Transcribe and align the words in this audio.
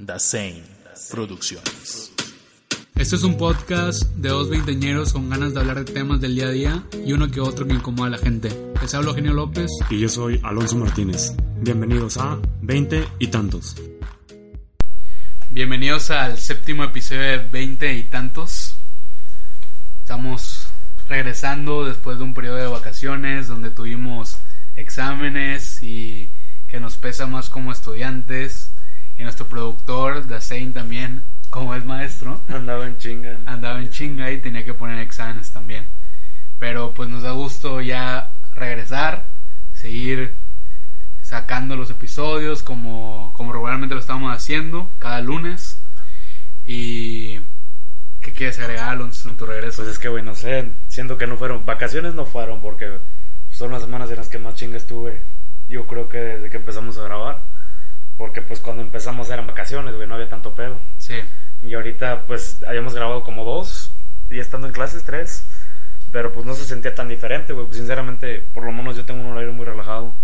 Dasein 0.00 0.64
Producciones. 1.10 2.12
Este 2.94 3.16
es 3.16 3.22
un 3.22 3.36
podcast 3.36 4.04
de 4.16 4.30
dos 4.30 4.48
veinteñeros 4.48 5.12
con 5.12 5.28
ganas 5.28 5.52
de 5.52 5.60
hablar 5.60 5.84
de 5.84 5.92
temas 5.92 6.22
del 6.22 6.34
día 6.34 6.46
a 6.46 6.50
día 6.50 6.84
y 7.04 7.12
uno 7.12 7.30
que 7.30 7.40
otro 7.40 7.66
que 7.66 7.74
incomoda 7.74 8.08
a 8.08 8.10
la 8.10 8.18
gente. 8.18 8.48
Les 8.80 8.94
hablo 8.94 9.10
Eugenio 9.10 9.34
López. 9.34 9.70
Y 9.90 10.00
yo 10.00 10.08
soy 10.08 10.40
Alonso 10.42 10.76
Martínez. 10.76 11.34
Bienvenidos 11.60 12.16
a 12.16 12.38
20 12.62 13.08
y 13.18 13.26
tantos. 13.28 13.76
Bienvenidos 15.50 16.10
al 16.10 16.38
séptimo 16.38 16.84
episodio 16.84 17.20
de 17.20 17.38
20 17.38 17.94
y 17.94 18.02
tantos. 18.04 18.76
Estamos 20.00 20.68
regresando 21.08 21.84
después 21.84 22.16
de 22.16 22.24
un 22.24 22.32
periodo 22.32 22.56
de 22.56 22.66
vacaciones 22.68 23.48
donde 23.48 23.70
tuvimos 23.70 24.38
exámenes 24.76 25.82
y 25.82 26.30
que 26.68 26.80
nos 26.80 26.96
pesa 26.96 27.26
más 27.26 27.50
como 27.50 27.70
estudiantes. 27.70 28.69
Y 29.20 29.22
nuestro 29.22 29.46
productor, 29.46 30.26
Dasein, 30.26 30.72
también, 30.72 31.22
como 31.50 31.74
es 31.74 31.84
maestro, 31.84 32.40
Andaba 32.48 32.86
en 32.86 32.96
chinga. 32.96 33.38
andaba 33.44 33.78
en 33.78 33.90
chinga 33.90 34.30
y 34.30 34.38
tenía 34.38 34.64
que 34.64 34.72
poner 34.72 34.98
exámenes 35.00 35.50
también. 35.50 35.84
Pero 36.58 36.94
pues 36.94 37.10
nos 37.10 37.22
da 37.22 37.32
gusto 37.32 37.82
ya 37.82 38.32
regresar, 38.54 39.26
seguir 39.72 40.32
sacando 41.20 41.76
los 41.76 41.90
episodios 41.90 42.62
como, 42.62 43.34
como 43.36 43.52
regularmente 43.52 43.94
lo 43.94 44.00
estamos 44.00 44.34
haciendo, 44.34 44.90
cada 44.98 45.20
lunes. 45.20 45.82
Y... 46.64 47.40
¿Qué 48.22 48.32
quieres 48.32 48.58
agregar, 48.58 48.88
Alonso, 48.88 49.28
en 49.28 49.36
tu 49.36 49.44
regreso? 49.44 49.82
Pues 49.82 49.92
es 49.92 49.98
que, 49.98 50.08
güey, 50.08 50.24
no 50.24 50.34
sé. 50.34 50.72
Siento 50.88 51.18
que 51.18 51.26
no 51.26 51.36
fueron. 51.36 51.66
Vacaciones 51.66 52.14
no 52.14 52.24
fueron 52.24 52.62
porque 52.62 53.00
son 53.50 53.70
las 53.70 53.82
semanas 53.82 54.08
en 54.08 54.16
las 54.16 54.30
que 54.30 54.38
más 54.38 54.54
chinga 54.54 54.78
estuve. 54.78 55.20
Yo 55.68 55.86
creo 55.86 56.08
que 56.08 56.18
desde 56.18 56.48
que 56.48 56.56
empezamos 56.56 56.96
a 56.96 57.04
grabar. 57.04 57.49
Porque 58.20 58.42
pues 58.42 58.60
cuando 58.60 58.82
empezamos 58.82 59.30
eran 59.30 59.46
vacaciones, 59.46 59.96
güey, 59.96 60.06
no 60.06 60.14
había 60.16 60.28
tanto 60.28 60.54
pedo. 60.54 60.78
Sí. 60.98 61.14
Y 61.62 61.72
ahorita 61.72 62.26
pues 62.26 62.62
habíamos 62.68 62.94
grabado 62.94 63.22
como 63.22 63.46
dos. 63.46 63.94
Y 64.28 64.38
estando 64.38 64.66
en 64.66 64.74
clases 64.74 65.04
tres. 65.04 65.42
Pero 66.12 66.30
pues 66.30 66.44
no 66.44 66.52
se 66.52 66.64
sentía 66.66 66.94
tan 66.94 67.08
diferente, 67.08 67.54
güey. 67.54 67.64
Pues, 67.64 67.78
sinceramente, 67.78 68.44
por 68.52 68.64
lo 68.64 68.72
menos 68.72 68.94
yo 68.94 69.06
tengo 69.06 69.22
un 69.22 69.28
horario 69.28 69.54
muy 69.54 69.64
relajado. 69.64 70.14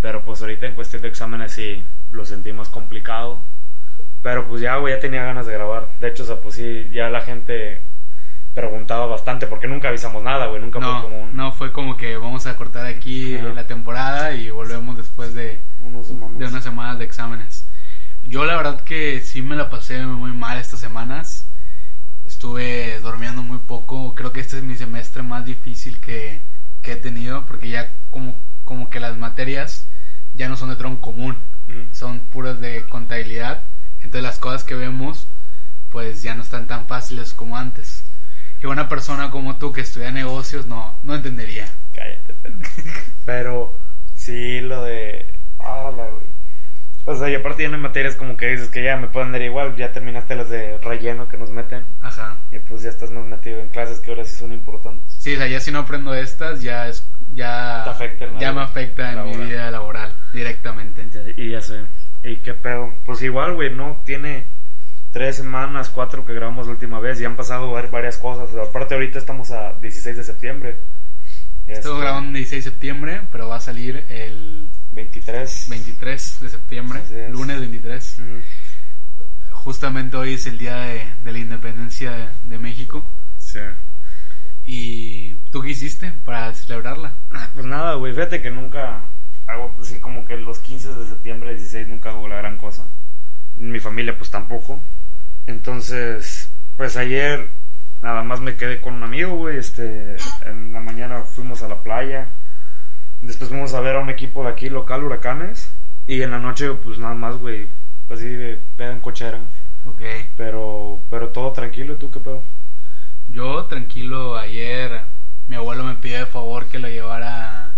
Pero 0.00 0.24
pues 0.24 0.40
ahorita 0.40 0.66
en 0.66 0.76
cuestión 0.76 1.02
de 1.02 1.08
exámenes 1.08 1.50
sí 1.50 1.84
lo 2.12 2.24
sentí 2.24 2.52
más 2.52 2.68
complicado. 2.68 3.42
Pero 4.22 4.46
pues 4.46 4.60
ya, 4.60 4.76
güey, 4.76 4.94
ya 4.94 5.00
tenía 5.00 5.24
ganas 5.24 5.44
de 5.44 5.54
grabar. 5.54 5.88
De 5.98 6.10
hecho, 6.10 6.22
o 6.22 6.26
sea, 6.26 6.36
pues 6.36 6.54
sí, 6.54 6.88
ya 6.92 7.10
la 7.10 7.22
gente 7.22 7.82
preguntaba 8.54 9.06
bastante 9.06 9.48
porque 9.48 9.66
nunca 9.66 9.88
avisamos 9.88 10.22
nada, 10.22 10.46
güey. 10.46 10.60
Nunca 10.60 10.78
No, 10.78 10.92
fue 10.92 11.02
como 11.02 11.22
un, 11.24 11.36
no 11.36 11.50
fue 11.50 11.72
como 11.72 11.96
que 11.96 12.16
vamos 12.16 12.46
a 12.46 12.56
cortar 12.56 12.86
aquí 12.86 13.34
Ajá. 13.34 13.48
la 13.48 13.66
temporada 13.66 14.32
y 14.32 14.48
volvemos 14.50 14.96
después 14.96 15.34
de, 15.34 15.58
unos 15.82 16.06
semanas. 16.06 16.38
de 16.38 16.46
unas 16.46 16.64
semanas 16.64 16.98
de 16.98 17.04
exámenes. 17.04 17.66
Yo 18.24 18.44
la 18.44 18.56
verdad 18.56 18.82
que 18.82 19.20
sí 19.20 19.42
me 19.42 19.56
la 19.56 19.68
pasé 19.70 20.04
muy 20.06 20.32
mal 20.32 20.58
estas 20.58 20.80
semanas. 20.80 21.46
Estuve 22.26 22.98
durmiendo 23.00 23.42
muy 23.42 23.58
poco. 23.58 24.14
Creo 24.14 24.32
que 24.32 24.40
este 24.40 24.58
es 24.58 24.62
mi 24.62 24.76
semestre 24.76 25.22
más 25.22 25.44
difícil 25.44 25.98
que, 26.00 26.40
que 26.82 26.92
he 26.92 26.96
tenido 26.96 27.44
porque 27.46 27.68
ya 27.68 27.92
como, 28.10 28.36
como 28.64 28.90
que 28.90 29.00
las 29.00 29.16
materias 29.16 29.86
ya 30.34 30.48
no 30.48 30.56
son 30.56 30.70
de 30.70 30.76
tronco 30.76 31.00
común. 31.00 31.36
Ujú. 31.68 31.88
Son 31.92 32.20
puras 32.20 32.60
de 32.60 32.84
contabilidad. 32.86 33.64
Entonces 33.96 34.22
las 34.22 34.38
cosas 34.38 34.64
que 34.64 34.74
vemos 34.74 35.26
pues 35.92 36.22
ya 36.22 36.34
no 36.34 36.42
están 36.42 36.66
tan 36.66 36.86
fáciles 36.86 37.34
como 37.34 37.56
antes. 37.56 38.04
Que 38.60 38.66
una 38.66 38.88
persona 38.88 39.30
como 39.30 39.58
tú 39.58 39.72
que 39.72 39.82
estudia 39.82 40.10
negocios 40.10 40.66
no, 40.66 40.96
no 41.02 41.14
entendería. 41.14 41.66
Cállate. 41.92 42.34
Pero 43.26 43.78
sí, 44.14 44.60
lo 44.60 44.84
de. 44.84 45.26
¡Hala, 45.64 46.08
güey! 46.10 46.32
O 47.04 47.16
sea, 47.16 47.28
y 47.28 47.34
aparte 47.34 47.64
ya 47.64 47.68
no 47.68 47.74
hay 47.76 47.80
materias 47.82 48.14
como 48.14 48.36
que 48.36 48.46
dices 48.46 48.68
que 48.68 48.84
ya 48.84 48.96
me 48.96 49.08
pueden 49.08 49.32
dar 49.32 49.42
igual. 49.42 49.74
Ya 49.74 49.90
terminaste 49.92 50.36
las 50.36 50.48
de 50.50 50.78
relleno 50.78 51.26
que 51.28 51.36
nos 51.36 51.50
meten. 51.50 51.84
Ajá. 52.00 52.38
Y 52.52 52.60
pues 52.60 52.82
ya 52.82 52.90
estás 52.90 53.10
más 53.10 53.24
metido 53.24 53.60
en 53.60 53.68
clases 53.70 53.98
que 53.98 54.10
ahora 54.10 54.24
sí 54.24 54.36
son 54.36 54.52
importantes. 54.52 55.12
Sí, 55.18 55.34
o 55.34 55.36
sea, 55.38 55.48
ya 55.48 55.58
si 55.58 55.72
no 55.72 55.80
aprendo 55.80 56.14
estas, 56.14 56.62
ya 56.62 56.86
es, 56.86 57.08
ya, 57.34 57.82
Te 57.84 57.90
afecta 57.90 58.26
ya 58.26 58.30
vida 58.32 58.52
me 58.52 58.60
afecta 58.60 59.12
en 59.12 59.24
mi 59.40 59.46
vida 59.46 59.68
laboral 59.72 60.12
directamente. 60.32 61.04
Y 61.36 61.50
ya 61.50 61.60
sé. 61.60 61.80
¿Y 62.22 62.36
qué 62.36 62.54
pedo? 62.54 62.94
Pues 63.04 63.20
igual, 63.22 63.54
güey, 63.54 63.74
¿no? 63.74 64.00
Tiene 64.04 64.44
tres 65.10 65.34
semanas, 65.36 65.90
cuatro 65.90 66.24
que 66.24 66.32
grabamos 66.34 66.66
la 66.68 66.72
última 66.74 67.00
vez 67.00 67.20
y 67.20 67.24
han 67.24 67.34
pasado 67.34 67.68
var- 67.72 67.90
varias 67.90 68.16
cosas. 68.16 68.48
O 68.50 68.52
sea, 68.54 68.62
aparte 68.62 68.94
ahorita 68.94 69.18
estamos 69.18 69.50
a 69.50 69.72
16 69.80 70.16
de 70.18 70.22
septiembre. 70.22 70.76
Estamos 71.66 71.96
Este, 71.96 72.00
grabando 72.00 72.28
el 72.28 72.34
16 72.34 72.64
de 72.64 72.70
septiembre, 72.70 73.20
pero 73.32 73.48
va 73.48 73.56
a 73.56 73.60
salir 73.60 74.04
el 74.08 74.68
23. 74.92 75.66
23 75.70 76.38
de 76.40 76.48
septiembre, 76.48 77.00
lunes 77.30 77.60
23. 77.60 78.18
Ujú. 78.18 78.40
Justamente 79.50 80.16
hoy 80.16 80.34
es 80.34 80.46
el 80.46 80.58
día 80.58 80.76
de, 80.76 81.06
de 81.24 81.32
la 81.32 81.38
independencia 81.38 82.10
de, 82.12 82.28
de 82.44 82.58
México. 82.58 83.04
Sí. 83.38 83.60
¿Y 84.64 85.34
tú 85.50 85.62
qué 85.62 85.70
hiciste 85.70 86.12
para 86.24 86.52
celebrarla? 86.54 87.14
Ah, 87.32 87.50
Pues 87.54 87.66
nada, 87.66 87.94
güey, 87.94 88.12
fíjate 88.12 88.42
que 88.42 88.50
nunca 88.50 89.02
hago 89.46 89.74
así 89.80 89.98
como 90.00 90.24
que 90.24 90.36
los 90.36 90.58
15 90.60 90.94
de 90.94 91.06
septiembre, 91.08 91.50
16 91.54 91.88
nunca 91.88 92.10
hago 92.10 92.28
la 92.28 92.36
gran 92.36 92.56
cosa. 92.58 92.86
Mi 93.56 93.80
familia 93.80 94.16
pues 94.16 94.30
tampoco. 94.30 94.80
Entonces, 95.46 96.50
pues 96.76 96.96
ayer 96.96 97.48
nada 98.02 98.22
más 98.22 98.40
me 98.40 98.56
quedé 98.56 98.80
con 98.80 98.94
un 98.94 99.02
amigo, 99.04 99.36
güey, 99.36 99.58
este, 99.58 100.16
en 100.44 100.72
la 100.72 100.80
mañana 100.80 101.22
fuimos 101.22 101.62
a 101.62 101.68
la 101.68 101.82
playa. 101.82 102.28
Después 103.22 103.48
fuimos 103.50 103.72
a 103.74 103.80
ver 103.80 103.96
a 103.96 104.00
un 104.00 104.10
equipo 104.10 104.42
de 104.44 104.50
aquí 104.50 104.68
local, 104.68 105.04
Huracanes, 105.04 105.74
y 106.06 106.22
en 106.22 106.32
la 106.32 106.38
noche 106.38 106.72
pues 106.74 106.98
nada 106.98 107.14
más, 107.14 107.36
güey, 107.36 107.68
pues 108.08 108.20
así 108.20 108.28
de 108.28 108.60
pedo 108.76 108.92
en 108.92 109.00
cochera. 109.00 109.40
Ok. 109.86 110.00
Pero 110.36 111.00
pero 111.10 111.28
todo 111.30 111.52
tranquilo, 111.52 111.96
¿tú 111.96 112.10
qué 112.10 112.20
pedo? 112.20 112.42
Yo 113.28 113.64
tranquilo, 113.66 114.36
ayer 114.36 115.02
mi 115.48 115.56
abuelo 115.56 115.84
me 115.84 115.94
pidió 115.94 116.18
de 116.18 116.26
favor 116.26 116.66
que 116.66 116.78
lo 116.78 116.88
llevara 116.88 117.74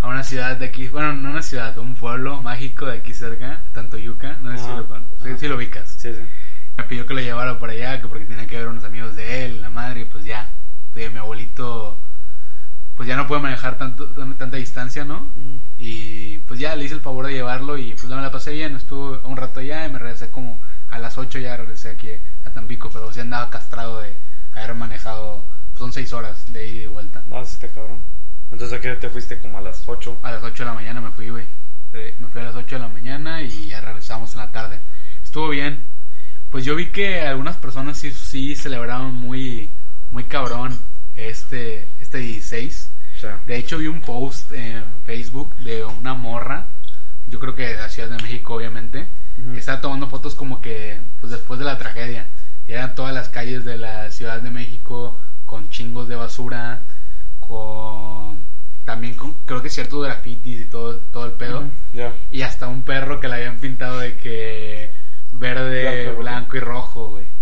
a 0.00 0.08
una 0.08 0.22
ciudad 0.22 0.56
de 0.56 0.66
aquí, 0.66 0.88
bueno, 0.88 1.12
no 1.14 1.30
una 1.30 1.42
ciudad, 1.42 1.76
un 1.78 1.94
pueblo 1.94 2.40
mágico 2.42 2.86
de 2.86 2.98
aquí 2.98 3.12
cerca, 3.14 3.62
Tantoyuca, 3.72 4.38
no 4.40 4.56
sé 4.56 4.64
si 4.64 4.70
lo, 4.70 4.86
con- 4.86 5.06
sí, 5.22 5.30
sí 5.36 5.48
lo 5.48 5.56
ubicas. 5.56 5.90
Sí, 5.98 6.12
sí. 6.14 6.20
Me 6.76 6.84
pidió 6.84 7.06
que 7.06 7.14
lo 7.14 7.20
llevara 7.20 7.58
por 7.58 7.70
allá, 7.70 8.00
que 8.00 8.08
porque 8.08 8.24
tenía 8.24 8.46
que 8.46 8.58
ver 8.58 8.68
unos 8.68 8.84
amigos 8.84 9.16
de 9.16 9.46
él, 9.46 9.62
la 9.62 9.70
madre, 9.70 10.00
y 10.00 10.04
pues 10.04 10.24
ya. 10.24 10.50
Pues 10.92 11.04
ya 11.04 11.10
mi 11.10 11.18
abuelito, 11.18 11.98
pues 12.96 13.08
ya 13.08 13.16
no 13.16 13.26
puede 13.26 13.42
manejar 13.42 13.76
tanto, 13.76 14.06
tanta 14.08 14.56
distancia, 14.56 15.04
¿no? 15.04 15.30
Mm. 15.36 15.58
Y 15.78 16.38
pues 16.38 16.60
ya 16.60 16.76
le 16.76 16.84
hice 16.84 16.94
el 16.94 17.00
favor 17.00 17.26
de 17.26 17.32
llevarlo 17.32 17.76
y 17.76 17.92
pues 17.92 18.04
no 18.04 18.16
me 18.16 18.22
la 18.22 18.30
pasé 18.30 18.52
bien, 18.52 18.76
estuve 18.76 19.18
un 19.24 19.36
rato 19.36 19.60
allá 19.60 19.86
y 19.86 19.92
me 19.92 19.98
regresé 19.98 20.30
como 20.30 20.60
a 20.90 20.98
las 20.98 21.18
8 21.18 21.38
ya 21.40 21.56
regresé 21.56 21.90
aquí 21.90 22.10
a 22.44 22.50
Tampico, 22.50 22.88
pero 22.92 23.12
sí 23.12 23.20
andaba 23.20 23.50
castrado 23.50 24.00
de 24.00 24.14
haber 24.54 24.74
manejado, 24.74 25.44
pues, 25.70 25.78
son 25.78 25.92
6 25.92 26.12
horas 26.12 26.52
de 26.52 26.68
ida 26.68 26.74
y 26.74 26.78
de 26.80 26.88
vuelta. 26.88 27.24
No, 27.26 27.44
sí 27.44 27.54
está 27.54 27.68
cabrón. 27.68 28.00
Entonces, 28.52 28.78
¿a 28.78 28.80
qué 28.80 28.94
te 28.94 29.08
fuiste? 29.08 29.38
Como 29.38 29.58
a 29.58 29.60
las 29.60 29.82
8. 29.88 30.20
A 30.22 30.30
las 30.30 30.42
8 30.44 30.62
de 30.62 30.70
la 30.70 30.74
mañana 30.74 31.00
me 31.00 31.10
fui, 31.10 31.28
güey. 31.30 31.44
Eh, 31.92 32.14
Me 32.20 32.28
fui 32.28 32.40
a 32.40 32.44
las 32.44 32.54
8 32.54 32.76
de 32.76 32.82
la 32.82 32.88
mañana 32.88 33.42
y 33.42 33.68
ya 33.68 33.80
regresamos 33.80 34.32
en 34.34 34.40
la 34.40 34.52
tarde. 34.52 34.80
Estuvo 35.22 35.48
bien. 35.48 35.84
Pues 36.50 36.64
yo 36.64 36.76
vi 36.76 36.90
que 36.90 37.22
algunas 37.22 37.56
personas 37.56 37.98
sí, 37.98 38.12
sí 38.12 38.54
celebraron 38.54 39.12
muy, 39.14 39.70
muy 40.12 40.24
cabrón 40.24 40.78
este 41.16 41.88
16. 42.18 42.90
O 43.16 43.20
sea, 43.20 43.40
De 43.46 43.56
hecho 43.56 43.78
vi 43.78 43.86
un 43.86 44.00
post 44.00 44.52
en 44.52 44.84
Facebook 45.04 45.54
de 45.56 45.84
una 45.84 46.14
morra, 46.14 46.68
yo 47.26 47.38
creo 47.40 47.54
que 47.54 47.68
de 47.68 47.76
la 47.76 47.88
Ciudad 47.88 48.10
de 48.10 48.22
México 48.22 48.54
obviamente, 48.54 49.08
que 49.52 49.58
estaba 49.58 49.80
tomando 49.80 50.08
fotos 50.08 50.34
como 50.34 50.60
que 50.60 51.00
pues 51.20 51.32
después 51.32 51.58
de 51.58 51.64
la 51.64 51.78
tragedia. 51.78 52.26
Y 52.66 52.72
eran 52.72 52.94
todas 52.94 53.12
las 53.14 53.28
calles 53.28 53.64
de 53.64 53.76
la 53.76 54.10
Ciudad 54.10 54.40
de 54.40 54.50
México 54.50 55.18
con 55.44 55.68
chingos 55.68 56.08
de 56.08 56.16
basura, 56.16 56.82
con 57.40 58.44
también 58.84 59.14
con, 59.14 59.32
creo 59.44 59.62
que 59.62 59.70
ciertos 59.70 60.04
grafitis 60.04 60.60
y 60.60 60.64
todo, 60.66 60.98
todo 60.98 61.26
el 61.26 61.32
pedo. 61.32 61.64
Y 62.30 62.42
hasta 62.42 62.68
un 62.68 62.82
perro 62.82 63.20
que 63.20 63.28
le 63.28 63.34
habían 63.34 63.58
pintado 63.58 63.98
de 63.98 64.16
que 64.16 64.92
verde, 65.32 66.04
Blanco, 66.04 66.20
blanco, 66.20 66.56
y 66.56 66.60
rojo, 66.60 67.08
güey. 67.08 67.33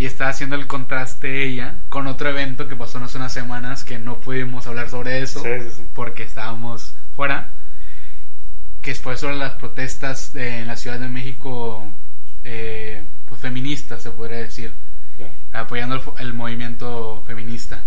Y 0.00 0.06
está 0.06 0.28
haciendo 0.28 0.56
el 0.56 0.66
contraste 0.66 1.44
ella 1.44 1.74
con 1.90 2.06
otro 2.06 2.30
evento 2.30 2.66
que 2.68 2.74
pasó 2.74 2.98
hace 3.04 3.18
unas 3.18 3.32
semanas 3.34 3.84
que 3.84 3.98
no 3.98 4.18
pudimos 4.18 4.66
hablar 4.66 4.88
sobre 4.88 5.20
eso 5.20 5.40
Sí, 5.42 5.48
sí, 5.62 5.70
sí. 5.76 5.82
porque 5.94 6.22
estábamos 6.22 6.94
fuera. 7.14 7.50
Que 8.80 8.94
fue 8.94 9.18
sobre 9.18 9.36
las 9.36 9.52
protestas 9.56 10.32
de- 10.32 10.60
en 10.60 10.68
la 10.68 10.76
Ciudad 10.76 10.98
de 10.98 11.08
México 11.08 11.92
eh, 12.44 13.04
feministas, 13.36 14.02
se 14.02 14.10
podría 14.10 14.38
decir, 14.38 14.72
apoyando 15.52 15.96
el, 15.96 16.02
el 16.26 16.32
movimiento 16.32 17.22
feminista, 17.26 17.82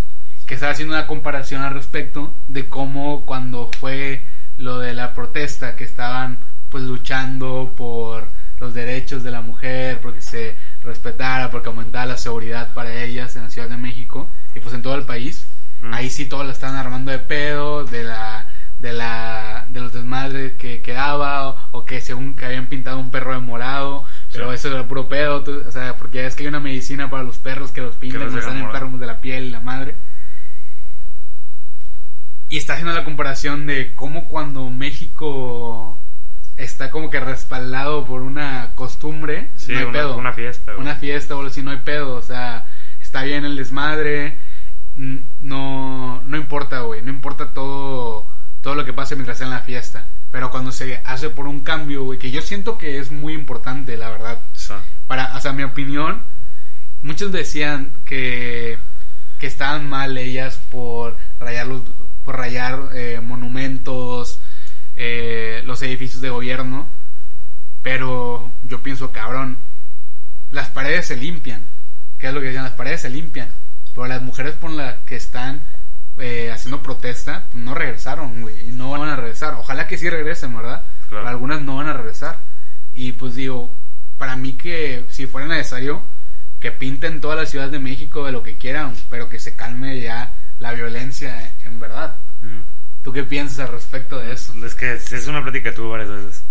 que 0.45 0.54
estaba 0.54 0.71
haciendo 0.74 0.94
una 0.94 1.07
comparación 1.07 1.63
al 1.63 1.74
respecto 1.74 2.31
de 2.48 2.69
cómo 2.69 3.25
cuando 3.25 3.71
fue 3.80 4.21
lo 4.57 4.77
de 4.77 4.94
la 4.94 5.13
protesta, 5.16 5.75
que 5.75 5.83
estaban 5.86 6.38
pues 6.69 6.83
luchando 6.83 7.74
por 7.75 8.27
los 8.59 8.75
derechos 8.75 9.24
de 9.24 9.31
la 9.31 9.42
mujer, 9.42 10.00
porque 10.01 10.21
se 10.21 10.56
respetara, 10.83 11.50
porque 11.51 11.69
aumentara 11.69 12.06
la 12.06 12.18
seguridad 12.18 12.74
para 12.74 12.94
ellas 13.03 13.35
en 13.35 13.44
la 13.44 13.50
Ciudad 13.50 13.69
de 13.69 13.77
México 13.77 14.30
y 14.56 14.59
pues 14.59 14.74
en 14.74 14.81
todo 14.81 14.95
el 14.95 15.03
país. 15.06 15.47
Mm. 15.81 15.94
Ahí 15.94 16.09
sí 16.09 16.25
todos 16.25 16.45
la 16.45 16.51
estaban 16.51 16.75
armando 16.75 17.12
de 17.12 17.19
pedo, 17.19 17.83
de 17.85 18.03
la 18.03 18.47
de 18.80 18.91
la 18.91 19.65
de 19.69 19.80
los 19.80 19.94
desmadres 19.94 20.53
que 20.56 20.81
quedaba 20.81 21.47
o, 21.50 21.57
o 21.71 21.85
que 21.85 22.01
según 22.01 22.35
que 22.35 22.45
habían 22.45 22.68
pintado 22.68 23.00
un 23.00 23.12
perro 23.12 23.31
de 23.33 23.39
morado, 23.39 24.03
pero 24.31 24.50
Sí. 24.50 24.56
eso 24.56 24.68
era 24.74 24.85
puro 24.88 25.07
pedo, 25.07 25.41
tú- 25.41 25.63
o 25.65 25.71
sea, 25.71 25.95
porque 25.95 26.18
ya 26.18 26.27
es 26.27 26.35
que 26.35 26.44
hay 26.44 26.47
una 26.50 26.59
medicina 26.59 27.09
para 27.09 27.24
los 27.24 27.38
perros 27.39 27.71
que 27.71 27.80
los 27.81 27.95
pintan, 27.95 28.24
dejan 28.25 28.39
están 28.39 28.57
enfermos 28.57 29.00
de 29.00 29.06
la 29.06 29.21
piel 29.21 29.45
y 29.45 29.50
la 29.51 29.62
madre. 29.62 29.95
Y 32.50 32.57
está 32.57 32.74
haciendo 32.74 32.94
la 32.94 33.06
comparación 33.06 33.65
de 33.65 33.95
cómo 33.95 34.27
cuando 34.27 34.69
México 34.69 36.02
está 36.55 36.91
como 36.91 37.09
que 37.09 37.19
respaldado 37.19 38.05
por 38.05 38.21
una 38.21 38.71
costumbre, 38.75 39.50
Sí, 39.55 39.71
no 39.73 39.79
hay 39.79 39.85
una, 39.85 39.94
pedo. 39.94 40.17
una 40.17 40.33
fiesta, 40.33 40.71
güey. 40.73 40.81
una 40.81 40.95
fiesta 40.95 41.35
o 41.35 41.45
así, 41.45 41.61
no 41.63 41.71
hay 41.71 41.77
pedo, 41.79 42.15
o 42.15 42.21
sea, 42.21 42.65
está 43.01 43.23
bien 43.23 43.45
el 43.45 43.55
desmadre, 43.55 44.38
no, 45.41 46.21
no 46.25 46.38
importa, 46.38 46.81
güey, 46.81 47.01
no 47.01 47.09
importa 47.09 47.53
todo, 47.53 48.27
todo 48.61 48.75
lo 48.75 48.85
que 48.85 48.94
pase 48.94 49.15
mientras 49.15 49.38
sea 49.39 49.47
en 49.47 49.53
la 49.53 49.61
fiesta, 49.61 50.07
pero 50.31 50.51
cuando 50.51 50.71
se 50.71 51.01
hace 51.05 51.29
por 51.29 51.47
un 51.47 51.61
cambio, 51.61 52.03
güey, 52.03 52.19
que 52.19 52.31
yo 52.31 52.41
siento 52.41 52.77
que 52.77 52.99
es 52.99 53.11
muy 53.11 53.33
importante, 53.33 53.97
la 53.97 54.09
verdad, 54.09 54.39
para, 55.07 55.35
o 55.35 55.39
sea, 55.39 55.53
mi 55.53 55.63
opinión, 55.63 56.23
muchos 57.01 57.31
decían 57.31 57.91
que, 58.06 58.77
que 59.39 59.47
estaban 59.47 59.89
mal 59.89 60.17
ellas 60.17 60.61
por 60.71 61.17
rayar, 61.39 61.67
los, 61.67 61.81
por 62.23 62.38
rayar 62.38 62.89
eh, 62.94 63.19
monumentos, 63.21 64.39
eh, 64.95 65.62
los 65.66 65.81
edificios 65.81 66.22
de 66.22 66.30
gobierno, 66.30 66.90
pero 67.81 68.51
yo 68.63 68.81
pienso, 68.81 69.12
cabrón, 69.12 69.57
las 70.51 70.69
paredes 70.69 71.07
se 71.07 71.18
limpian, 71.18 71.66
¿qué 72.18 72.28
es 72.28 72.34
lo 72.34 72.40
que 72.40 72.48
decían? 72.48 72.63
Las 72.63 72.74
paredes 72.74 73.01
se 73.01 73.10
limpian, 73.10 73.50
pero 73.94 74.07
las 74.07 74.22
mujeres 74.22 74.54
por 74.56 74.72
las 74.72 74.95
que 75.06 75.16
están 75.16 75.63
eh, 76.18 76.51
haciendo 76.51 76.84
protesta, 76.84 77.48
no 77.54 77.74
regresaron, 77.74 78.42
güey, 78.42 78.69
y 78.69 78.72
no 78.72 78.92
van 78.92 79.10
a 79.10 79.16
regresar. 79.16 79.56
Ojalá 79.56 79.88
que 79.88 79.98
sí 79.98 80.10
regresen, 80.10 80.56
¿verdad? 80.56 80.84
Claro. 81.10 81.24
Pero 81.24 81.28
algunas 81.28 81.62
no 81.62 81.78
van 81.78 81.88
a 81.88 81.94
regresar. 81.94 82.40
Y 82.94 83.13
pues 83.13 83.36
digo, 83.36 83.72
para 84.18 84.36
mí 84.36 84.54
que 84.54 85.06
si 85.10 85.25
fuera 85.25 85.48
necesario, 85.48 86.04
que 86.60 86.72
pinten 86.72 87.19
toda 87.19 87.36
la 87.36 87.45
Ciudad 87.45 87.69
de 87.69 87.80
México 87.80 88.25
de 88.25 88.31
lo 88.31 88.44
que 88.44 88.56
quieran, 88.56 88.94
pero 89.10 89.28
que 89.28 89.40
se 89.40 89.56
calme 89.56 90.00
ya 90.00 90.34
la 90.60 90.74
violencia 90.74 91.51
en 91.66 91.80
verdad. 91.80 92.16
¿Tú 93.03 93.11
qué 93.11 93.23
piensas 93.23 93.59
al 93.59 93.73
respecto 93.73 94.17
de 94.17 94.31
eso? 94.31 94.53
Es 94.65 94.75
que 94.75 94.94
es 94.94 95.27
una 95.27 95.44
plática 95.44 95.69
que 95.69 95.75
tuve 95.75 95.89
varias 95.89 96.09
veces. 96.09 96.45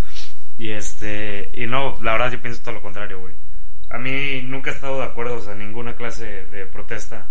Y 0.58 0.70
este, 0.70 1.50
y 1.54 1.66
no, 1.66 1.98
la 2.02 2.12
verdad 2.12 2.32
yo 2.32 2.42
pienso 2.42 2.62
todo 2.62 2.74
lo 2.74 2.82
contrario, 2.82 3.20
güey. 3.20 3.34
A 3.90 3.98
mí 3.98 4.42
nunca 4.42 4.70
he 4.70 4.74
estado 4.74 4.98
de 4.98 5.04
acuerdo, 5.04 5.36
o 5.36 5.40
sea, 5.40 5.54
ninguna 5.54 5.96
clase 5.96 6.46
de 6.46 6.66
protesta. 6.66 7.28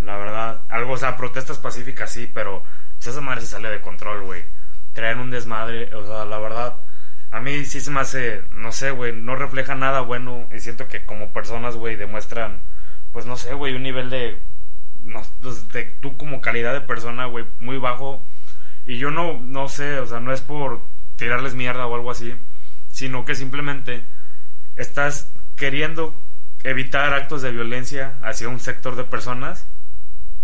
La 0.00 0.16
verdad, 0.16 0.60
algo, 0.68 0.92
o 0.92 0.96
sea, 0.96 1.16
protestas 1.16 1.58
pacíficas 1.58 2.12
sí, 2.12 2.30
pero 2.32 2.62
esa 2.98 3.20
madre 3.20 3.40
se 3.40 3.46
sale 3.48 3.70
de 3.70 3.80
control, 3.80 4.22
güey. 4.22 4.44
Traen 4.92 5.18
un 5.18 5.30
desmadre, 5.30 5.94
o 5.94 6.06
sea, 6.06 6.24
la 6.24 6.38
verdad, 6.38 6.76
a 7.30 7.40
mí 7.40 7.64
sí 7.64 7.80
se 7.80 7.90
me 7.90 8.00
hace, 8.00 8.42
no 8.52 8.72
sé, 8.72 8.90
güey, 8.90 9.12
no 9.12 9.36
refleja 9.36 9.74
nada 9.74 10.00
bueno 10.00 10.48
y 10.54 10.60
siento 10.60 10.88
que 10.88 11.04
como 11.04 11.32
personas, 11.32 11.76
güey, 11.76 11.96
demuestran, 11.96 12.60
pues 13.12 13.26
no 13.26 13.36
sé, 13.36 13.54
güey, 13.54 13.74
un 13.74 13.82
nivel 13.82 14.10
de, 14.10 14.38
no, 15.04 15.22
pues, 15.40 15.68
de 15.68 15.84
tú 16.00 16.16
como 16.16 16.40
calidad 16.40 16.72
de 16.72 16.80
persona, 16.80 17.26
güey, 17.26 17.46
muy 17.60 17.78
bajo. 17.78 18.22
Y 18.88 18.96
yo 18.96 19.10
no, 19.10 19.38
no 19.38 19.68
sé, 19.68 20.00
o 20.00 20.06
sea, 20.06 20.18
no 20.18 20.32
es 20.32 20.40
por 20.40 20.80
tirarles 21.16 21.54
mierda 21.54 21.86
o 21.86 21.94
algo 21.94 22.10
así, 22.10 22.34
sino 22.88 23.26
que 23.26 23.34
simplemente 23.34 24.02
estás 24.76 25.30
queriendo 25.56 26.14
evitar 26.64 27.12
actos 27.12 27.42
de 27.42 27.52
violencia 27.52 28.16
hacia 28.22 28.48
un 28.48 28.60
sector 28.60 28.96
de 28.96 29.04
personas. 29.04 29.68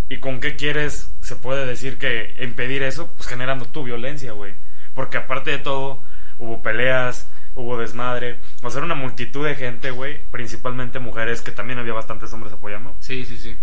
¿Y 0.09 0.19
con 0.19 0.39
qué 0.39 0.55
quieres, 0.55 1.11
se 1.21 1.35
puede 1.35 1.65
decir 1.65 1.97
que 1.97 2.35
impedir 2.39 2.83
eso? 2.83 3.11
Pues 3.17 3.27
generando 3.27 3.65
tu 3.65 3.83
violencia, 3.83 4.33
güey. 4.33 4.53
Porque 4.93 5.17
aparte 5.17 5.49
de 5.49 5.57
todo, 5.57 6.03
hubo 6.37 6.61
peleas, 6.61 7.27
hubo 7.55 7.79
desmadre. 7.79 8.39
O 8.61 8.69
sea, 8.69 8.77
era 8.77 8.85
una 8.85 8.93
multitud 8.93 9.43
de 9.43 9.55
gente, 9.55 9.89
güey. 9.89 10.21
Principalmente 10.29 10.99
mujeres, 10.99 11.41
que 11.41 11.51
también 11.51 11.79
había 11.79 11.93
bastantes 11.93 12.31
hombres 12.31 12.53
apoyando. 12.53 12.95
Sí, 12.99 13.25
sí, 13.25 13.39
sí. 13.39 13.57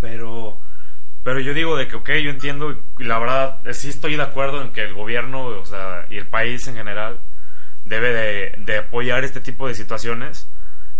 Pero, 0.00 0.60
pero 1.26 1.40
yo 1.40 1.54
digo 1.54 1.76
de 1.76 1.88
que, 1.88 1.96
ok, 1.96 2.08
yo 2.22 2.30
entiendo 2.30 2.80
y 3.00 3.02
la 3.02 3.18
verdad 3.18 3.58
sí 3.72 3.88
estoy 3.88 4.14
de 4.14 4.22
acuerdo 4.22 4.62
en 4.62 4.70
que 4.70 4.82
el 4.82 4.94
gobierno, 4.94 5.46
o 5.46 5.66
sea, 5.66 6.06
y 6.08 6.18
el 6.18 6.28
país 6.28 6.68
en 6.68 6.76
general 6.76 7.18
debe 7.84 8.12
de, 8.14 8.54
de 8.64 8.78
apoyar 8.78 9.24
este 9.24 9.40
tipo 9.40 9.66
de 9.66 9.74
situaciones, 9.74 10.48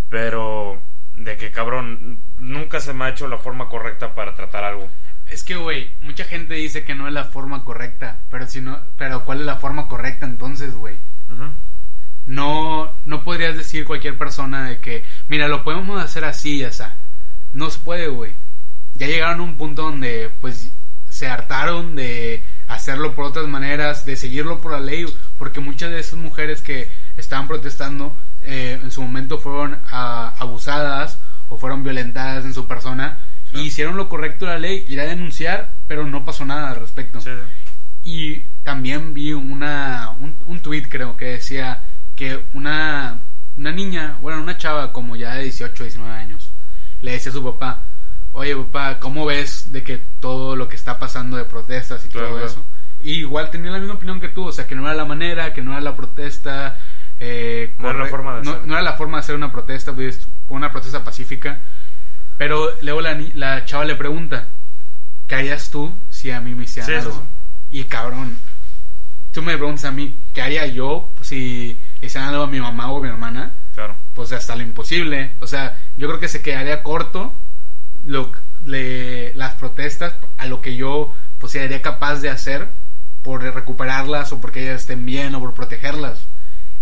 pero 0.09 0.81
de 1.15 1.37
que, 1.37 1.49
cabrón, 1.51 2.19
nunca 2.37 2.81
se 2.81 2.91
me 2.91 3.05
ha 3.05 3.09
hecho 3.11 3.29
la 3.29 3.37
forma 3.37 3.69
correcta 3.69 4.15
para 4.15 4.35
tratar 4.35 4.65
algo. 4.65 4.89
Es 5.27 5.45
que, 5.45 5.55
güey, 5.55 5.91
mucha 6.01 6.25
gente 6.25 6.55
dice 6.55 6.83
que 6.83 6.93
no 6.93 7.07
es 7.07 7.13
la 7.13 7.23
forma 7.23 7.63
correcta, 7.63 8.19
pero 8.29 8.47
si 8.47 8.59
no, 8.59 8.81
pero 8.97 9.23
¿cuál 9.23 9.39
es 9.39 9.45
la 9.45 9.55
forma 9.55 9.87
correcta 9.87 10.25
entonces, 10.25 10.75
güey? 10.75 10.97
No, 12.25 12.93
no 13.05 13.23
podrías 13.23 13.55
decir 13.55 13.85
cualquier 13.85 14.17
persona 14.17 14.67
de 14.67 14.79
que, 14.79 15.05
mira, 15.29 15.47
lo 15.47 15.63
podemos 15.63 16.03
hacer 16.03 16.25
así, 16.25 16.57
ya 16.57 16.67
está. 16.67 16.97
No 17.53 17.69
se 17.69 17.79
puede, 17.79 18.09
güey. 18.09 18.33
Ya 18.97 19.07
llegaron 19.07 19.39
a 19.39 19.43
un 19.43 19.57
punto 19.57 19.83
donde, 19.83 20.31
pues, 20.41 20.71
se 21.09 21.27
hartaron 21.27 21.95
de 21.95 22.43
hacerlo 22.67 23.15
por 23.15 23.25
otras 23.25 23.47
maneras, 23.47 24.05
de 24.05 24.15
seguirlo 24.15 24.59
por 24.59 24.71
la 24.73 24.79
ley, 24.79 25.05
porque 25.37 25.59
muchas 25.59 25.91
de 25.91 25.99
esas 25.99 26.19
mujeres 26.19 26.61
que 26.61 26.89
estaban 27.15 27.47
protestando 27.47 28.15
eh, 28.41 28.79
en 28.81 28.91
su 28.91 29.01
momento 29.01 29.37
fueron 29.39 29.79
ah, 29.91 30.35
abusadas 30.39 31.19
o 31.49 31.57
fueron 31.57 31.83
violentadas 31.83 32.43
en 32.45 32.53
su 32.53 32.67
persona 32.67 33.19
Sí. 33.51 33.59
y 33.59 33.61
hicieron 33.67 33.95
lo 33.95 34.09
correcto 34.09 34.45
de 34.45 34.51
la 34.51 34.59
ley, 34.59 34.85
ir 34.89 34.99
a 34.99 35.05
denunciar, 35.05 35.69
pero 35.87 36.05
no 36.05 36.25
pasó 36.25 36.43
nada 36.43 36.71
al 36.71 36.81
respecto. 36.81 37.21
Sí. 37.21 37.29
Y 38.03 38.39
también 38.63 39.13
vi 39.13 39.31
una, 39.31 40.11
un, 40.19 40.35
un 40.45 40.59
tweet, 40.61 40.83
creo, 40.89 41.15
que 41.15 41.25
decía 41.25 41.83
que 42.17 42.43
una, 42.53 43.21
una 43.57 43.71
niña, 43.71 44.17
bueno, 44.21 44.41
una 44.41 44.57
chava 44.57 44.91
como 44.91 45.15
ya 45.15 45.35
de 45.35 45.43
18, 45.43 45.81
19 45.83 46.13
años, 46.13 46.51
le 47.01 47.11
decía 47.13 47.31
a 47.31 47.35
su 47.35 47.43
papá, 47.43 47.83
oye 48.37 48.55
papá, 48.55 48.99
¿cómo 48.99 49.25
ves 49.25 49.71
de 49.71 49.83
que 49.83 49.97
todo 50.19 50.55
lo 50.55 50.69
que 50.69 50.75
está 50.75 50.99
pasando 50.99 51.37
de 51.37 51.45
protestas 51.45 52.05
y 52.05 52.09
Claro, 52.09 52.27
todo 52.27 52.37
claro. 52.37 52.51
eso? 52.51 52.65
Y 53.01 53.11
igual 53.19 53.49
tenía 53.51 53.71
la 53.71 53.79
misma 53.79 53.95
opinión 53.95 54.19
que 54.19 54.29
tú, 54.29 54.45
o 54.47 54.51
sea, 54.51 54.65
que 54.67 54.75
no 54.75 54.83
era 54.83 54.93
la 54.95 55.05
manera, 55.05 55.53
que 55.53 55.61
no 55.61 55.71
era 55.71 55.81
la 55.81 55.95
protesta. 55.95 56.77
eh, 57.19 57.73
No 57.79 57.89
era 57.89 57.99
la 58.03 58.05
forma 58.07 58.35
de 58.37 58.43
no- 58.43 58.51
hacer. 58.51 58.67
no 58.67 58.73
era 58.75 58.83
la 58.83 58.93
forma 58.93 59.17
de 59.17 59.21
hacer 59.21 59.35
una 59.35 59.51
protesta, 59.51 59.91
pues, 59.93 60.27
una 60.49 60.71
protesta 60.71 61.03
pacífica. 61.03 61.59
Pero 62.37 62.69
luego 62.83 63.01
la, 63.01 63.17
la 63.33 63.65
chava 63.65 63.85
le 63.85 63.95
pregunta, 63.95 64.47
¿qué 65.27 65.33
harías 65.35 65.71
tú 65.71 65.91
si 66.09 66.29
a 66.29 66.39
mí 66.41 66.53
me 66.53 66.65
hicieran 66.65 66.87
Sí, 66.91 66.93
eso 66.95 67.09
algo? 67.09 67.27
Y 67.71 67.83
cabrón, 67.85 68.37
tú 69.31 69.41
me 69.41 69.57
preguntas 69.57 69.85
a 69.85 69.91
mí, 69.91 70.15
¿qué 70.33 70.41
haría 70.43 70.67
yo 70.67 71.11
si 71.21 71.75
le 72.01 72.05
hicieran 72.07 72.29
algo 72.29 72.43
a 72.43 72.47
mi 72.47 72.59
mamá 72.59 72.91
o 72.91 72.99
a 72.99 73.01
mi 73.01 73.09
hermana? 73.09 73.51
Claro. 73.73 73.95
Pues 74.13 74.31
hasta 74.31 74.55
lo 74.55 74.61
imposible. 74.63 75.31
O 75.39 75.47
sea, 75.47 75.75
yo 75.97 76.07
creo 76.07 76.19
que 76.19 76.27
se 76.27 76.41
quedaría 76.43 76.83
corto 76.83 77.33
lo, 78.07 78.31
le- 78.63 79.33
las 79.35 79.53
protestas 79.55 80.15
a 80.37 80.45
lo 80.47 80.61
que 80.61 80.75
yo 80.75 81.13
pues 81.39 81.51
sería 81.53 81.81
capaz 81.83 82.15
de 82.21 82.29
hacer 82.31 82.69
por 83.21 83.43
recuperarlas 83.43 84.31
o 84.33 84.41
porque 84.41 84.63
ellas 84.63 84.81
estén 84.81 85.05
bien 85.05 85.35
o 85.35 85.39
por 85.39 85.53
protegerlas. 85.53 86.25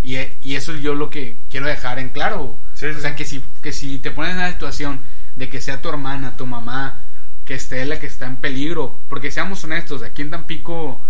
Y, 0.01 0.17
y 0.41 0.55
eso 0.55 0.74
es 0.74 0.82
yo 0.82 0.94
lo 0.94 1.10
que 1.10 1.36
quiero 1.50 1.65
dejar 1.65 2.00
en 2.00 2.10
claro. 2.10 2.58
Sí, 2.74 2.86
o 2.86 2.94
sí. 2.94 3.01
sea, 3.01 3.15
que 3.15 3.25
si, 3.25 3.44
que 3.62 3.72
si 3.74 3.98
te 3.98 4.12
pones 4.12 4.34
en 4.34 4.41
la 4.41 4.51
situación 4.51 5.01
de 5.36 5.50
que 5.50 5.60
sea 5.62 5.82
tu 5.82 5.89
hermana, 5.89 6.38
tu 6.38 6.46
mamá, 6.46 7.01
que 7.44 7.55
esté 7.55 7.84
la 7.86 8.00
que 8.00 8.08
está 8.08 8.27
en 8.27 8.38
peligro, 8.38 9.00
porque 9.10 9.32
seamos 9.32 9.63
honestos, 9.63 10.03
aquí 10.03 10.22
en 10.22 10.29
Tampico 10.32 11.01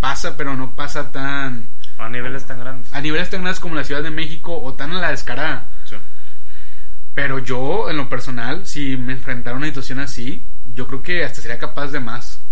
pasa, 0.00 0.36
pero 0.36 0.54
no 0.56 0.76
pasa 0.76 1.10
tan 1.12 1.68
A 1.98 2.08
niveles 2.08 2.44
tan 2.46 2.60
grandes. 2.60 2.92
a 2.94 3.00
niveles 3.00 3.28
tan 3.30 3.42
grandes 3.42 3.60
como 3.60 3.74
la 3.74 3.84
Ciudad 3.84 4.02
de 4.02 4.10
México 4.10 4.56
o 4.62 4.74
tan 4.74 4.92
a 4.92 5.00
la 5.00 5.10
descarada. 5.10 5.66
Pero 7.14 7.38
yo, 7.38 7.88
en 7.90 7.96
lo 7.96 8.08
personal, 8.08 8.66
si 8.66 8.96
me 8.96 9.12
enfrentara 9.12 9.54
a 9.54 9.58
una 9.58 9.66
situación 9.68 10.00
así, 10.00 10.42
yo 10.72 10.86
creo 10.86 11.02
que 11.02 11.24
hasta 11.24 11.40
sería 11.40 11.58
capaz 11.58 11.88
de 11.92 12.00
más. 12.00 12.42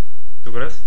¿Tú 0.44 0.52
crees? 0.52 0.84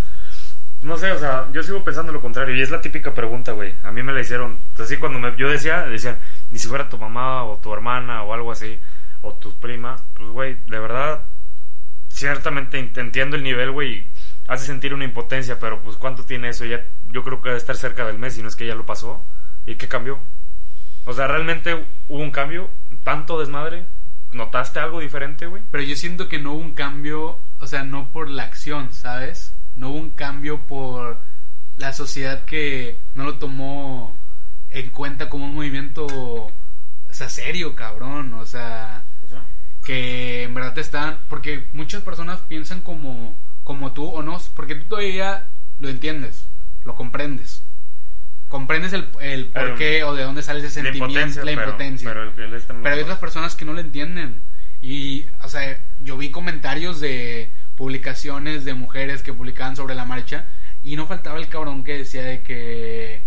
No 0.81 0.97
sé, 0.97 1.11
o 1.11 1.19
sea, 1.19 1.49
yo 1.51 1.61
sigo 1.63 1.83
pensando 1.83 2.11
lo 2.13 2.21
contrario. 2.21 2.55
Y 2.55 2.61
es 2.61 2.69
la 2.71 2.79
típica 2.79 3.13
pregunta, 3.13 3.51
güey. 3.53 3.73
A 3.83 3.91
mí 3.91 4.01
me 4.03 4.13
la 4.13 4.21
hicieron. 4.21 4.59
Así 4.79 4.97
cuando 4.97 5.19
me, 5.19 5.35
yo 5.35 5.49
decía, 5.49 5.81
decían, 5.87 6.17
ni 6.51 6.59
si 6.59 6.67
fuera 6.67 6.87
tu 6.87 6.97
mamá 6.97 7.43
o 7.43 7.57
tu 7.57 7.73
hermana 7.73 8.23
o 8.23 8.33
algo 8.33 8.51
así, 8.51 8.79
o 9.21 9.33
tu 9.33 9.51
prima. 9.59 9.97
Pues, 10.15 10.29
güey, 10.29 10.57
de 10.67 10.79
verdad, 10.79 11.23
ciertamente 12.09 12.79
ent- 12.79 12.97
entiendo 12.97 13.35
el 13.35 13.43
nivel, 13.43 13.71
güey. 13.71 14.05
Hace 14.47 14.65
sentir 14.67 14.93
una 14.93 15.05
impotencia, 15.05 15.59
pero 15.59 15.81
pues, 15.81 15.97
¿cuánto 15.97 16.23
tiene 16.23 16.49
eso? 16.49 16.65
Ya, 16.65 16.85
yo 17.09 17.23
creo 17.23 17.41
que 17.41 17.49
debe 17.49 17.57
estar 17.57 17.75
cerca 17.75 18.05
del 18.05 18.19
mes, 18.19 18.37
y 18.37 18.41
no 18.43 18.47
es 18.47 18.55
que 18.55 18.67
ya 18.67 18.75
lo 18.75 18.85
pasó. 18.85 19.23
¿Y 19.65 19.75
qué 19.75 19.87
cambió? 19.87 20.19
O 21.05 21.13
sea, 21.13 21.27
¿realmente 21.27 21.85
hubo 22.07 22.21
un 22.21 22.31
cambio? 22.31 22.69
¿Tanto 23.03 23.39
desmadre? 23.39 23.85
¿Notaste 24.31 24.79
algo 24.79 24.99
diferente, 24.99 25.45
güey? 25.45 25.63
Pero 25.71 25.83
yo 25.83 25.95
siento 25.95 26.27
que 26.27 26.39
no 26.39 26.53
hubo 26.53 26.61
un 26.61 26.73
cambio, 26.73 27.39
o 27.59 27.67
sea, 27.67 27.83
no 27.83 28.09
por 28.11 28.29
la 28.29 28.43
acción, 28.43 28.91
¿sabes? 28.91 29.53
No 29.75 29.89
hubo 29.89 29.97
un 29.97 30.09
cambio 30.09 30.61
por 30.65 31.19
la 31.77 31.93
sociedad 31.93 32.43
que 32.45 32.97
no 33.13 33.23
lo 33.23 33.35
tomó 33.35 34.15
en 34.69 34.89
cuenta 34.89 35.29
como 35.29 35.45
un 35.45 35.55
movimiento, 35.55 36.05
o 36.05 36.51
sea, 37.11 37.29
serio, 37.29 37.75
cabrón, 37.75 38.33
o 38.33 38.45
sea, 38.45 39.05
O 39.23 39.27
sea, 39.27 39.45
que 39.85 40.43
en 40.43 40.53
verdad 40.53 40.73
te 40.73 40.81
están, 40.81 41.19
porque 41.29 41.67
muchas 41.73 42.03
personas 42.03 42.41
piensan 42.41 42.81
como, 42.81 43.37
como 43.63 43.93
tú 43.93 44.05
o 44.07 44.21
no, 44.23 44.37
porque 44.55 44.75
tú 44.75 44.85
todavía 44.89 45.47
lo 45.79 45.89
entiendes, 45.89 46.47
lo 46.83 46.95
comprendes. 46.95 47.63
Comprendes 48.55 48.93
el, 48.93 49.09
el 49.19 49.47
por 49.47 49.63
Pero- 49.63 49.75
qué 49.75 50.03
o 50.05 50.15
de 50.15 50.23
dónde 50.23 50.41
sale 50.41 50.59
ese 50.59 50.81
la 50.81 50.85
sentimiento, 50.85 51.19
impotencia, 51.19 51.43
la 51.43 51.51
impotencia. 51.51 52.09
Pero, 52.09 52.23
el 52.23 52.87
hay 52.93 53.01
otras 53.01 53.19
personas 53.19 53.53
que 53.53 53.65
no 53.65 53.73
lo 53.73 53.81
entienden. 53.81 54.41
Y, 54.81 55.25
o 55.43 55.49
sea, 55.49 55.77
yo 56.01 56.15
vi 56.15 56.31
comentarios 56.31 57.01
de 57.01 57.51
publicaciones 57.75 58.63
de 58.63 58.73
mujeres 58.73 59.23
que 59.23 59.33
publicaban 59.33 59.75
sobre 59.75 59.93
la 59.93 60.05
marcha 60.05 60.45
y 60.85 60.95
no 60.95 61.05
faltaba 61.05 61.37
el 61.37 61.49
cabrón 61.49 61.83
que 61.83 61.97
decía 61.97 62.23
de 62.23 62.43
que, 62.43 63.23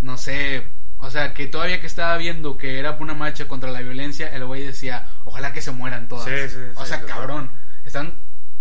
no 0.00 0.16
sé, 0.16 0.62
o 0.98 1.10
sea, 1.10 1.34
que 1.34 1.48
todavía 1.48 1.80
que 1.80 1.88
estaba 1.88 2.16
viendo 2.16 2.56
que 2.56 2.78
era 2.78 2.92
una 3.00 3.14
marcha 3.14 3.48
contra 3.48 3.72
la 3.72 3.80
violencia, 3.80 4.28
el 4.28 4.44
güey 4.44 4.62
decía, 4.62 5.08
ojalá 5.24 5.52
que 5.52 5.60
se 5.60 5.72
mueran 5.72 6.06
todas. 6.08 6.26
Sí, 6.26 6.54
sí, 6.54 6.56
o 6.76 6.84
sí, 6.84 6.88
sea, 6.88 7.02
cabrón, 7.04 7.50
están, 7.84 8.14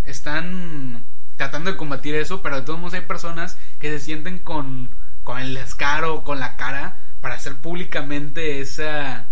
están 0.03 1.03
tratando 1.38 1.69
de 1.69 1.77
combatir 1.77 2.15
eso, 2.15 2.41
pero 2.41 2.55
de 2.55 2.61
todos 2.63 2.79
modos 2.79 2.95
hay 2.95 3.01
personas 3.01 3.59
que 3.79 3.91
se 3.91 3.99
sienten 3.99 4.39
con, 4.39 4.89
con 5.29 5.38
el 5.38 5.53
descaro, 5.53 6.24
con 6.24 6.39
la 6.39 6.55
cara, 6.55 6.98
para 7.21 7.36
hacer 7.36 7.55
públicamente 7.57 8.62
esa, 8.62 9.27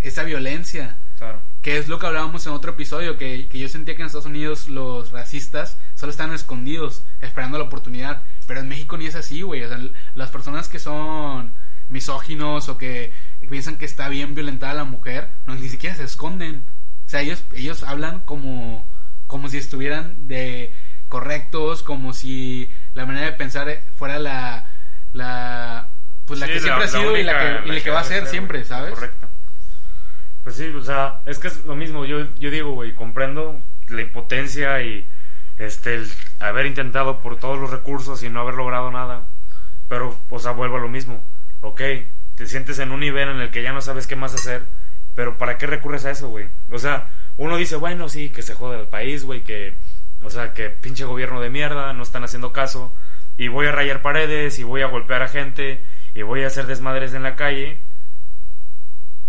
esa 0.00 0.24
violencia. 0.24 0.96
Claro. 1.18 1.40
Que 1.62 1.78
es 1.78 1.86
lo 1.86 2.00
que 2.00 2.06
hablábamos 2.08 2.44
en 2.48 2.52
otro 2.52 2.72
episodio, 2.72 3.16
que, 3.16 3.46
que 3.46 3.60
yo 3.60 3.68
sentía 3.68 3.94
que 3.94 4.02
en 4.02 4.06
Estados 4.06 4.26
Unidos 4.26 4.68
los 4.68 5.12
racistas 5.12 5.78
solo 5.94 6.10
están 6.10 6.32
escondidos, 6.32 7.04
esperando 7.20 7.58
la 7.58 7.64
oportunidad. 7.64 8.22
Pero 8.48 8.58
en 8.58 8.68
México 8.68 8.96
ni 8.96 9.06
es 9.06 9.14
así, 9.14 9.42
güey. 9.42 9.62
O 9.62 9.68
sea, 9.68 9.78
las 10.16 10.30
personas 10.30 10.68
que 10.68 10.80
son 10.80 11.52
misóginos 11.90 12.68
o 12.68 12.76
que 12.76 13.12
piensan 13.48 13.76
que 13.76 13.84
está 13.84 14.08
bien 14.08 14.34
violentada 14.34 14.74
la 14.74 14.82
mujer, 14.82 15.28
no, 15.46 15.54
ni 15.54 15.68
siquiera 15.68 15.94
se 15.94 16.02
esconden. 16.02 16.64
O 17.06 17.08
sea, 17.08 17.20
ellos, 17.20 17.44
ellos 17.54 17.84
hablan 17.84 18.18
como, 18.22 18.84
como 19.28 19.48
si 19.48 19.58
estuvieran 19.58 20.26
de 20.26 20.72
correctos, 21.08 21.84
como 21.84 22.14
si 22.14 22.68
la 22.94 23.06
manera 23.06 23.26
de 23.26 23.32
pensar 23.34 23.80
fuera 23.94 24.18
la, 24.18 24.72
la 25.12 25.88
pues 26.26 26.40
la 26.40 26.46
Sí, 26.46 26.52
que 26.54 26.60
siempre 26.60 26.84
ha 26.84 26.88
sido 26.88 27.16
y 27.16 27.22
la 27.22 27.62
que, 27.62 27.68
y 27.68 27.72
la 27.72 27.80
que 27.80 27.90
va 27.90 28.00
a 28.00 28.04
ser 28.04 28.26
siempre, 28.26 28.64
¿sabes? 28.64 28.94
Correcto. 28.94 29.28
Pues 30.42 30.56
sí, 30.56 30.66
o 30.66 30.82
sea, 30.82 31.20
es 31.26 31.38
que 31.38 31.48
es 31.48 31.64
lo 31.64 31.74
mismo. 31.74 32.04
Yo, 32.04 32.26
yo 32.38 32.50
digo, 32.50 32.72
güey, 32.72 32.92
comprendo 32.94 33.60
la 33.88 34.02
impotencia 34.02 34.80
y 34.82 35.06
este 35.58 35.94
el 35.94 36.08
haber 36.40 36.66
intentado 36.66 37.20
por 37.20 37.38
todos 37.38 37.58
los 37.58 37.70
recursos 37.70 38.22
y 38.22 38.28
no 38.28 38.40
haber 38.40 38.54
logrado 38.54 38.90
nada. 38.90 39.26
Pero, 39.88 40.18
o 40.30 40.38
sea, 40.38 40.52
vuelvo 40.52 40.76
a 40.76 40.80
lo 40.80 40.88
mismo. 40.88 41.22
Ok, 41.60 41.80
te 42.34 42.46
sientes 42.46 42.78
en 42.78 42.92
un 42.92 43.00
nivel 43.00 43.28
en 43.28 43.40
el 43.40 43.50
que 43.50 43.62
ya 43.62 43.72
no 43.72 43.80
sabes 43.80 44.06
qué 44.06 44.16
más 44.16 44.34
hacer, 44.34 44.66
pero 45.14 45.38
¿para 45.38 45.58
qué 45.58 45.66
recurres 45.66 46.04
a 46.04 46.10
eso, 46.10 46.28
güey? 46.28 46.48
O 46.70 46.78
sea, 46.78 47.08
uno 47.38 47.56
dice, 47.56 47.76
bueno, 47.76 48.08
sí, 48.08 48.30
que 48.30 48.42
se 48.42 48.54
jode 48.54 48.80
el 48.80 48.88
país, 48.88 49.24
güey, 49.24 49.42
que, 49.42 49.74
o 50.22 50.30
sea, 50.30 50.52
que 50.52 50.70
pinche 50.70 51.04
gobierno 51.04 51.40
de 51.40 51.50
mierda, 51.50 51.92
no 51.92 52.02
están 52.02 52.24
haciendo 52.24 52.52
caso, 52.52 52.92
y 53.38 53.48
voy 53.48 53.66
a 53.66 53.72
rayar 53.72 54.02
paredes, 54.02 54.58
y 54.58 54.64
voy 54.64 54.82
a 54.82 54.86
golpear 54.86 55.22
a 55.22 55.28
gente, 55.28 55.82
y 56.14 56.22
voy 56.22 56.42
a 56.42 56.46
hacer 56.48 56.66
desmadres 56.66 57.14
en 57.14 57.22
la 57.22 57.36
calle. 57.36 57.78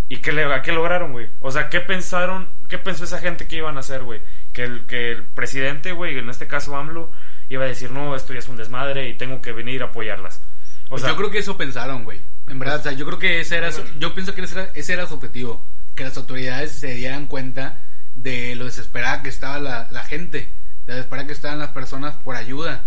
¿Y 0.10 0.18
qué, 0.18 0.32
le, 0.32 0.46
a 0.46 0.62
qué 0.62 0.72
lograron, 0.72 1.12
güey? 1.12 1.30
O 1.42 1.52
sea, 1.52 1.68
¿qué 1.70 1.82
pensaron, 1.82 2.48
qué 2.70 2.78
pensó 2.78 3.04
esa 3.04 3.20
gente 3.20 3.46
que 3.46 3.58
iban 3.58 3.76
a 3.76 3.82
hacer, 3.82 4.04
güey? 4.04 4.22
Que 4.54 4.64
el, 4.64 4.86
que 4.86 5.12
el 5.12 5.24
presidente, 5.24 5.92
güey, 5.92 6.18
en 6.18 6.30
este 6.30 6.48
caso 6.48 6.78
AMLO, 6.78 7.12
iba 7.50 7.66
a 7.66 7.68
decir, 7.68 7.92
no, 7.92 8.16
esto 8.16 8.32
ya 8.32 8.40
es 8.40 8.48
un 8.48 8.56
desmadre 8.56 9.10
y 9.10 9.16
tengo 9.16 9.42
que 9.42 9.52
venir 9.52 9.82
a 9.84 9.88
apoyarlas. 9.88 10.42
O 10.86 10.92
Pues 10.92 11.02
sea, 11.02 11.12
yo 11.12 11.18
creo 11.18 11.30
que 11.30 11.40
eso 11.40 11.58
pensaron, 11.58 12.06
güey. 12.06 12.22
En 12.48 12.58
verdad, 12.58 12.80
o 12.80 12.84
sea, 12.84 12.94
yo 12.94 13.06
creo 13.06 13.20
que 13.20 13.42
ese 13.42 13.58
era 13.58 13.74
su, 13.74 13.84
yo 14.00 14.14
pienso 14.14 14.34
que 14.34 14.42
ese 14.42 14.58
era, 14.58 14.70
ese 14.74 14.94
era 14.94 15.06
su 15.08 15.16
objetivo, 15.16 15.62
que 15.94 16.06
las 16.06 16.16
autoridades 16.16 16.72
se 16.72 16.94
dieran 16.94 17.28
cuenta 17.28 17.82
de 18.16 18.56
lo 18.56 18.64
desesperada 18.64 19.22
que 19.22 19.28
estaba 19.30 19.60
la, 19.60 19.90
la 19.92 20.04
gente, 20.04 20.48
de 20.86 20.88
lo 20.88 20.94
desesperada 20.94 21.28
que 21.28 21.34
estaban 21.34 21.60
las 21.60 21.72
personas 21.72 22.16
por 22.16 22.38
ayuda, 22.38 22.86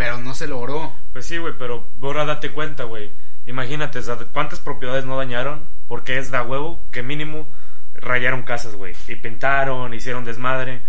pero 0.00 0.16
no 0.16 0.32
se 0.32 0.46
logró. 0.46 0.94
Pues 1.12 1.26
sí, 1.26 1.36
güey, 1.36 1.52
pero 1.58 1.86
ahora 2.00 2.24
date 2.24 2.52
cuenta, 2.52 2.84
güey. 2.84 3.10
Imagínate, 3.44 4.00
¿cuántas 4.32 4.58
propiedades 4.58 5.04
no 5.04 5.18
dañaron? 5.18 5.66
Porque 5.88 6.16
es 6.16 6.30
da 6.30 6.42
huevo 6.42 6.82
que 6.90 7.02
mínimo 7.02 7.46
rayaron 7.92 8.42
casas, 8.42 8.76
güey. 8.76 8.94
Y 9.08 9.16
pintaron, 9.16 9.92
hicieron 9.92 10.24
desmadre. 10.24 10.80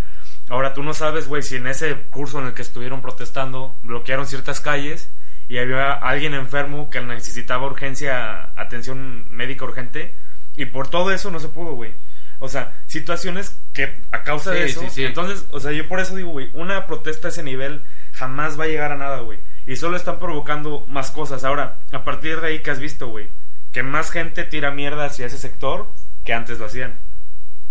Ahora 0.47 0.73
tú 0.73 0.81
no 0.81 0.93
sabes, 0.93 1.27
güey, 1.27 1.41
si 1.41 1.57
en 1.57 1.67
ese 1.67 1.93
curso 2.09 2.39
en 2.39 2.45
el 2.45 2.53
que 2.53 2.61
estuvieron 2.61 3.01
protestando 3.01 3.75
bloquearon 3.83 4.25
ciertas 4.25 4.61
calles 4.61 5.11
y 5.49 5.57
había 5.57 5.91
alguien 5.91 6.33
enfermo 6.33 6.89
que 6.89 7.01
necesitaba 7.01 7.65
urgencia, 7.65 8.53
atención 8.55 9.25
médica 9.29 9.65
urgente. 9.65 10.15
Y 10.55 10.67
por 10.67 10.87
todo 10.87 11.11
eso 11.11 11.31
no 11.31 11.39
se 11.41 11.49
pudo, 11.49 11.73
güey. 11.73 11.93
O 12.39 12.47
sea, 12.47 12.79
situaciones 12.87 13.59
que 13.73 13.93
a 14.11 14.23
causa 14.23 14.51
de 14.51 14.67
eso. 14.67 14.79
sí, 14.79 14.89
sí. 14.89 15.03
Entonces, 15.03 15.47
o 15.51 15.59
sea, 15.59 15.73
yo 15.73 15.89
por 15.89 15.99
eso 15.99 16.15
digo, 16.15 16.29
güey, 16.29 16.49
una 16.53 16.87
protesta 16.87 17.27
a 17.27 17.31
ese 17.31 17.43
nivel 17.43 17.83
jamás 18.21 18.59
va 18.59 18.65
a 18.65 18.67
llegar 18.67 18.91
a 18.91 18.97
nada, 18.97 19.21
güey. 19.21 19.39
Y 19.65 19.77
solo 19.77 19.97
están 19.97 20.19
provocando 20.19 20.85
más 20.87 21.09
cosas. 21.09 21.43
Ahora, 21.43 21.79
a 21.91 22.03
partir 22.03 22.39
de 22.39 22.47
ahí, 22.47 22.59
¿qué 22.59 22.69
has 22.69 22.79
visto, 22.79 23.07
güey? 23.07 23.29
Que 23.71 23.81
más 23.81 24.11
gente 24.11 24.43
tira 24.43 24.69
mierda 24.69 25.05
hacia 25.05 25.25
ese 25.25 25.39
sector 25.39 25.87
que 26.23 26.33
antes 26.33 26.59
lo 26.59 26.65
hacían. 26.65 26.99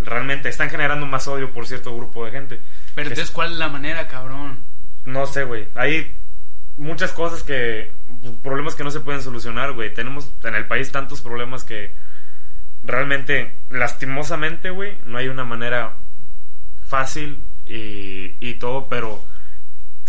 Realmente 0.01 0.49
están 0.49 0.69
generando 0.69 1.07
más 1.07 1.29
odio 1.29 1.53
por 1.53 1.69
cierto 1.69 1.95
grupo 1.95 2.25
de 2.25 2.33
gente. 2.33 2.61
Pero 2.97 3.09
Que 3.09 3.15
entonces, 3.15 3.31
¿cuál 3.33 3.53
es 3.53 3.59
la 3.59 3.69
manera, 3.69 4.09
cabrón? 4.09 4.59
no 5.05 5.25
sé, 5.27 5.45
güey. 5.45 5.69
Hay 5.77 6.13
muchas 6.77 7.13
cosas 7.13 7.45
que. 7.45 7.93
Problemas 8.43 8.75
que 8.75 8.83
no 8.83 8.91
se 8.91 9.01
pueden 9.01 9.23
solucionar, 9.23 9.73
güey. 9.73 9.95
Tenemos 9.95 10.33
en 10.43 10.57
el 10.57 10.67
país 10.67 10.91
tantos 10.91 11.21
problemas 11.21 11.63
que. 11.63 11.93
Realmente, 12.83 13.55
lastimosamente, 13.69 14.71
güey, 14.71 14.99
no 15.05 15.19
hay 15.19 15.29
una 15.29 15.45
manera 15.45 15.97
fácil 16.83 17.41
y, 17.67 18.35
y 18.41 18.55
todo, 18.55 18.89
pero 18.89 19.23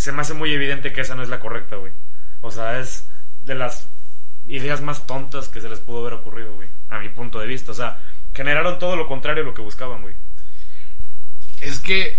se 0.02 0.12
me 0.12 0.22
hace 0.22 0.34
muy 0.34 0.52
evidente 0.52 0.92
que 0.92 1.02
esa 1.02 1.16
no 1.16 1.24
es 1.24 1.30
la 1.30 1.40
correcta, 1.40 1.76
güey. 1.78 1.92
O 2.42 2.52
sea, 2.52 2.80
es 2.80 3.06
de 3.46 3.56
las 3.56 3.88
ideas 4.48 4.82
más 4.82 5.06
tontas 5.08 5.48
que 5.48 5.62
se 5.62 5.70
les 5.70 5.80
pudo 5.80 6.00
haber 6.02 6.14
ocurrido, 6.14 6.54
güey. 6.56 6.68
A 6.90 7.00
mi 7.00 7.10
punto 7.10 7.40
de 7.40 7.48
vista. 7.48 7.72
O 7.72 7.76
sea, 7.76 8.00
generaron 8.34 8.80
todo 8.80 8.96
lo 8.96 9.08
contrario 9.08 9.44
a 9.44 9.46
lo 9.46 9.54
que 9.54 9.62
buscaban, 9.62 10.02
güey. 10.02 10.16
Es 11.62 11.80
que 11.80 12.18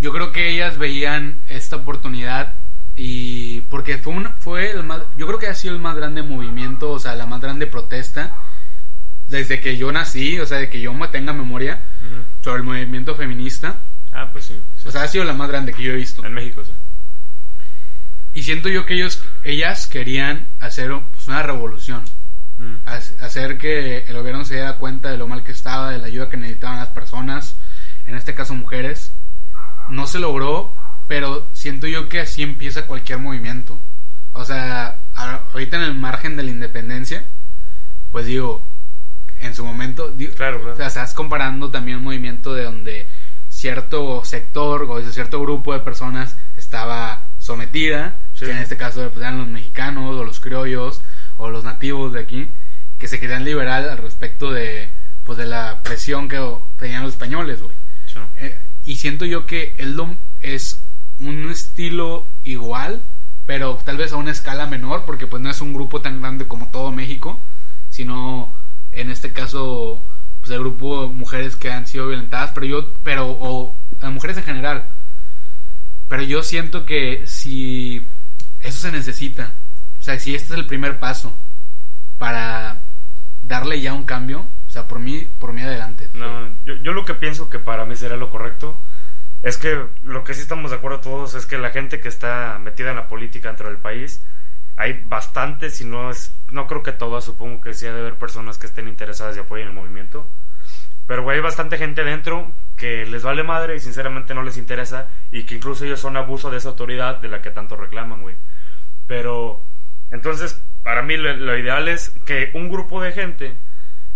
yo 0.00 0.12
creo 0.12 0.32
que 0.32 0.48
ellas 0.50 0.78
veían 0.78 1.40
esta 1.48 1.76
oportunidad 1.76 2.54
y 2.96 3.60
porque 3.62 3.98
fue 3.98 4.14
un, 4.14 4.32
fue 4.38 4.70
el 4.70 4.82
más, 4.82 5.02
yo 5.16 5.26
creo 5.26 5.38
que 5.38 5.46
ha 5.46 5.54
sido 5.54 5.74
el 5.74 5.80
más 5.80 5.94
grande 5.96 6.22
movimiento, 6.22 6.90
o 6.90 6.98
sea, 6.98 7.14
la 7.14 7.26
más 7.26 7.40
grande 7.40 7.66
protesta 7.66 8.34
desde 9.28 9.60
que 9.60 9.76
yo 9.76 9.92
nací, 9.92 10.40
o 10.40 10.46
sea, 10.46 10.58
de 10.58 10.70
que 10.70 10.80
yo 10.80 10.92
tenga 11.12 11.32
memoria 11.34 11.82
sobre 12.40 12.58
el 12.58 12.62
movimiento 12.64 13.14
feminista, 13.14 13.76
Ah, 14.10 14.30
pues 14.32 14.46
sí. 14.46 14.58
sí. 14.78 14.88
o 14.88 14.90
sea, 14.90 15.02
ha 15.02 15.08
sido 15.08 15.24
la 15.24 15.34
más 15.34 15.48
grande 15.50 15.74
que 15.74 15.82
yo 15.82 15.92
he 15.92 15.96
visto. 15.96 16.24
en 16.24 16.32
México, 16.32 16.64
sí. 16.64 16.72
Y 18.38 18.42
siento 18.44 18.68
yo 18.68 18.86
que 18.86 18.94
ellos, 18.94 19.20
ellas 19.42 19.88
querían 19.88 20.46
hacer 20.60 20.92
pues, 21.12 21.26
una 21.26 21.42
revolución, 21.42 22.04
Mm. 22.58 22.76
ha- 22.86 23.24
hacer 23.26 23.58
que 23.58 24.04
el 24.06 24.16
gobierno 24.16 24.44
se 24.44 24.54
diera 24.54 24.76
cuenta 24.78 25.10
de 25.10 25.16
lo 25.16 25.26
mal 25.26 25.42
que 25.42 25.50
estaba, 25.52 25.90
de 25.90 25.98
la 25.98 26.06
ayuda 26.06 26.28
que 26.28 26.36
necesitaban 26.36 26.78
las 26.78 26.90
personas, 26.90 27.56
en 28.06 28.14
este 28.14 28.34
caso 28.34 28.54
mujeres. 28.54 29.12
No 29.88 30.06
se 30.06 30.20
logró, 30.20 30.72
pero 31.08 31.48
siento 31.52 31.86
yo 31.88 32.08
que 32.08 32.20
así 32.20 32.42
empieza 32.44 32.86
cualquier 32.86 33.18
movimiento. 33.18 33.78
O 34.32 34.44
sea, 34.44 35.00
ahorita 35.16 35.76
en 35.78 35.82
el 35.82 35.94
margen 35.94 36.36
de 36.36 36.44
la 36.44 36.50
independencia, 36.50 37.24
pues 38.12 38.26
digo, 38.26 38.62
en 39.40 39.52
su 39.54 39.64
momento, 39.64 40.14
Claro, 40.36 40.58
claro. 40.60 40.72
o 40.74 40.76
sea, 40.76 40.86
estás 40.86 41.12
comparando 41.14 41.70
también 41.72 41.98
un 41.98 42.04
movimiento 42.04 42.54
de 42.54 42.62
donde 42.64 43.08
cierto 43.48 44.24
sector 44.24 44.82
o 44.88 45.00
cierto 45.10 45.40
grupo 45.40 45.72
de 45.72 45.80
personas 45.80 46.36
estaba 46.56 47.24
sometida, 47.38 48.16
Sí. 48.38 48.46
que 48.46 48.52
en 48.52 48.58
este 48.58 48.76
caso 48.76 49.00
pues, 49.10 49.16
eran 49.16 49.38
los 49.38 49.48
mexicanos 49.48 50.14
o 50.14 50.24
los 50.24 50.38
criollos 50.38 51.02
o 51.38 51.50
los 51.50 51.64
nativos 51.64 52.12
de 52.12 52.20
aquí, 52.20 52.48
que 52.98 53.08
se 53.08 53.18
querían 53.18 53.44
liberar 53.44 53.88
al 53.88 53.98
respecto 53.98 54.52
de 54.52 54.88
pues 55.24 55.38
de 55.38 55.46
la 55.46 55.82
presión 55.82 56.28
que 56.28 56.40
tenían 56.78 57.02
los 57.02 57.12
españoles, 57.12 57.60
güey. 57.60 57.76
Sí. 58.06 58.18
Eh, 58.38 58.58
y 58.84 58.96
siento 58.96 59.24
yo 59.26 59.44
que 59.44 59.74
el 59.78 59.96
DOM 59.96 60.16
es 60.40 60.80
un 61.20 61.50
estilo 61.50 62.26
igual, 62.44 63.02
pero 63.44 63.76
tal 63.84 63.96
vez 63.96 64.12
a 64.12 64.16
una 64.16 64.30
escala 64.30 64.66
menor, 64.66 65.04
porque 65.04 65.26
pues 65.26 65.42
no 65.42 65.50
es 65.50 65.60
un 65.60 65.74
grupo 65.74 66.00
tan 66.00 66.20
grande 66.20 66.46
como 66.46 66.70
todo 66.70 66.92
México, 66.92 67.40
sino 67.90 68.54
en 68.92 69.10
este 69.10 69.32
caso 69.32 70.04
pues 70.40 70.50
el 70.52 70.60
grupo 70.60 71.02
de 71.02 71.08
mujeres 71.08 71.56
que 71.56 71.70
han 71.70 71.86
sido 71.86 72.06
violentadas, 72.06 72.52
pero 72.54 72.66
yo, 72.66 72.92
pero, 73.02 73.28
o 73.28 73.76
las 74.00 74.12
mujeres 74.12 74.36
en 74.38 74.44
general. 74.44 74.88
Pero 76.08 76.22
yo 76.22 76.42
siento 76.42 76.86
que 76.86 77.22
si 77.26 78.06
eso 78.60 78.80
se 78.80 78.92
necesita, 78.92 79.54
o 79.98 80.02
sea, 80.02 80.18
si 80.18 80.34
este 80.34 80.54
es 80.54 80.58
el 80.58 80.66
primer 80.66 80.98
paso 80.98 81.36
para 82.18 82.82
darle 83.42 83.80
ya 83.80 83.94
un 83.94 84.04
cambio, 84.04 84.46
o 84.66 84.70
sea, 84.70 84.86
por 84.86 84.98
mí, 84.98 85.28
por 85.38 85.52
mí 85.52 85.62
adelante. 85.62 86.08
No, 86.14 86.48
yo, 86.64 86.74
yo 86.76 86.92
lo 86.92 87.04
que 87.04 87.14
pienso 87.14 87.48
que 87.48 87.58
para 87.58 87.84
mí 87.84 87.96
sería 87.96 88.16
lo 88.16 88.30
correcto 88.30 88.78
es 89.42 89.56
que 89.56 89.86
lo 90.02 90.24
que 90.24 90.34
sí 90.34 90.42
estamos 90.42 90.70
de 90.70 90.78
acuerdo 90.78 91.00
todos 91.00 91.34
es 91.34 91.46
que 91.46 91.58
la 91.58 91.70
gente 91.70 92.00
que 92.00 92.08
está 92.08 92.58
metida 92.58 92.90
en 92.90 92.96
la 92.96 93.08
política 93.08 93.48
dentro 93.48 93.68
del 93.68 93.78
país, 93.78 94.22
hay 94.76 95.04
bastantes, 95.06 95.80
y 95.80 95.84
no 95.84 96.10
es, 96.10 96.32
no 96.50 96.66
creo 96.66 96.82
que 96.82 96.92
todas, 96.92 97.24
supongo 97.24 97.60
que 97.60 97.74
sí 97.74 97.86
ha 97.86 97.92
de 97.92 98.00
haber 98.00 98.16
personas 98.16 98.58
que 98.58 98.66
estén 98.66 98.88
interesadas 98.88 99.36
y 99.36 99.40
apoyen 99.40 99.68
el 99.68 99.74
movimiento. 99.74 100.26
Pero, 101.08 101.22
güey, 101.24 101.38
hay 101.38 101.42
bastante 101.42 101.76
gente 101.78 102.04
dentro 102.04 102.52
que 102.76 103.04
les 103.06 103.24
vale 103.24 103.42
madre 103.42 103.74
y 103.74 103.80
sinceramente 103.80 104.34
no 104.34 104.42
les 104.44 104.56
interesa 104.58 105.08
y 105.32 105.42
que 105.44 105.56
incluso 105.56 105.84
ellos 105.84 105.98
son 105.98 106.16
abuso 106.16 106.50
de 106.50 106.58
esa 106.58 106.68
autoridad 106.68 107.16
de 107.20 107.28
la 107.28 107.42
que 107.42 107.50
tanto 107.50 107.74
reclaman, 107.74 108.22
güey. 108.22 108.36
Pero, 109.08 109.60
entonces, 110.12 110.62
para 110.84 111.02
mí 111.02 111.16
lo, 111.16 111.34
lo 111.34 111.58
ideal 111.58 111.88
es 111.88 112.10
que 112.26 112.50
un 112.54 112.68
grupo 112.68 113.02
de 113.02 113.12
gente 113.12 113.56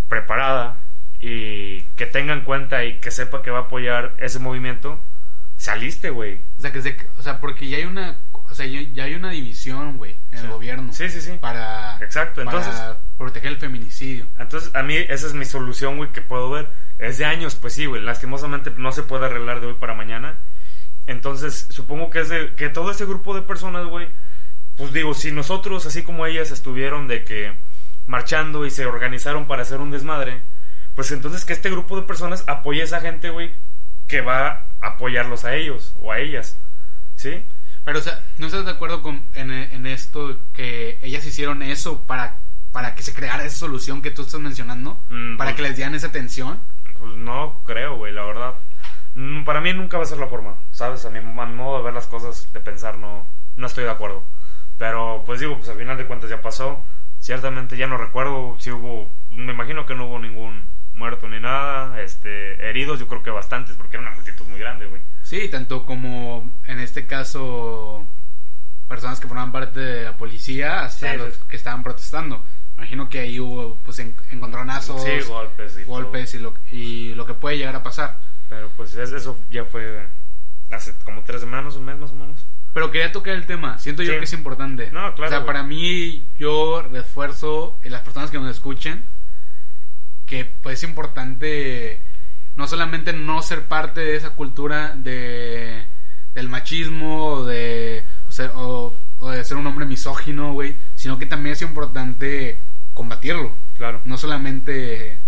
preparada 0.09 0.77
y 1.19 1.81
que 1.97 2.07
tenga 2.07 2.35
en 2.35 2.43
cuenta 2.43 2.85
y 2.85 2.99
que 3.01 3.11
sepa 3.11 3.43
que 3.43 3.51
va 3.51 3.61
a 3.61 3.63
apoyar 3.63 4.15
ese 4.19 4.39
movimiento, 4.39 5.01
saliste, 5.57 6.11
güey. 6.11 6.41
O 6.59 6.61
sea, 6.61 6.73
que 6.73 6.79
o 7.19 7.23
sea, 7.23 7.41
porque 7.41 7.69
ya 7.69 7.79
hay 7.79 7.85
una, 7.85 8.19
o 8.33 8.55
sea, 8.55 8.67
ya 8.67 8.81
ya 8.93 9.05
hay 9.05 9.15
una 9.15 9.31
división, 9.31 9.97
güey, 9.97 10.17
en 10.33 10.39
Sí. 10.39 10.45
el 10.45 10.51
gobierno. 10.51 10.93
Sí, 10.93 11.09
sí, 11.09 11.21
sí. 11.21 11.39
Para, 11.41 11.97
Exacto, 12.03 12.45
para 12.45 12.59
entonces- 12.59 12.83
proteger 13.23 13.53
el 13.53 13.59
feminicidio. 13.59 14.27
Entonces, 14.37 14.75
a 14.75 14.83
mí 14.83 14.97
esa 14.97 15.29
es 15.29 15.33
mi 15.33 15.45
solución, 15.45 15.97
güey, 15.97 16.11
que 16.11 16.23
puedo 16.23 16.51
ver. 16.51 16.69
Es 16.99 17.19
de 17.19 17.25
años, 17.25 17.55
pues 17.55 17.75
sí, 17.75 17.87
güey. 17.87 18.03
Lastimosamente 18.03 18.73
no 18.77 18.91
se 18.91 19.05
puede 19.05 19.27
arreglar 19.27 19.61
de 19.61 19.69
hoy 19.69 19.75
para 19.75 19.95
mañana. 19.95 20.39
Entonces, 21.07 21.69
supongo 21.71 22.11
que 22.11 22.19
es 22.21 22.29
de 22.29 22.55
que 22.55 22.69
todo 22.69 22.91
ese 22.91 23.07
grupo 23.07 23.35
de 23.35 23.43
personas, 23.43 23.87
güey, 23.87 24.09
pues 24.77 24.93
digo, 24.93 25.15
si 25.15 25.31
nosotros, 25.31 25.87
así 25.87 26.03
como 26.03 26.27
ellas, 26.27 26.51
estuvieron 26.51 27.07
de 27.07 27.23
que 27.23 27.53
marchando 28.07 28.67
y 28.67 28.71
se 28.71 28.87
organizaron 28.87 29.47
para 29.47 29.63
hacer 29.63 29.79
un 29.79 29.93
desmadre, 29.93 30.43
pues 30.97 31.13
entonces 31.13 31.45
que 31.45 31.53
este 31.53 31.71
grupo 31.71 31.95
de 31.95 32.03
personas 32.03 32.43
apoye 32.49 32.81
a 32.81 32.85
esa 32.85 33.01
gente, 33.01 33.31
güey, 33.31 33.53
que 34.09 34.21
va 34.21 34.67
a 34.81 34.89
apoyarlos 34.89 35.45
a 35.45 35.55
ellos 35.55 35.95
o 36.01 36.11
a 36.11 36.19
ellas. 36.19 36.59
¿Sí? 37.15 37.45
Pero, 37.85 38.01
o 38.01 38.03
sea, 38.03 38.21
¿no 38.39 38.47
estás 38.47 38.65
de 38.65 38.73
acuerdo 38.73 39.01
con, 39.01 39.23
en, 39.35 39.53
en 39.53 39.87
esto 39.87 40.41
que 40.53 40.99
ellas 41.03 41.25
hicieron 41.25 41.63
eso 41.63 42.03
para, 42.03 42.42
para 42.73 42.95
que 42.95 43.03
se 43.03 43.13
creara 43.15 43.45
esa 43.45 43.57
solución 43.59 44.03
que 44.03 44.11
tú 44.11 44.23
estás 44.23 44.41
mencionando? 44.41 44.99
Mm, 45.11 45.37
para 45.37 45.51
pues- 45.51 45.57
que 45.57 45.63
les 45.63 45.77
dieran 45.77 45.95
esa 45.95 46.09
atención. 46.09 46.61
Pues 46.99 47.15
no 47.15 47.59
creo, 47.65 47.97
güey, 47.97 48.13
la 48.13 48.25
verdad. 48.25 48.55
Mm, 49.15 49.45
Para 49.45 49.61
mí 49.61 49.73
nunca 49.75 49.99
va 49.99 50.05
a 50.05 50.07
ser 50.07 50.19
la 50.19 50.27
forma, 50.29 50.55
¿sabes? 50.71 51.05
A 51.05 51.11
mi 51.11 51.21
modo 51.21 51.79
de 51.79 51.85
ver 51.85 51.93
las 51.95 52.07
cosas, 52.07 52.51
de 52.53 52.61
pensar, 52.61 52.97
no, 52.99 53.27
no 53.57 53.67
estoy 53.67 53.85
de 53.85 53.91
acuerdo. 53.91 54.25
Pero, 54.79 55.23
pues 55.27 55.41
digo, 55.41 55.57
pues 55.57 55.69
al 55.69 55.77
final 55.77 55.97
de 55.99 56.07
cuentas 56.07 56.31
ya 56.31 56.41
pasó. 56.41 56.83
Ciertamente 57.19 57.77
ya 57.77 57.87
no 57.87 57.97
recuerdo 57.99 58.57
si 58.59 58.71
hubo, 58.73 59.09
me 59.31 59.53
imagino 59.53 59.85
que 59.87 59.95
no 59.95 60.07
hubo 60.07 60.19
ningún 60.19 60.65
muerto 60.95 61.29
ni 61.29 61.39
nada. 61.41 62.01
Este, 62.03 62.69
heridos 62.69 62.99
yo 62.99 63.07
creo 63.07 63.23
que 63.23 63.31
bastantes, 63.31 63.77
porque 63.77 63.97
era 63.97 64.07
una 64.07 64.15
multitud 64.17 64.47
muy 64.47 64.59
grande, 64.59 64.87
güey. 64.87 65.01
Sí, 65.23 65.49
tanto 65.49 65.85
como 65.85 66.51
en 66.67 66.81
este 66.81 67.07
caso 67.07 68.07
personas 68.89 69.21
que 69.21 69.29
formaban 69.29 69.53
parte 69.53 69.81
de 69.81 70.05
la 70.05 70.17
policía 70.17 70.81
hasta 70.85 71.13
Sí, 71.13 71.17
los 71.19 71.37
que 71.45 71.57
estaban 71.57 71.83
protestando. 71.83 72.43
Imagino 72.77 73.09
que 73.09 73.21
ahí 73.21 73.39
hubo 73.41 73.77
pues 73.85 73.99
en- 74.01 74.15
encontronazos, 74.31 75.03
Sí, 75.03 75.11
golpes 75.29 75.79
y 75.79 75.85
golpes 75.85 76.35
y 76.35 76.39
lo, 76.39 76.55
y 76.71 77.15
lo 77.15 77.27
que 77.27 77.35
puede 77.35 77.59
llegar 77.59 77.77
a 77.77 77.83
pasar. 77.83 78.19
Pero 78.49 78.71
pues 78.77 78.95
es- 78.97 79.13
eso 79.13 79.39
ya 79.51 79.65
fue 79.65 80.07
hace 80.71 80.95
como 81.05 81.23
tres 81.23 81.41
semanas, 81.43 81.77
un 81.77 81.85
mes 81.85 81.99
más 81.99 82.11
o 82.11 82.15
menos. 82.15 82.45
Pero 82.75 82.91
quería 82.91 83.13
tocar 83.13 83.35
el 83.35 83.45
tema, 83.47 83.79
siento 83.79 84.03
yo 84.03 84.13
que 84.19 84.25
es 84.25 84.33
importante. 84.33 84.87
No, 84.93 85.15
claro, 85.15 85.27
O 85.27 85.29
sea, 85.29 85.45
para 85.47 85.63
mí 85.63 86.25
yo 86.39 86.83
refuerzo 86.91 87.79
en 87.83 87.93
las 87.93 88.01
personas 88.03 88.31
que 88.31 88.39
nos 88.39 88.51
escuchen 88.51 89.05
que 90.27 90.47
pues 90.63 90.79
es 90.83 90.89
importante 90.89 92.01
no 92.57 92.67
solamente 92.67 93.13
no 93.13 93.43
ser 93.43 93.65
parte 93.65 94.01
de 94.01 94.17
esa 94.17 94.31
cultura 94.31 94.95
de 94.97 95.85
del 96.35 96.49
machismo 96.49 97.45
de 97.45 98.05
o, 98.29 98.33
ser- 98.33 98.53
o- 98.55 98.97
o 99.19 99.31
de 99.31 99.45
ser 99.45 99.59
un 99.59 99.67
hombre 99.67 99.85
misógino, 99.85 100.53
güey, 100.55 100.75
sino 100.95 101.19
que 101.19 101.27
también 101.27 101.53
es 101.53 101.61
importante 101.63 102.59
combatirlo. 102.95 103.57
Claro. 103.77 104.01
No 104.05 104.17
solamente 104.17 105.19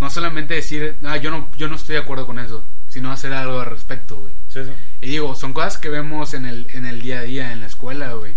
no 0.00 0.08
solamente 0.08 0.54
decir, 0.54 0.96
"Ah, 1.04 1.18
yo 1.18 1.30
no 1.30 1.50
yo 1.56 1.68
no 1.68 1.76
estoy 1.76 1.94
de 1.96 2.00
acuerdo 2.00 2.26
con 2.26 2.38
eso", 2.38 2.64
sino 2.88 3.12
hacer 3.12 3.32
algo 3.32 3.60
al 3.60 3.66
respecto, 3.70 4.16
güey. 4.16 4.32
Sí, 4.48 4.64
sí. 4.64 4.70
Y 5.02 5.10
digo, 5.10 5.34
son 5.34 5.52
cosas 5.52 5.78
que 5.78 5.88
vemos 5.90 6.34
en 6.34 6.46
el, 6.46 6.66
en 6.72 6.86
el 6.86 7.02
día 7.02 7.20
a 7.20 7.22
día, 7.22 7.52
en 7.52 7.60
la 7.60 7.66
escuela, 7.66 8.14
güey. 8.14 8.34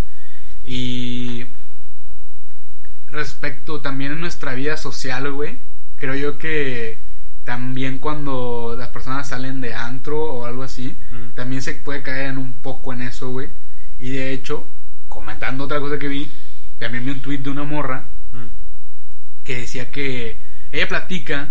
Y 0.62 1.46
respecto 3.08 3.80
también 3.80 4.12
en 4.12 4.20
nuestra 4.20 4.54
vida 4.54 4.76
social, 4.76 5.30
güey, 5.32 5.58
creo 5.96 6.14
yo 6.14 6.38
que 6.38 6.98
también 7.44 7.98
cuando 7.98 8.74
las 8.78 8.88
personas 8.88 9.28
salen 9.28 9.60
de 9.60 9.74
antro 9.74 10.22
o 10.22 10.46
algo 10.46 10.62
así, 10.62 10.96
también 11.34 11.62
se 11.62 11.74
puede 11.74 12.02
caer 12.02 12.30
en 12.30 12.38
un 12.38 12.54
poco 12.54 12.92
en 12.92 13.02
eso, 13.02 13.30
güey. 13.30 13.50
Y 13.98 14.10
de 14.12 14.32
hecho, 14.32 14.66
comentando 15.08 15.64
otra 15.64 15.78
cosa 15.80 15.98
que 15.98 16.08
vi, 16.08 16.30
también 16.84 17.06
vi 17.06 17.10
un 17.12 17.22
tweet 17.22 17.38
de 17.38 17.50
una 17.50 17.64
morra 17.64 18.04
Mm. 18.34 18.48
que 19.44 19.58
decía 19.60 19.90
que 19.90 20.36
ella 20.72 20.88
platica 20.88 21.50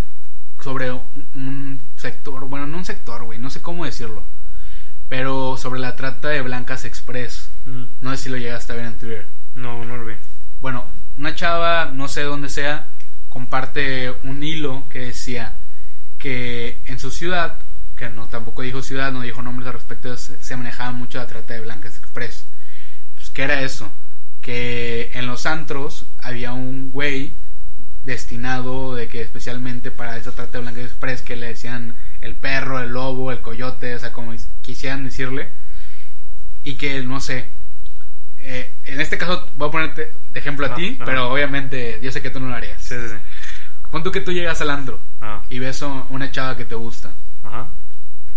sobre 0.60 0.92
un, 0.92 1.80
sector, 1.96 2.46
bueno, 2.46 2.66
no 2.66 2.78
un 2.78 2.84
sector, 2.84 3.24
güey, 3.24 3.38
no 3.38 3.50
sé 3.50 3.60
cómo 3.62 3.84
decirlo, 3.84 4.24
pero 5.08 5.56
sobre 5.56 5.80
la 5.80 5.96
trata 5.96 6.28
de 6.28 6.42
Blancas 6.42 6.84
Express. 6.84 7.50
Mm. 7.66 7.84
No 8.00 8.10
sé 8.10 8.16
si 8.16 8.28
lo 8.28 8.36
llegaste 8.36 8.72
a 8.72 8.76
ver 8.76 8.84
en 8.86 8.98
Twitter. 8.98 9.26
No, 9.54 9.84
no 9.84 9.96
lo 9.96 10.04
vi. 10.04 10.14
Bueno, 10.60 10.86
una 11.18 11.34
chava, 11.34 11.86
no 11.86 12.06
sé 12.08 12.22
dónde 12.22 12.48
sea, 12.48 12.88
comparte 13.28 14.14
un 14.22 14.42
hilo 14.42 14.84
que 14.88 15.00
decía 15.00 15.54
que 16.18 16.78
en 16.86 16.98
su 16.98 17.10
ciudad, 17.10 17.58
que 17.96 18.08
no 18.08 18.28
tampoco 18.28 18.62
dijo 18.62 18.82
ciudad, 18.82 19.12
no 19.12 19.22
dijo 19.22 19.42
nombres 19.42 19.66
al 19.66 19.74
respecto, 19.74 20.16
se, 20.16 20.42
se 20.42 20.56
manejaba 20.56 20.92
mucho 20.92 21.18
la 21.18 21.26
trata 21.26 21.54
de 21.54 21.60
Blancas 21.60 21.96
Express. 21.96 22.46
Pues, 23.16 23.30
¿qué 23.30 23.42
era 23.42 23.62
eso? 23.62 23.90
Que 24.44 25.10
en 25.14 25.26
los 25.26 25.46
antros 25.46 26.04
había 26.18 26.52
un 26.52 26.90
güey 26.90 27.32
destinado 28.04 28.94
de 28.94 29.08
que 29.08 29.22
especialmente 29.22 29.90
para 29.90 30.18
esa 30.18 30.32
trata 30.32 30.58
de 30.58 30.64
Blancas 30.64 30.84
Express 30.84 31.22
que 31.22 31.36
le 31.36 31.46
decían 31.46 31.94
el 32.20 32.34
perro, 32.34 32.78
el 32.78 32.90
lobo, 32.90 33.32
el 33.32 33.40
coyote, 33.40 33.94
o 33.94 33.98
sea, 33.98 34.12
como 34.12 34.34
quisieran 34.60 35.04
decirle, 35.04 35.48
y 36.62 36.74
que 36.74 37.00
no 37.02 37.20
sé, 37.20 37.48
eh, 38.38 38.70
en 38.84 39.00
este 39.00 39.16
caso 39.16 39.48
voy 39.56 39.68
a 39.68 39.72
ponerte 39.72 40.12
de 40.34 40.38
ejemplo 40.40 40.66
a 40.66 40.74
ti, 40.74 40.96
ajá. 40.96 41.04
pero 41.06 41.30
obviamente 41.32 41.98
yo 42.02 42.12
sé 42.12 42.20
que 42.20 42.28
tú 42.28 42.38
no 42.40 42.48
lo 42.48 42.54
harías. 42.54 42.82
Sí, 42.82 42.94
sí, 43.00 43.08
sí. 43.08 43.16
Pon 43.90 44.02
tú 44.02 44.10
que 44.10 44.20
tú 44.20 44.32
llegas 44.32 44.60
al 44.60 44.68
andro 44.70 45.00
Ah. 45.22 45.42
y 45.48 45.58
ves 45.58 45.82
a 45.82 45.86
una 46.10 46.30
chava 46.30 46.54
que 46.58 46.66
te 46.66 46.74
gusta. 46.74 47.14
Ajá. 47.42 47.68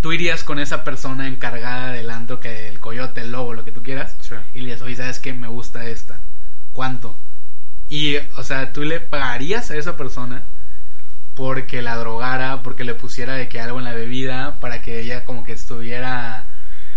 Tú 0.02 0.12
irías 0.14 0.44
con 0.44 0.60
esa 0.60 0.84
persona 0.84 1.28
encargada 1.28 1.92
del 1.92 2.10
andro, 2.10 2.40
que 2.40 2.68
el 2.70 2.80
coyote, 2.80 3.22
el 3.22 3.32
lobo, 3.32 3.54
lo 3.54 3.66
que 3.66 3.72
tú 3.72 3.82
quieras, 3.84 4.16
Sí. 4.20 4.36
y 4.54 4.60
le 4.62 4.68
dices, 4.68 4.82
oye, 4.84 4.96
¿sabes 4.96 5.20
qué? 5.20 5.34
Me 5.34 5.48
gusta 5.48 5.88
esta. 5.88 6.20
¿Cuánto? 6.72 7.18
Y, 7.90 8.18
o 8.36 8.44
sea, 8.44 8.74
tú 8.74 8.84
le 8.84 9.00
pagarías 9.00 9.72
a 9.72 9.76
esa 9.76 9.98
persona 9.98 10.44
porque 11.36 11.82
la 11.82 11.96
drogara, 11.96 12.62
porque 12.64 12.84
le 12.84 12.94
pusiera 12.96 13.34
de 13.36 13.48
que 13.48 13.60
algo 13.62 13.80
en 13.80 13.86
la 13.86 13.94
bebida, 13.94 14.60
para 14.60 14.82
que 14.82 15.00
ella 15.00 15.24
como 15.26 15.44
que 15.44 15.52
estuviera 15.54 16.46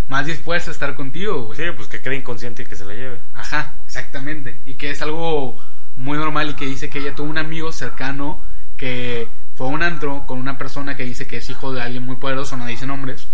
más 0.08 0.26
dispuesta 0.26 0.70
a 0.70 0.72
estar 0.72 0.96
contigo, 0.96 1.44
güey. 1.44 1.56
Sí, 1.58 1.64
pues 1.76 1.88
que 1.88 2.00
quede 2.00 2.16
inconsciente 2.16 2.62
y 2.62 2.66
que 2.66 2.74
se 2.76 2.84
la 2.84 2.94
lleve. 2.94 3.20
Ajá, 3.34 3.74
exactamente. 3.86 4.58
Y 4.66 4.74
que 4.74 4.90
es 4.90 5.02
algo 5.02 5.58
muy 5.96 6.18
normal 6.18 6.50
y 6.50 6.54
que 6.54 6.66
dice 6.66 6.88
que 6.90 6.98
ella 6.98 7.14
tuvo 7.14 7.30
un 7.30 7.38
amigo 7.38 7.70
cercano 7.72 8.40
que 8.76 9.28
fue 9.60 9.68
a 9.68 9.72
un 9.72 9.82
antro 9.82 10.24
con 10.26 10.38
una 10.38 10.56
persona 10.56 10.96
que 10.96 11.02
dice 11.02 11.26
que 11.26 11.36
es 11.36 11.50
hijo 11.50 11.70
de 11.74 11.82
alguien 11.82 12.02
muy 12.02 12.16
poderoso, 12.16 12.56
no 12.56 12.64
dice 12.64 12.86
nombres, 12.86 13.28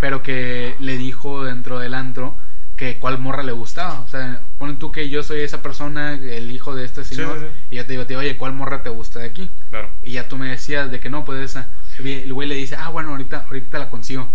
pero 0.00 0.22
que 0.22 0.76
le 0.78 0.96
dijo 0.96 1.42
dentro 1.42 1.80
del 1.80 1.94
antro 1.94 2.36
que 2.76 3.00
cuál 3.00 3.18
morra 3.18 3.42
le 3.42 3.50
gustaba. 3.50 3.98
O 3.98 4.06
sea, 4.06 4.42
ponen 4.58 4.78
tú 4.78 4.92
que 4.92 5.08
yo 5.08 5.24
soy 5.24 5.40
esa 5.40 5.60
persona, 5.60 6.12
el 6.12 6.52
hijo 6.52 6.76
de 6.76 6.84
este 6.84 7.02
Sí, 7.02 7.16
señor, 7.16 7.40
sí, 7.40 7.46
sí. 7.46 7.66
y 7.70 7.76
yo 7.78 7.84
te 7.84 7.94
digo, 7.94 8.06
tío, 8.06 8.20
oye, 8.20 8.36
¿cuál 8.36 8.52
morra 8.52 8.84
te 8.84 8.90
gusta 8.90 9.18
de 9.18 9.26
aquí? 9.26 9.50
Claro. 9.70 9.90
Y 10.04 10.12
ya 10.12 10.28
tú 10.28 10.36
me 10.38 10.50
decías 10.50 10.88
de 10.88 11.00
que 11.00 11.10
no, 11.10 11.24
pues 11.24 11.40
esa. 11.40 11.68
El 11.98 12.32
güey 12.32 12.46
le 12.46 12.54
dice, 12.54 12.76
ah, 12.78 12.90
bueno, 12.90 13.10
ahorita, 13.10 13.46
ahorita 13.48 13.80
la 13.80 13.90
consigo. 13.90 14.30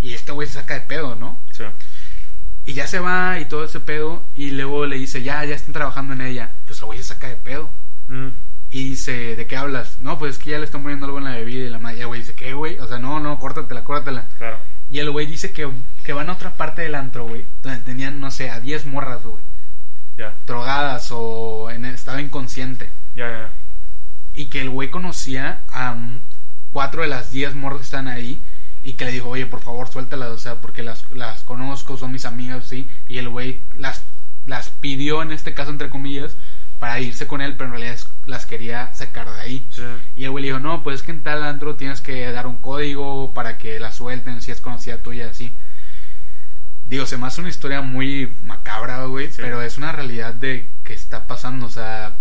Y 0.00 0.14
este 0.14 0.32
güey 0.32 0.48
se 0.48 0.54
saca 0.54 0.72
de 0.72 0.80
pedo, 0.80 1.14
¿no? 1.14 1.38
Sí. 1.50 1.64
Y 2.64 2.72
ya 2.72 2.86
se 2.86 3.00
va 3.00 3.38
y 3.38 3.44
todo 3.44 3.64
ese 3.64 3.80
pedo. 3.80 4.24
Y 4.34 4.52
luego 4.52 4.86
le 4.86 4.96
dice, 4.96 5.22
ya, 5.22 5.44
ya 5.44 5.56
están 5.56 5.74
trabajando 5.74 6.14
en 6.14 6.22
ella. 6.22 6.52
Pues 6.64 6.78
el 6.78 6.86
güey 6.86 6.96
se 7.00 7.04
saca 7.04 7.28
de 7.28 7.36
pedo. 7.36 7.70
Mm. 8.08 8.28
Y 8.76 8.90
dice, 8.90 9.36
¿de 9.36 9.46
qué 9.46 9.56
hablas? 9.56 10.02
No, 10.02 10.18
pues 10.18 10.32
es 10.32 10.38
que 10.38 10.50
ya 10.50 10.58
le 10.58 10.66
están 10.66 10.82
poniendo 10.82 11.06
algo 11.06 11.16
en 11.16 11.24
la 11.24 11.30
bebida. 11.30 11.64
Y 11.64 11.70
la 11.70 11.78
madre, 11.78 11.96
y 11.96 12.00
el 12.02 12.08
güey 12.08 12.20
dice, 12.20 12.34
¿qué, 12.34 12.52
güey? 12.52 12.78
O 12.78 12.86
sea, 12.86 12.98
no, 12.98 13.20
no, 13.20 13.38
córtatela, 13.38 13.82
córtatela. 13.82 14.28
Claro. 14.36 14.58
Y 14.90 14.98
el 14.98 15.10
güey 15.10 15.24
dice 15.24 15.50
que, 15.50 15.66
que 16.04 16.12
van 16.12 16.28
a 16.28 16.34
otra 16.34 16.52
parte 16.52 16.82
del 16.82 16.94
antro, 16.94 17.26
güey. 17.26 17.46
Donde 17.62 17.80
tenían, 17.80 18.20
no 18.20 18.30
sé, 18.30 18.50
a 18.50 18.60
10 18.60 18.84
morras, 18.84 19.24
güey. 19.24 19.42
Ya. 20.18 20.36
Drogadas 20.46 21.08
o 21.10 21.70
en 21.70 21.86
estado 21.86 22.20
inconsciente. 22.20 22.90
Ya, 23.14 23.30
ya. 23.30 23.38
ya. 23.38 23.50
Y 24.34 24.50
que 24.50 24.60
el 24.60 24.68
güey 24.68 24.90
conocía 24.90 25.62
a 25.70 25.96
cuatro 26.70 27.00
de 27.00 27.08
las 27.08 27.30
10 27.30 27.54
morras 27.54 27.78
que 27.78 27.84
están 27.84 28.08
ahí. 28.08 28.42
Y 28.82 28.92
que 28.92 29.06
le 29.06 29.12
dijo, 29.12 29.30
oye, 29.30 29.46
por 29.46 29.60
favor, 29.60 29.88
suéltalas, 29.88 30.28
o 30.28 30.38
sea, 30.38 30.56
porque 30.56 30.82
las, 30.82 31.10
las 31.12 31.44
conozco, 31.44 31.96
son 31.96 32.12
mis 32.12 32.26
amigas, 32.26 32.66
sí. 32.66 32.86
Y 33.08 33.16
el 33.16 33.30
güey 33.30 33.62
las, 33.74 34.04
las 34.44 34.68
pidió, 34.68 35.22
en 35.22 35.32
este 35.32 35.54
caso, 35.54 35.70
entre 35.70 35.88
comillas, 35.88 36.36
para 36.78 37.00
irse 37.00 37.26
con 37.26 37.40
él, 37.40 37.54
pero 37.56 37.66
en 37.66 37.80
realidad 37.80 37.98
las 38.26 38.44
quería 38.46 38.92
sacar 38.94 39.30
de 39.32 39.40
ahí. 39.40 39.66
Sí. 39.70 39.82
Y 40.16 40.24
el 40.24 40.30
güey 40.30 40.42
le 40.42 40.48
dijo, 40.48 40.60
no, 40.60 40.82
pues 40.82 40.96
es 40.96 41.02
que 41.02 41.12
en 41.12 41.22
tal 41.22 41.42
antro 41.42 41.76
tienes 41.76 42.00
que 42.00 42.30
dar 42.32 42.46
un 42.46 42.58
código 42.58 43.32
para 43.34 43.56
que 43.58 43.80
la 43.80 43.92
suelten 43.92 44.42
si 44.42 44.50
es 44.50 44.60
conocida 44.60 45.02
tuya, 45.02 45.30
así. 45.30 45.52
Digo, 46.86 47.04
se 47.06 47.16
me 47.18 47.26
hace 47.26 47.40
una 47.40 47.50
historia 47.50 47.80
muy 47.82 48.32
macabra, 48.44 49.04
güey, 49.06 49.30
Sí. 49.30 49.38
pero 49.42 49.60
es 49.62 49.76
una 49.78 49.90
realidad 49.92 50.34
de 50.34 50.68
que 50.84 50.92
está 50.92 51.26
pasando, 51.26 51.66
o 51.66 51.70
sea, 51.70 52.16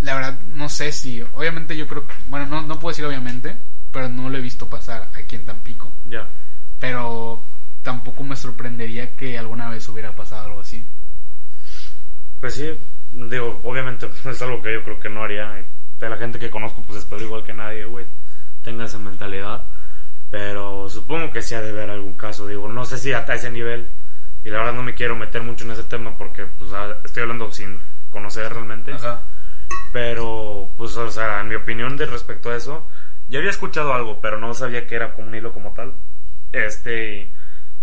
la 0.00 0.14
verdad 0.14 0.38
no 0.54 0.68
sé 0.68 0.90
si, 0.92 1.22
obviamente 1.34 1.76
yo 1.76 1.86
creo, 1.86 2.06
que- 2.06 2.14
bueno, 2.28 2.46
no, 2.46 2.62
no 2.62 2.78
puedo 2.80 2.90
decir 2.92 3.04
obviamente, 3.04 3.56
pero 3.92 4.08
no 4.08 4.30
lo 4.30 4.38
he 4.38 4.40
visto 4.40 4.68
pasar 4.68 5.08
aquí 5.16 5.36
en 5.36 5.44
Tampico, 5.44 5.92
Ya. 6.06 6.26
pero 6.80 7.42
tampoco 7.82 8.24
me 8.24 8.34
sorprendería 8.34 9.14
que 9.14 9.38
alguna 9.38 9.68
vez 9.68 9.88
hubiera 9.88 10.14
pasado 10.16 10.46
algo 10.46 10.60
así. 10.60 10.84
Pues 12.40 12.54
sí, 12.54 12.70
digo, 13.12 13.60
obviamente 13.64 14.08
es 14.24 14.42
algo 14.42 14.62
que 14.62 14.72
yo 14.72 14.82
creo 14.84 15.00
que 15.00 15.08
no 15.08 15.22
haría. 15.22 15.64
De 15.98 16.08
la 16.08 16.16
gente 16.16 16.38
que 16.38 16.50
conozco, 16.50 16.82
pues 16.82 17.00
espero 17.00 17.24
igual 17.24 17.42
que 17.42 17.52
nadie, 17.52 17.84
güey, 17.84 18.06
tenga 18.62 18.84
esa 18.84 18.98
mentalidad. 18.98 19.64
Pero 20.30 20.88
supongo 20.88 21.32
que 21.32 21.42
sí 21.42 21.54
ha 21.54 21.60
de 21.60 21.70
haber 21.70 21.90
algún 21.90 22.14
caso, 22.14 22.46
digo, 22.46 22.68
no 22.68 22.84
sé 22.84 22.98
si 22.98 23.12
hasta 23.12 23.34
ese 23.34 23.50
nivel. 23.50 23.88
Y 24.44 24.50
la 24.50 24.58
verdad 24.58 24.74
no 24.74 24.82
me 24.82 24.94
quiero 24.94 25.16
meter 25.16 25.42
mucho 25.42 25.64
en 25.64 25.72
ese 25.72 25.84
tema 25.84 26.16
porque 26.16 26.46
pues 26.46 26.70
estoy 27.04 27.22
hablando 27.22 27.50
sin 27.50 27.80
conocer 28.10 28.52
realmente. 28.52 28.92
Ajá. 28.92 29.22
Pero, 29.92 30.70
pues, 30.76 30.96
o 30.96 31.10
sea, 31.10 31.40
en 31.40 31.48
mi 31.48 31.54
opinión 31.54 31.96
de 31.96 32.06
respecto 32.06 32.50
a 32.50 32.56
eso, 32.56 32.86
ya 33.28 33.38
había 33.38 33.50
escuchado 33.50 33.92
algo, 33.94 34.20
pero 34.20 34.38
no 34.38 34.54
sabía 34.54 34.86
que 34.86 34.94
era 34.94 35.14
como 35.14 35.28
un 35.28 35.34
hilo 35.34 35.52
como 35.52 35.72
tal. 35.72 35.94
Este, 36.52 37.28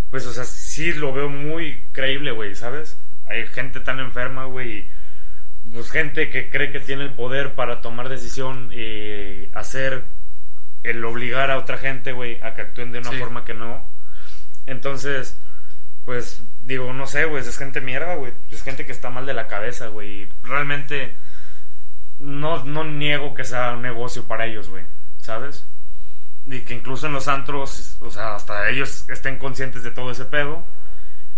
pues, 0.10 0.26
o 0.28 0.32
sea, 0.34 0.46
sí 0.46 0.94
lo 0.94 1.14
veo 1.14 1.30
muy 1.30 1.82
creíble, 1.92 2.32
güey, 2.32 2.56
¿sabes? 2.56 3.00
Hay 3.26 3.46
gente 3.48 3.80
tan 3.80 4.00
enferma, 4.00 4.46
güey, 4.46 4.88
pues 5.72 5.90
gente 5.92 6.30
que 6.30 6.50
cree 6.50 6.72
que 6.72 6.80
tiene 6.80 7.04
el 7.04 7.14
poder 7.14 7.54
para 7.56 7.82
tomar 7.82 8.10
decisión 8.10 8.70
y 8.74 9.50
hacer 9.54 10.06
el 10.84 11.04
obligar 11.04 11.50
a 11.52 11.58
otra 11.58 11.78
gente, 11.78 12.12
güey, 12.12 12.40
a 12.44 12.54
que 12.54 12.62
actúen 12.62 12.92
de 12.92 13.00
una 13.00 13.10
Sí. 13.12 13.18
forma 13.18 13.44
que 13.44 13.54
no. 13.56 13.84
Entonces, 14.66 15.40
pues 16.06 16.44
digo, 16.64 16.94
no 16.94 17.08
sé, 17.08 17.26
güey, 17.26 17.42
es 17.42 17.58
gente 17.58 17.82
mierda, 17.82 18.16
güey. 18.16 18.34
Es 18.52 18.64
gente 18.64 18.86
que 18.86 18.92
está 18.92 19.10
mal 19.10 19.26
de 19.26 19.34
la 19.34 19.48
cabeza, 19.48 19.88
güey. 19.88 20.22
y 20.24 20.30
Realmente 20.44 21.14
no, 22.20 22.64
no 22.64 22.84
niego 22.84 23.34
que 23.34 23.44
sea 23.44 23.72
un 23.74 23.82
negocio 23.82 24.26
para 24.26 24.46
ellos, 24.46 24.70
güey, 24.70 24.84
¿sabes? 25.18 25.68
Y 26.46 26.62
que 26.62 26.76
incluso 26.76 27.08
en 27.08 27.14
los 27.14 27.28
antros, 27.28 27.98
o 28.02 28.10
sea, 28.12 28.36
hasta 28.36 28.70
ellos 28.70 29.10
estén 29.10 29.38
conscientes 29.38 29.82
de 29.84 29.92
todo 29.92 30.12
ese 30.12 30.26
pedo. 30.26 30.64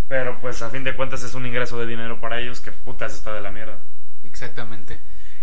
Pero 0.09 0.39
pues 0.39 0.61
a 0.61 0.69
fin 0.69 0.83
de 0.83 0.95
cuentas 0.95 1.23
es 1.23 1.33
un 1.33 1.45
ingreso 1.45 1.77
de 1.79 1.85
dinero 1.85 2.19
para 2.19 2.39
ellos 2.39 2.61
que 2.61 2.71
putas 2.71 3.13
está 3.13 3.33
de 3.33 3.41
la 3.41 3.51
mierda. 3.51 3.77
Exactamente. 4.23 4.99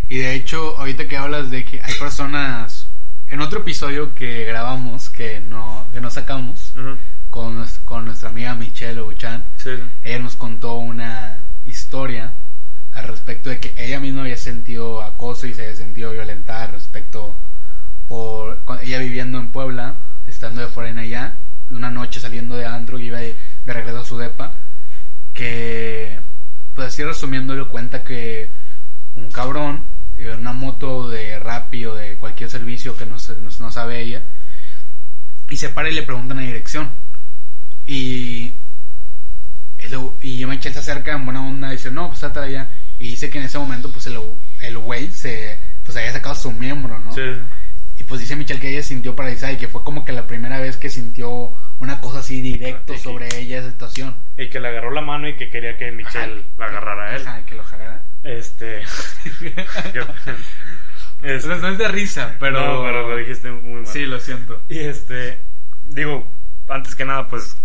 Y 0.09 0.17
de 0.19 0.35
hecho, 0.35 0.77
ahorita 0.77 1.07
que 1.07 1.17
hablas 1.17 1.49
de 1.49 1.65
que 1.65 1.81
hay 1.81 1.93
personas. 1.95 2.89
En 3.27 3.41
otro 3.41 3.61
episodio 3.61 4.13
que 4.13 4.43
grabamos, 4.45 5.09
que 5.09 5.39
no, 5.41 5.87
que 5.91 5.99
no 5.99 6.11
sacamos, 6.11 6.73
con, 7.31 7.57
nues- 7.59 7.79
con 7.83 8.05
nuestra 8.05 8.29
amiga 8.29 8.53
Michelle 8.53 8.99
Obuchan, 9.01 9.43
Sí, 9.57 9.71
ella 10.03 10.19
nos 10.19 10.35
contó 10.35 10.75
una 10.75 11.39
historia 11.65 12.33
al 12.93 13.07
respecto 13.07 13.49
de 13.49 13.59
que 13.59 13.73
ella 13.77 13.99
misma 13.99 14.21
había 14.21 14.37
sentido 14.37 15.01
acoso 15.01 15.47
y 15.47 15.53
se 15.55 15.63
había 15.63 15.75
sentido 15.75 16.11
violentada 16.11 16.67
respecto 16.67 17.35
por 18.07 18.61
ella 18.83 18.99
viviendo 18.99 19.39
en 19.39 19.49
Puebla, 19.51 19.95
estando 20.27 20.61
de 20.61 20.67
forena 20.67 21.01
allá, 21.01 21.35
una 21.71 21.89
noche 21.89 22.19
saliendo 22.19 22.55
de 22.55 22.65
antro 22.67 22.99
y 22.99 23.07
iba 23.07 23.17
de, 23.19 23.35
de 23.65 23.73
regreso 23.73 23.99
a 23.99 24.05
su 24.05 24.17
depa, 24.19 24.53
que 25.33 26.19
pues 26.75 26.87
así 26.89 27.03
resumiéndolo 27.03 27.69
cuenta 27.69 28.03
que 28.03 28.34
cabrón 29.35 29.83
en 30.17 30.39
una 30.39 30.53
moto 30.53 31.09
de 31.09 31.37
Rappi 31.39 31.85
o 31.85 31.93
de 31.93 32.15
cualquier 32.15 32.49
servicio 32.49 32.95
que 32.95 33.05
no, 33.05 33.19
se- 33.19 33.35
no, 33.59 33.69
sabe 33.71 34.01
ella 34.01 34.23
y 35.49 35.57
se 35.57 35.69
para 35.69 35.89
y 35.89 35.93
le 35.93 36.03
pregunta 36.03 36.33
una 36.33 36.43
dirección 36.43 36.89
y 37.85 38.53
y 40.21 40.45
Michelle 40.45 40.73
se 40.73 40.79
acerca 40.79 41.13
en 41.13 41.25
buena 41.25 41.45
onda 41.45 41.67
y 41.69 41.73
dice, 41.77 41.91
no, 41.91 42.07
pues 42.07 42.23
está 42.23 42.41
allá. 42.41 42.69
Y 42.97 43.09
dice 43.09 43.29
que 43.29 43.37
en 43.37 43.45
ese 43.45 43.59
momento, 43.59 43.91
pues 43.91 44.07
el, 44.07 44.17
el 44.61 44.77
güey 44.79 45.11
se, 45.11 45.57
pues 45.85 45.95
había 45.97 46.11
sacado 46.11 46.33
su 46.33 46.51
miembro, 46.51 46.97
¿no? 46.97 47.11
sí. 47.13 47.21
Y 47.97 48.03
pues 48.03 48.19
dice 48.21 48.35
Michelle 48.35 48.59
que 48.59 48.69
ella 48.71 48.81
sintió 48.83 49.15
paralizada 49.15 49.53
y 49.53 49.57
que 49.57 49.67
fue 49.67 49.83
como 49.83 50.03
que 50.03 50.11
la 50.11 50.27
primera 50.27 50.59
vez 50.59 50.75
que 50.77 50.89
sintió 50.89 51.53
una 51.79 51.99
cosa 52.01 52.19
así 52.19 52.41
directo 52.41 52.93
Y 52.93 52.95
que- 52.97 53.01
sobre 53.01 53.27
ella, 53.39 53.59
esa 53.59 53.71
situación. 53.71 54.15
Y 54.37 54.47
que 54.49 54.59
le 54.59 54.67
agarró 54.69 54.91
la 54.91 55.01
mano 55.01 55.27
y 55.27 55.35
que 55.35 55.49
quería 55.49 55.77
que 55.77 55.91
Michelle 55.91 56.39
Ajá. 56.39 56.49
la 56.57 56.65
agarrara 56.67 57.03
a 57.11 57.15
él. 57.15 57.21
Ajá, 57.27 57.45
que 57.45 57.55
lo 57.55 57.63
jalara. 57.63 58.03
Este. 58.23 58.81
Yo- 59.93 60.01
este- 60.03 60.35
Entonces 61.21 61.61
no 61.61 61.69
es 61.69 61.77
de 61.77 61.87
risa, 61.87 62.35
pero... 62.39 62.59
No, 62.59 62.83
pero 62.83 63.09
lo 63.09 63.17
dijiste 63.17 63.49
muy 63.51 63.81
mal. 63.81 63.87
Sí, 63.87 64.05
lo 64.05 64.19
siento. 64.19 64.61
Y 64.69 64.79
este, 64.79 65.39
digo, 65.87 66.29
antes 66.67 66.95
que 66.95 67.05
nada, 67.05 67.27
pues 67.27 67.57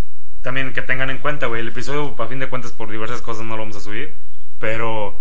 también 0.42 0.72
que 0.72 0.82
tengan 0.82 1.10
en 1.10 1.18
cuenta, 1.18 1.46
güey, 1.46 1.60
el 1.60 1.68
episodio, 1.68 2.14
a 2.18 2.26
fin 2.26 2.38
de 2.38 2.48
cuentas, 2.48 2.72
por 2.72 2.90
diversas 2.90 3.20
cosas 3.22 3.44
no 3.44 3.56
lo 3.56 3.62
vamos 3.62 3.76
a 3.76 3.80
subir, 3.80 4.14
pero 4.58 5.18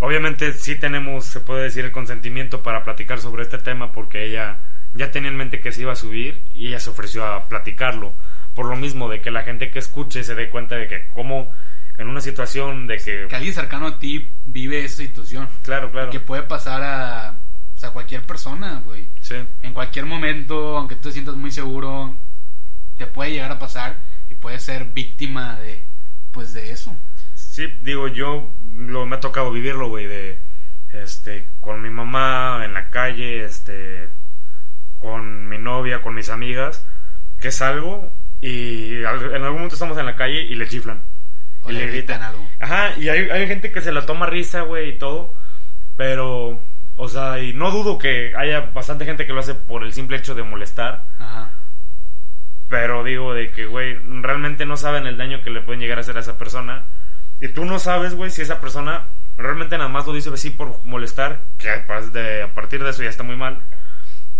obviamente 0.00 0.52
sí 0.52 0.76
tenemos, 0.76 1.24
se 1.24 1.40
puede 1.40 1.64
decir, 1.64 1.84
el 1.84 1.92
consentimiento 1.92 2.62
para 2.62 2.84
platicar 2.84 3.18
sobre 3.20 3.42
este 3.42 3.58
tema 3.58 3.90
porque 3.92 4.24
ella 4.26 4.58
ya 4.94 5.10
tenía 5.10 5.30
en 5.30 5.36
mente 5.36 5.60
que 5.60 5.72
se 5.72 5.82
iba 5.82 5.92
a 5.92 5.96
subir 5.96 6.42
y 6.54 6.68
ella 6.68 6.80
se 6.80 6.90
ofreció 6.90 7.26
a 7.26 7.48
platicarlo. 7.48 8.12
Por 8.54 8.66
lo 8.66 8.76
mismo, 8.76 9.08
de 9.08 9.20
que 9.20 9.30
la 9.30 9.42
gente 9.42 9.70
que 9.70 9.78
escuche 9.78 10.22
se 10.22 10.34
dé 10.34 10.50
cuenta 10.50 10.76
de 10.76 10.86
que 10.86 11.08
como 11.08 11.50
en 11.98 12.08
una 12.08 12.20
situación 12.20 12.86
de 12.86 12.98
que... 12.98 13.26
Que 13.28 13.36
alguien 13.36 13.54
cercano 13.54 13.86
a 13.86 13.98
ti 13.98 14.28
vive 14.44 14.84
esa 14.84 14.98
situación. 14.98 15.48
Claro, 15.62 15.90
claro. 15.90 16.10
Que 16.10 16.20
puede 16.20 16.42
pasar 16.42 16.82
a, 16.82 17.38
a 17.82 17.90
cualquier 17.90 18.22
persona, 18.22 18.82
güey. 18.84 19.08
Sí. 19.20 19.36
en 19.62 19.72
cualquier 19.72 20.06
momento, 20.06 20.76
aunque 20.76 20.96
tú 20.96 21.02
te 21.02 21.12
sientas 21.12 21.36
muy 21.36 21.50
seguro, 21.50 22.16
te 22.96 23.06
puede 23.06 23.32
llegar 23.32 23.52
a 23.52 23.58
pasar 23.58 23.96
y 24.30 24.34
puedes 24.34 24.62
ser 24.62 24.86
víctima 24.86 25.58
de, 25.58 25.82
pues 26.32 26.52
de 26.54 26.70
eso. 26.72 26.96
Sí, 27.34 27.66
digo, 27.82 28.08
yo 28.08 28.52
lo, 28.76 29.06
me 29.06 29.16
ha 29.16 29.20
tocado 29.20 29.50
vivirlo, 29.50 29.88
güey, 29.88 30.06
de, 30.06 30.38
este, 30.92 31.46
con 31.60 31.82
mi 31.82 31.90
mamá 31.90 32.62
en 32.64 32.74
la 32.74 32.90
calle, 32.90 33.44
este, 33.44 34.08
con 35.02 35.48
mi 35.48 35.58
novia, 35.58 36.00
con 36.00 36.14
mis 36.14 36.30
amigas, 36.30 36.86
que 37.40 37.50
salgo 37.50 38.10
y 38.40 38.98
en 39.00 39.06
algún 39.06 39.52
momento 39.52 39.74
estamos 39.74 39.98
en 39.98 40.06
la 40.06 40.16
calle 40.16 40.42
y 40.42 40.54
le 40.54 40.66
chiflan. 40.66 41.02
O 41.62 41.70
Y 41.70 41.74
le 41.74 41.86
gritan 41.88 42.22
algo. 42.22 42.48
Ajá, 42.60 42.96
y 42.98 43.08
hay, 43.08 43.28
hay 43.30 43.46
gente 43.46 43.70
que 43.70 43.80
se 43.80 43.92
la 43.92 44.06
toma 44.06 44.26
risa, 44.26 44.62
güey, 44.62 44.90
y 44.90 44.98
todo, 44.98 45.34
pero, 45.96 46.60
o 46.96 47.08
sea, 47.08 47.40
y 47.40 47.52
no 47.52 47.70
dudo 47.70 47.98
que 47.98 48.32
haya 48.36 48.70
bastante 48.72 49.04
gente 49.04 49.26
que 49.26 49.32
lo 49.32 49.40
hace 49.40 49.54
por 49.54 49.82
el 49.84 49.92
simple 49.92 50.16
hecho 50.16 50.34
de 50.34 50.42
molestar, 50.42 51.04
Ajá. 51.18 51.50
pero 52.68 53.04
digo 53.04 53.34
de 53.34 53.50
que, 53.50 53.66
güey, 53.66 53.94
realmente 54.22 54.66
no 54.66 54.76
saben 54.76 55.06
el 55.06 55.16
daño 55.16 55.42
que 55.42 55.50
le 55.50 55.60
pueden 55.60 55.80
llegar 55.80 55.98
a 55.98 56.00
hacer 56.00 56.16
a 56.16 56.20
esa 56.20 56.38
persona. 56.38 56.84
Y 57.40 57.48
tú 57.48 57.64
no 57.64 57.78
sabes, 57.78 58.14
güey, 58.14 58.30
si 58.30 58.42
esa 58.42 58.60
persona 58.60 59.06
realmente 59.36 59.76
nada 59.76 59.88
más 59.88 60.06
lo 60.06 60.12
dice 60.12 60.30
así 60.30 60.50
por 60.50 60.84
molestar, 60.84 61.40
que 61.58 61.68
pues, 61.86 62.10
a 62.14 62.54
partir 62.54 62.82
de 62.82 62.90
eso 62.90 63.02
ya 63.02 63.10
está 63.10 63.22
muy 63.22 63.36
mal. 63.36 63.62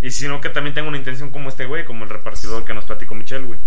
Y 0.02 0.10
sino 0.10 0.40
que 0.40 0.48
también 0.48 0.74
tengo 0.74 0.88
una 0.88 0.98
intención 0.98 1.30
como 1.30 1.48
este 1.48 1.64
güey, 1.64 1.84
como 1.84 2.04
el 2.04 2.10
repartidor 2.10 2.64
que 2.64 2.74
nos 2.74 2.84
platicó 2.84 3.14
Michelle, 3.14 3.46
güey. 3.46 3.58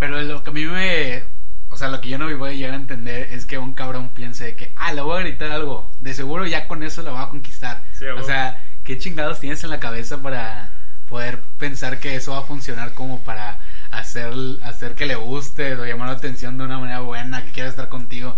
Pero 0.00 0.20
lo 0.20 0.42
que 0.42 0.50
a 0.50 0.52
mí 0.52 0.66
me... 0.66 1.22
O 1.68 1.76
sea, 1.76 1.88
lo 1.88 2.00
que 2.00 2.08
yo 2.08 2.18
no 2.18 2.36
voy 2.36 2.50
a 2.50 2.54
llegar 2.54 2.72
a 2.72 2.76
entender 2.76 3.28
es 3.30 3.46
que 3.46 3.56
un 3.56 3.72
cabrón 3.72 4.10
piense 4.10 4.44
de 4.44 4.56
que, 4.56 4.72
ah, 4.76 4.92
le 4.92 5.00
voy 5.00 5.18
a 5.18 5.20
gritar 5.20 5.52
algo. 5.52 5.88
De 6.00 6.12
seguro 6.12 6.44
ya 6.44 6.66
con 6.66 6.82
eso 6.82 7.02
la 7.02 7.12
va 7.12 7.22
a 7.22 7.28
conquistar. 7.28 7.82
Sí, 7.92 8.04
o 8.06 8.22
sea, 8.24 8.64
¿qué 8.82 8.98
chingados 8.98 9.38
tienes 9.38 9.62
en 9.62 9.70
la 9.70 9.78
cabeza 9.78 10.20
para 10.20 10.72
poder 11.08 11.40
pensar 11.58 11.98
que 12.00 12.16
eso 12.16 12.32
va 12.32 12.38
a 12.38 12.42
funcionar 12.42 12.92
como 12.94 13.22
para 13.22 13.60
hacer, 13.92 14.32
hacer 14.62 14.94
que 14.94 15.06
le 15.06 15.14
guste 15.14 15.74
o 15.76 15.86
llamar 15.86 16.08
la 16.08 16.14
atención 16.14 16.58
de 16.58 16.64
una 16.64 16.78
manera 16.78 17.00
buena, 17.00 17.44
que 17.44 17.52
quiera 17.52 17.68
estar 17.68 17.88
contigo? 17.88 18.36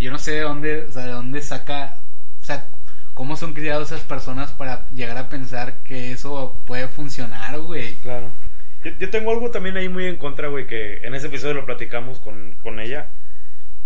Yo 0.00 0.10
no 0.10 0.18
sé 0.18 0.32
de 0.32 0.40
dónde, 0.40 0.86
o 0.86 0.92
sea, 0.92 1.04
de 1.04 1.12
dónde 1.12 1.42
saca, 1.42 2.00
o 2.40 2.44
sea, 2.44 2.66
cómo 3.18 3.36
son 3.36 3.52
criados 3.52 3.90
esas 3.90 4.04
personas 4.04 4.52
para 4.52 4.88
llegar 4.90 5.18
a 5.18 5.28
pensar 5.28 5.82
que 5.82 6.12
eso 6.12 6.62
puede 6.68 6.86
funcionar, 6.86 7.58
güey. 7.58 7.94
Claro. 7.94 8.30
Yo, 8.84 8.92
yo 8.96 9.10
tengo 9.10 9.32
algo 9.32 9.50
también 9.50 9.76
ahí 9.76 9.88
muy 9.88 10.06
en 10.06 10.18
contra, 10.18 10.46
güey, 10.46 10.68
que 10.68 10.98
en 10.98 11.16
ese 11.16 11.26
episodio 11.26 11.54
lo 11.54 11.66
platicamos 11.66 12.20
con, 12.20 12.54
con 12.62 12.78
ella. 12.78 13.08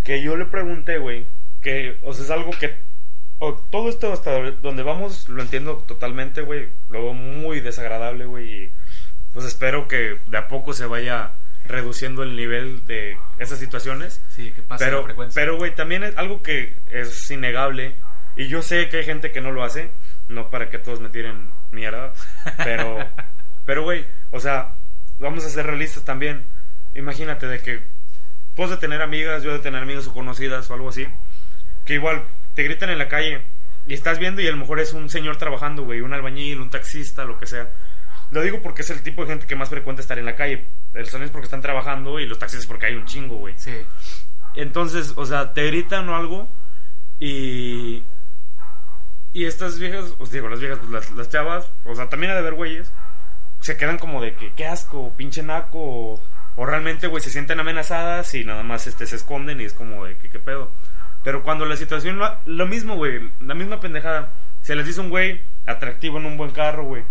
Que 0.05 0.21
yo 0.23 0.37
le 0.37 0.45
pregunté, 0.45 0.99
güey, 0.99 1.25
que, 1.63 1.97
o 2.03 2.13
sea, 2.13 2.27
es 2.27 2.31
algo 2.31 2.51
que. 2.61 2.75
o 3.39 3.55
todo 3.55 3.89
esto 3.89 4.13
hasta 4.13 4.51
donde 4.51 4.83
vamos 4.83 5.31
lo 5.31 5.41
entiendo 5.41 5.79
totalmente, 5.79 6.43
güey. 6.43 6.69
Lo 6.91 7.03
veo 7.05 7.15
muy 7.15 7.61
desagradable, 7.61 8.27
güey. 8.27 8.65
Y 8.65 8.73
pues 9.33 9.47
espero 9.47 9.89
que 9.89 10.19
de 10.27 10.37
a 10.37 10.47
poco 10.47 10.75
se 10.75 10.85
vaya 10.85 11.33
reduciendo 11.65 12.23
el 12.23 12.37
nivel 12.37 12.85
de 12.85 13.17
esas 13.39 13.59
situaciones. 13.59 14.23
Sí, 14.29 14.51
que 14.51 14.61
pasa 14.61 14.85
Pero, 14.85 14.99
la 14.99 15.05
frecuencia. 15.05 15.41
pero, 15.41 15.57
güey, 15.57 15.75
también 15.75 16.05
es 16.05 16.19
algo 16.19 16.43
que 16.43 16.77
es 16.91 17.31
innegable. 17.31 17.95
Y 18.37 18.49
yo 18.49 18.63
sé 18.63 18.89
que 18.89 18.99
hay 18.99 19.05
gente 19.05 19.31
que 19.31 19.41
no 19.41 19.53
lo 19.53 19.65
hace. 19.65 19.91
No 20.29 20.51
para 20.51 20.71
que 20.71 20.79
todos 20.79 21.01
me 21.01 21.11
tiren 21.11 21.51
mierda. 21.71 22.13
Pero, 22.57 22.99
pero, 23.65 23.83
güey, 23.83 24.07
o 24.31 24.41
sea, 24.41 24.75
vamos 25.19 25.45
a 25.45 25.49
ser 25.49 25.67
realistas 25.67 26.05
también. 26.05 26.47
Imagínate 26.95 27.47
de 27.47 27.59
que 27.61 27.83
de 28.57 28.77
tener 28.77 29.03
amigas, 29.03 29.43
yo 29.43 29.53
de 29.53 29.59
tener 29.59 29.83
amigas 29.83 30.07
o 30.07 30.13
conocidas 30.13 30.71
o 30.71 30.75
algo 30.75 30.91
así. 30.91 31.07
Que 31.85 31.95
igual 31.95 32.25
te 32.55 32.63
gritan 32.63 32.91
en 32.91 32.99
la 32.99 33.09
calle 33.09 33.43
y 33.87 33.95
estás 33.95 34.19
viendo 34.19 34.41
y 34.41 34.47
a 34.47 34.51
lo 34.51 34.57
mejor 34.57 34.79
es 34.79 34.93
un 34.93 35.09
señor 35.09 35.37
trabajando, 35.37 35.85
güey, 35.85 36.01
un 36.01 36.13
albañil, 36.13 36.61
un 36.61 36.71
taxista, 36.71 37.25
lo 37.25 37.39
que 37.39 37.47
sea. 37.47 37.71
Lo 38.31 38.43
digo 38.43 38.63
porque 38.63 38.83
es 38.83 38.91
el 38.91 39.03
tipo 39.03 39.23
de 39.23 39.29
gente 39.29 39.47
que 39.47 39.57
más 39.57 39.69
frecuenta 39.69 40.01
estar 40.01 40.19
en 40.19 40.27
la 40.27 40.37
calle. 40.37 40.67
El 40.95 41.07
son 41.07 41.23
es 41.23 41.31
porque 41.31 41.47
están 41.47 41.61
trabajando 41.61 42.21
y 42.21 42.27
los 42.27 42.39
taxistas 42.39 42.67
porque 42.67 42.87
hay 42.87 42.95
un 42.95 43.05
chingo, 43.05 43.37
güey. 43.37 43.55
Sí. 43.57 43.75
Entonces, 44.55 45.13
o 45.17 45.27
sea, 45.27 45.53
te 45.53 45.67
gritan 45.67 46.09
o 46.09 46.17
algo 46.17 46.49
y... 47.19 48.03
Y 49.33 49.47
estas 49.47 49.79
viejas, 49.79 50.15
os 50.19 50.31
digo, 50.31 50.49
las 50.49 50.61
viejas, 50.61 50.79
pues, 50.79 50.91
las, 50.91 51.11
las 51.13 51.29
chavas, 51.29 51.73
o 51.85 51.95
sea, 51.95 52.09
también 52.09 52.33
ha 52.33 52.35
de 52.35 52.41
haber 52.41 52.55
güeyes, 52.55 52.93
se 53.61 53.77
quedan 53.77 53.99
como 53.99 54.21
de 54.21 54.35
que, 54.35 54.53
qué 54.55 54.67
asco, 54.67 55.13
pinche 55.17 55.43
naco, 55.43 55.79
o, 55.79 56.21
o 56.57 56.67
realmente, 56.67 57.07
güey, 57.07 57.23
se 57.23 57.31
sienten 57.31 57.59
amenazadas 57.61 58.35
y 58.35 58.45
nada 58.45 58.63
más 58.63 58.87
este, 58.87 59.07
se 59.07 59.17
esconden 59.17 59.61
y 59.61 59.65
es 59.65 59.73
como 59.73 60.05
de 60.05 60.17
que, 60.19 60.29
qué 60.29 60.39
pedo. 60.39 60.71
Pero 61.25 61.43
cuando 61.43 61.65
la 61.65 61.77
situación, 61.77 62.19
lo, 62.19 62.37
lo 62.45 62.67
mismo, 62.67 62.97
güey, 62.97 63.31
la 63.41 63.55
misma 63.55 63.81
pendejada, 63.81 64.31
se 64.61 64.75
les 64.75 64.87
dice 64.87 65.01
un 65.01 65.11
güey 65.11 65.41
atractivo 65.67 66.19
en 66.19 66.27
un 66.27 66.37
buen 66.37 66.51
carro, 66.51 66.85
güey. 66.85 67.05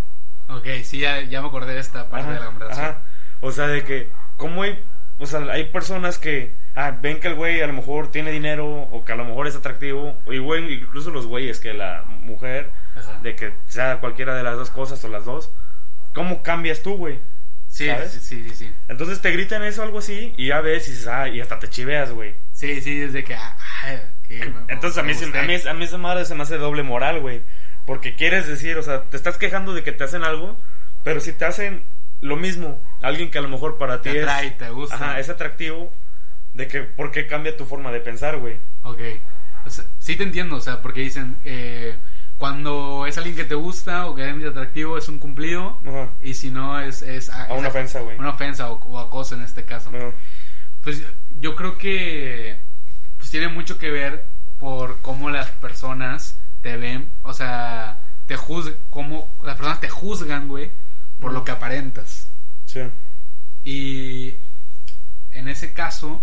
Ok, 0.49 0.67
sí, 0.84 0.99
ya, 0.99 1.21
ya 1.21 1.41
me 1.41 1.47
acordé 1.47 1.73
de 1.73 1.79
esta 1.79 2.10
parte 2.10 2.31
de 2.31 2.39
la 2.39 2.45
conversación. 2.45 2.86
ajá. 2.88 3.01
O 3.39 3.51
sea, 3.51 3.67
de 3.67 3.84
que, 3.84 4.10
como 4.38 4.63
hay, 4.63 4.84
o 5.17 5.25
sea, 5.25 5.39
hay 5.51 5.63
personas 5.65 6.19
que 6.19 6.53
ah, 6.75 6.91
ven 7.01 7.19
que 7.19 7.27
el 7.27 7.36
güey 7.36 7.62
a 7.62 7.67
lo 7.67 7.73
mejor 7.73 8.12
tiene 8.12 8.31
dinero 8.31 8.67
o 8.91 9.03
que 9.05 9.13
a 9.13 9.15
lo 9.15 9.25
mejor 9.25 9.47
es 9.47 9.55
atractivo, 9.55 10.17
y 10.27 10.38
güey, 10.38 10.73
incluso 10.73 11.12
los 11.12 11.27
güeyes, 11.27 11.60
que 11.60 11.73
la 11.73 12.03
mujer, 12.07 12.71
Ajá. 12.95 13.19
de 13.21 13.36
que 13.36 13.53
sea 13.67 13.99
cualquiera 13.99 14.36
de 14.36 14.43
las 14.43 14.57
dos 14.57 14.69
cosas 14.69 15.03
o 15.03 15.07
las 15.10 15.25
dos, 15.25 15.51
¿cómo 16.13 16.43
cambias 16.43 16.81
tú, 16.81 16.97
güey? 16.97 17.19
Sí, 17.67 17.88
¿sabes? 17.88 18.12
sí, 18.12 18.19
sí, 18.19 18.49
sí, 18.49 18.55
sí. 18.55 18.75
Entonces 18.89 19.21
te 19.21 19.31
gritan 19.31 19.63
eso 19.63 19.81
algo 19.81 19.99
así 19.99 20.34
y 20.38 20.47
ya 20.47 20.60
ves 20.60 20.88
y 20.88 20.91
dices, 20.91 21.07
ah, 21.07 21.29
y 21.29 21.39
hasta 21.39 21.57
te 21.57 21.69
chiveas, 21.69 22.12
güey. 22.12 22.36
Sí, 22.51 22.81
sí, 22.81 22.97
desde 22.99 23.23
que... 23.23 23.34
ah, 23.34 23.55
ah, 23.86 23.95
que 24.27 24.45
me- 24.45 24.73
Entonces 24.73 24.97
a 24.97 25.03
mí, 25.03 25.13
se- 25.13 25.25
a, 25.25 25.43
mí, 25.43 25.55
a 25.69 25.73
mí 25.73 25.84
esa 25.86 25.97
madre 25.97 26.25
se 26.25 26.36
me 26.36 26.43
hace 26.43 26.57
doble 26.57 26.84
moral, 26.84 27.21
güey. 27.21 27.43
Porque 27.86 28.13
quieres 28.15 28.45
decir, 28.47 28.77
o 28.77 28.84
sea, 28.84 29.03
te 29.03 29.15
estás 29.15 29.38
quejando 29.38 29.73
de 29.73 29.84
que 29.84 29.93
te 29.93 30.03
hacen 30.03 30.23
algo, 30.25 30.57
pero 31.05 31.21
si 31.21 31.31
te 31.31 31.45
hacen 31.45 31.84
lo 32.19 32.36
mismo, 32.36 32.84
alguien 33.01 33.31
que 33.31 33.38
a 33.39 33.41
lo 33.41 33.47
mejor 33.47 33.77
para 33.77 34.01
ti 34.01 34.10
Te 34.12 34.17
es... 34.19 34.23
atrae, 34.27 34.51
te 34.51 34.69
gusta. 34.69 34.95
Ajá, 34.95 35.19
es 35.19 35.29
atractivo, 35.29 35.93
de 36.54 36.68
que, 36.68 36.82
¿por 36.82 37.12
qué 37.12 37.28
cambia 37.28 37.56
tu 37.56 37.66
forma 37.66 37.92
de 37.92 38.00
pensar, 38.02 38.38
güey? 38.38 38.58
Ok. 38.84 39.00
O 39.66 39.70
sea, 39.70 39.86
sí 40.00 40.16
te 40.16 40.24
entiendo, 40.24 40.56
o 40.56 40.62
sea, 40.62 40.82
porque 40.82 41.02
dicen, 41.02 41.36
eh, 41.46 41.96
cuando 42.38 43.06
es 43.06 43.18
alguien 43.18 43.36
que 43.36 43.44
te 43.44 43.54
gusta 43.56 44.08
o 44.08 44.16
que 44.16 44.28
es 44.28 44.36
muy 44.36 44.46
atractivo 44.46 44.98
es 44.98 45.08
un 45.08 45.20
cumplido 45.20 45.80
Ajá. 45.86 46.10
y 46.24 46.34
si 46.34 46.50
no 46.50 46.80
es... 46.80 47.04
es 47.04 47.30
A 47.30 47.54
una 47.54 47.68
es- 47.68 47.74
ofensa, 47.76 48.00
güey. 48.02 48.18
Una 48.18 48.32
ofensa 48.32 48.72
o, 48.72 48.84
o 48.86 49.00
acoso 49.00 49.36
en 49.36 49.42
este 49.44 49.64
caso. 49.66 49.92
Pues 50.84 51.04
yo 51.40 51.56
creo 51.56 51.78
que 51.78 52.58
pues 53.18 53.30
tiene 53.30 53.48
mucho 53.50 53.78
que 53.78 53.92
ver 53.92 54.26
por 54.60 55.00
cómo 55.02 55.30
las 55.30 55.50
personas 55.52 56.40
te 56.64 56.76
ven, 56.78 57.10
o 57.22 57.34
sea, 57.34 58.00
te 58.28 58.36
juzgan, 58.36 58.76
cómo 58.90 59.30
las 59.44 59.56
personas 59.58 59.80
te 59.80 59.90
juzgan, 59.90 60.48
güey, 60.48 60.72
por 61.20 61.34
lo 61.34 61.44
que 61.44 61.52
aparentas. 61.52 62.32
Sí. 62.66 62.82
Y 63.64 64.36
en 65.34 65.48
ese 65.48 65.74
caso, 65.74 66.22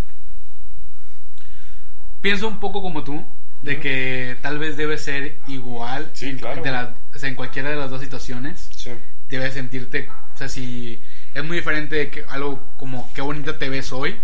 pienso 2.20 2.48
un 2.48 2.60
poco 2.60 2.82
como 2.82 3.04
tú, 3.04 3.26
de 3.62 3.80
que 3.80 4.36
tal 4.40 4.58
vez 4.58 4.76
debe 4.76 4.98
ser 4.98 5.38
igual 5.48 6.10
Sí, 6.14 6.30
en, 6.30 6.38
claro. 6.38 6.62
de 6.62 6.70
la- 6.70 6.94
o 7.14 7.18
sea, 7.18 7.28
en 7.28 7.34
cualquiera 7.34 7.70
de 7.70 7.76
las 7.76 7.90
dos 7.90 8.00
situaciones. 8.00 8.68
Sí. 8.76 8.92
Debes 9.28 9.54
sentirte, 9.54 10.08
o 10.34 10.36
sea, 10.36 10.48
si 10.48 11.00
es 11.34 11.44
muy 11.44 11.56
diferente 11.58 11.96
de 11.96 12.08
que 12.10 12.24
algo 12.28 12.66
como 12.76 13.12
qué 13.14 13.20
bonita 13.20 13.58
te 13.58 13.68
ves 13.68 13.92
hoy, 13.92 14.16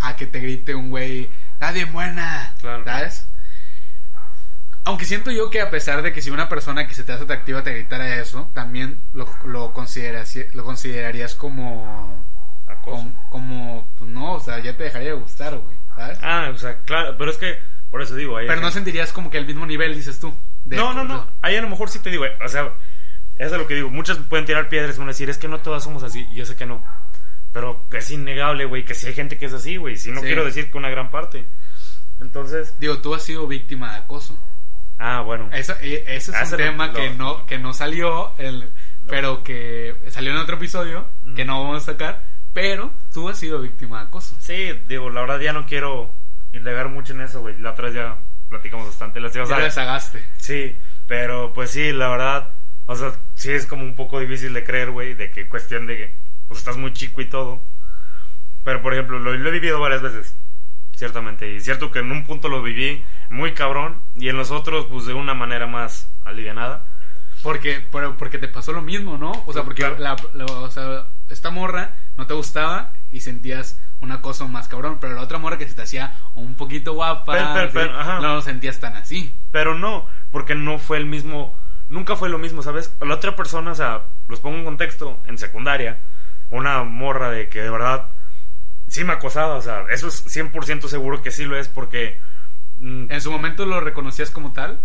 a 0.00 0.16
que 0.16 0.26
te 0.26 0.40
grite 0.40 0.74
un 0.74 0.90
güey, 0.90 1.30
nadie 1.60 1.84
buena, 1.86 2.54
Claro. 2.60 2.84
¿sabes? 2.84 3.26
Aunque 4.86 5.06
siento 5.06 5.30
yo 5.30 5.48
que 5.48 5.62
a 5.62 5.70
pesar 5.70 6.02
de 6.02 6.12
que 6.12 6.20
si 6.20 6.28
una 6.30 6.48
persona 6.48 6.86
que 6.86 6.94
se 6.94 7.04
te 7.04 7.12
hace 7.12 7.24
atractiva 7.24 7.62
te 7.62 7.72
gritara 7.72 8.16
eso, 8.20 8.50
también 8.52 9.00
lo, 9.14 9.26
lo, 9.46 9.72
consideras, 9.72 10.36
lo 10.52 10.62
considerarías 10.64 11.34
como... 11.34 12.22
Acoso. 12.66 13.02
Como, 13.02 13.28
como, 13.30 13.88
pues 13.98 14.10
no, 14.10 14.32
o 14.34 14.40
sea, 14.40 14.58
ya 14.58 14.76
te 14.76 14.84
dejaría 14.84 15.08
de 15.10 15.14
gustar, 15.20 15.56
güey, 15.58 15.76
¿sabes? 15.96 16.18
Ah, 16.22 16.50
o 16.52 16.58
sea, 16.58 16.78
claro, 16.80 17.16
pero 17.18 17.30
es 17.30 17.36
que, 17.38 17.58
por 17.90 18.02
eso 18.02 18.14
digo, 18.16 18.36
ahí 18.36 18.46
Pero 18.46 18.60
no 18.60 18.70
sentirías 18.70 19.12
como 19.12 19.30
que 19.30 19.38
al 19.38 19.46
mismo 19.46 19.66
nivel, 19.66 19.94
dices 19.94 20.18
tú. 20.20 20.34
de- 20.64 20.76
No, 20.76 20.92
no, 20.94 21.04
no. 21.04 21.30
Ahí 21.42 21.56
a 21.56 21.62
lo 21.62 21.68
mejor 21.68 21.88
sí 21.90 21.98
te 21.98 22.10
digo, 22.10 22.24
eh, 22.24 22.36
o 22.44 22.48
sea, 22.48 22.72
eso 23.36 23.54
es 23.54 23.60
lo 23.60 23.66
que 23.66 23.74
digo. 23.74 23.90
Muchas 23.90 24.18
pueden 24.18 24.46
tirar 24.46 24.68
piedras 24.68 24.96
y 24.96 24.98
van 24.98 25.08
a 25.08 25.12
decir, 25.12 25.28
es 25.30 25.38
que 25.38 25.48
no 25.48 25.60
todas 25.60 25.84
somos 25.84 26.02
así. 26.02 26.26
Yo 26.32 26.46
sé 26.46 26.56
que 26.56 26.66
no. 26.66 26.84
Pero 27.52 27.84
es 27.92 28.10
innegable, 28.10 28.64
güey, 28.64 28.84
que 28.84 28.94
sí 28.94 29.06
hay 29.06 29.12
gente 29.14 29.36
que 29.38 29.46
es 29.46 29.52
así, 29.52 29.76
güey. 29.76 29.96
Si 29.96 30.10
no 30.10 30.20
Sí. 30.20 30.26
quiero 30.26 30.44
decir 30.44 30.70
que 30.70 30.78
una 30.78 30.88
gran 30.90 31.10
parte. 31.10 31.46
Entonces, 32.20 32.74
Digo, 32.78 32.98
tú 32.98 33.14
has 33.14 33.22
sido 33.22 33.46
víctima 33.46 33.92
de 33.92 33.98
acoso. 33.98 34.38
ah, 34.98 35.20
bueno. 35.20 35.50
Eso, 35.52 35.74
eh, 35.82 36.04
ese 36.08 36.30
es 36.30 36.36
Ah, 36.36 36.44
un 36.50 36.56
tema 36.56 36.86
lo- 36.88 36.92
que 36.94 37.10
no 37.10 37.46
que 37.46 37.58
no 37.58 37.72
salió, 37.72 38.32
el, 38.38 38.72
pero 39.08 39.42
que 39.44 39.94
salió 40.08 40.30
en 40.30 40.38
otro 40.38 40.56
episodio, 40.56 41.06
Mm. 41.24 41.34
que 41.34 41.44
no 41.44 41.62
vamos 41.62 41.82
a 41.82 41.92
sacar, 41.92 42.22
pero 42.54 42.90
tú 43.12 43.28
has 43.28 43.38
sido 43.38 43.60
víctima 43.60 44.00
de 44.00 44.06
acoso. 44.06 44.34
Sí, 44.38 44.72
digo, 44.88 45.10
la 45.10 45.20
verdad 45.20 45.40
ya 45.40 45.52
no 45.52 45.66
quiero 45.66 46.10
indagar 46.54 46.88
mucho 46.88 47.12
en 47.12 47.20
eso, 47.20 47.40
güey. 47.40 47.58
La 47.58 47.72
otra 47.72 47.86
vez 47.86 47.94
ya 47.94 48.16
platicamos 48.48 48.86
bastante. 48.86 49.20
Las 49.20 49.34
Ya 49.34 49.44
le 49.58 49.70
zagaste. 49.70 50.24
Sí, 50.38 50.76
pero 51.06 51.52
pues 51.52 51.70
sí, 51.72 51.92
la 51.92 52.08
verdad, 52.08 52.48
o 52.86 52.96
sea, 52.96 53.12
sí 53.34 53.50
es 53.50 53.66
como 53.66 53.82
un 53.82 53.94
poco 53.94 54.20
difícil 54.20 54.54
de 54.54 54.64
creer, 54.64 54.90
güey, 54.92 55.12
de 55.14 55.30
que 55.30 55.48
cuestión 55.48 55.86
de 55.86 55.96
que 55.98 56.14
pues 56.48 56.60
estás 56.60 56.76
muy 56.78 56.92
chico 56.94 57.20
y 57.20 57.26
todo. 57.26 57.60
Pero 58.62 58.80
por 58.80 58.94
ejemplo, 58.94 59.18
lo, 59.18 59.34
lo 59.34 59.48
he 59.48 59.52
vivido 59.52 59.78
varias 59.80 60.00
veces, 60.02 60.34
ciertamente. 60.96 61.52
Y 61.52 61.60
cierto 61.60 61.90
que 61.90 61.98
en 61.98 62.10
un 62.12 62.24
punto 62.24 62.48
lo 62.48 62.62
viví 62.62 63.04
muy 63.30 63.52
cabrón 63.52 64.00
y 64.16 64.28
en 64.28 64.36
los 64.36 64.50
otros 64.50 64.86
pues 64.86 65.06
de 65.06 65.14
una 65.14 65.34
manera 65.34 65.66
más 65.66 66.08
alivianada. 66.24 66.84
Porque, 67.42 67.84
pero 67.92 68.16
porque 68.16 68.38
te 68.38 68.48
pasó 68.48 68.72
lo 68.72 68.80
mismo, 68.80 69.18
¿no? 69.18 69.32
O 69.44 69.52
sea, 69.52 69.64
porque 69.64 69.82
Claro. 69.82 69.96
la, 69.98 70.16
la- 70.32 70.44
o 70.46 70.70
sea, 70.70 71.08
esta 71.28 71.50
morra 71.50 71.94
no 72.16 72.26
te 72.26 72.34
gustaba 72.34 72.92
y 73.12 73.20
sentías 73.20 73.78
un 74.00 74.12
acoso 74.12 74.46
más 74.48 74.68
cabrón, 74.68 74.98
pero 75.00 75.14
la 75.14 75.22
otra 75.22 75.38
morra 75.38 75.56
que 75.58 75.68
se 75.68 75.74
te 75.74 75.82
hacía 75.82 76.14
un 76.34 76.54
poquito 76.54 76.92
guapa, 76.94 77.32
Pero, 77.32 77.46
pero, 77.54 77.64
así, 77.66 77.72
pero, 77.74 77.98
ajá. 78.00 78.20
no 78.20 78.34
lo 78.34 78.40
sentías 78.42 78.78
tan 78.80 78.96
así. 78.96 79.34
Pero 79.50 79.74
no, 79.78 80.06
porque 80.30 80.54
no 80.54 80.78
fue 80.78 80.98
el 80.98 81.06
mismo, 81.06 81.56
nunca 81.88 82.16
fue 82.16 82.28
lo 82.28 82.38
mismo, 82.38 82.62
¿sabes? 82.62 82.94
La 83.00 83.14
otra 83.14 83.34
persona, 83.36 83.72
o 83.72 83.74
sea, 83.74 84.02
los 84.28 84.40
pongo 84.40 84.58
en 84.58 84.64
contexto, 84.64 85.20
en 85.26 85.38
secundaria, 85.38 85.98
una 86.50 86.82
morra 86.84 87.30
de 87.30 87.48
que 87.48 87.62
de 87.62 87.70
verdad 87.70 88.08
sí 88.88 89.04
me 89.04 89.14
acosaba, 89.14 89.54
o 89.56 89.62
sea, 89.62 89.86
eso 89.90 90.08
es 90.08 90.24
100% 90.26 90.88
seguro 90.88 91.22
que 91.22 91.30
sí 91.30 91.44
lo 91.44 91.56
es 91.56 91.68
porque... 91.68 92.20
mm, 92.80 93.06
¿En 93.10 93.20
su 93.20 93.30
momento 93.32 93.64
lo 93.64 93.80
reconocías 93.80 94.30
como 94.30 94.52
tal? 94.52 94.78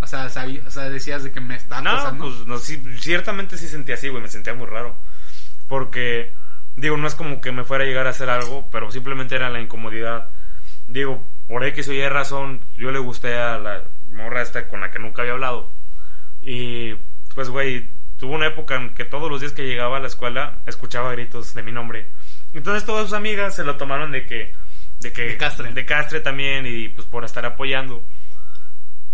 O 0.00 0.06
sea, 0.08 0.28
sabí- 0.28 0.60
o 0.66 0.70
sea 0.70 0.90
decías 0.90 1.22
de 1.22 1.30
que 1.30 1.40
me 1.40 1.54
está 1.54 1.80
no, 1.80 1.90
acosando. 1.90 2.24
pues 2.24 2.46
no, 2.46 2.58
sí, 2.58 2.82
ciertamente 2.98 3.56
sí 3.56 3.68
sentía 3.68 3.94
así, 3.94 4.08
güey, 4.08 4.20
me 4.22 4.28
sentía 4.28 4.52
muy 4.54 4.66
raro. 4.66 4.96
Porque, 5.68 6.32
digo, 6.76 6.96
no 6.96 7.06
es 7.06 7.14
como 7.14 7.40
que 7.40 7.52
me 7.52 7.64
fuera 7.64 7.84
a 7.84 7.86
llegar 7.86 8.06
a 8.06 8.10
hacer 8.10 8.30
algo, 8.30 8.68
pero 8.70 8.90
simplemente 8.90 9.34
era 9.34 9.50
la 9.50 9.60
incomodidad. 9.60 10.28
Digo, 10.88 11.24
por 11.48 11.64
X 11.64 11.88
o 11.88 11.92
Y 11.92 12.08
razón, 12.08 12.60
yo 12.76 12.90
le 12.90 12.98
gusté 12.98 13.36
a 13.36 13.58
la 13.58 13.84
morra 14.12 14.42
esta 14.42 14.68
con 14.68 14.80
la 14.80 14.90
que 14.90 14.98
nunca 14.98 15.22
había 15.22 15.34
hablado. 15.34 15.70
Y, 16.42 16.94
pues, 17.34 17.48
güey, 17.48 17.88
tuvo 18.16 18.34
una 18.34 18.48
época 18.48 18.76
en 18.76 18.94
que 18.94 19.04
todos 19.04 19.30
los 19.30 19.40
días 19.40 19.52
que 19.52 19.66
llegaba 19.66 19.96
a 19.96 20.00
la 20.00 20.06
escuela 20.06 20.58
escuchaba 20.66 21.12
gritos 21.12 21.54
de 21.54 21.62
mi 21.62 21.72
nombre. 21.72 22.08
Entonces 22.52 22.84
todas 22.84 23.04
sus 23.04 23.14
amigas 23.14 23.54
se 23.56 23.64
lo 23.64 23.76
tomaron 23.76 24.12
de 24.12 24.26
que... 24.26 24.52
De 25.00 25.12
que... 25.12 25.22
De 25.22 25.36
castre. 25.36 25.72
De 25.72 25.84
castre 25.84 26.20
también 26.20 26.66
y 26.66 26.88
pues 26.88 27.06
por 27.06 27.24
estar 27.24 27.44
apoyando. 27.46 28.02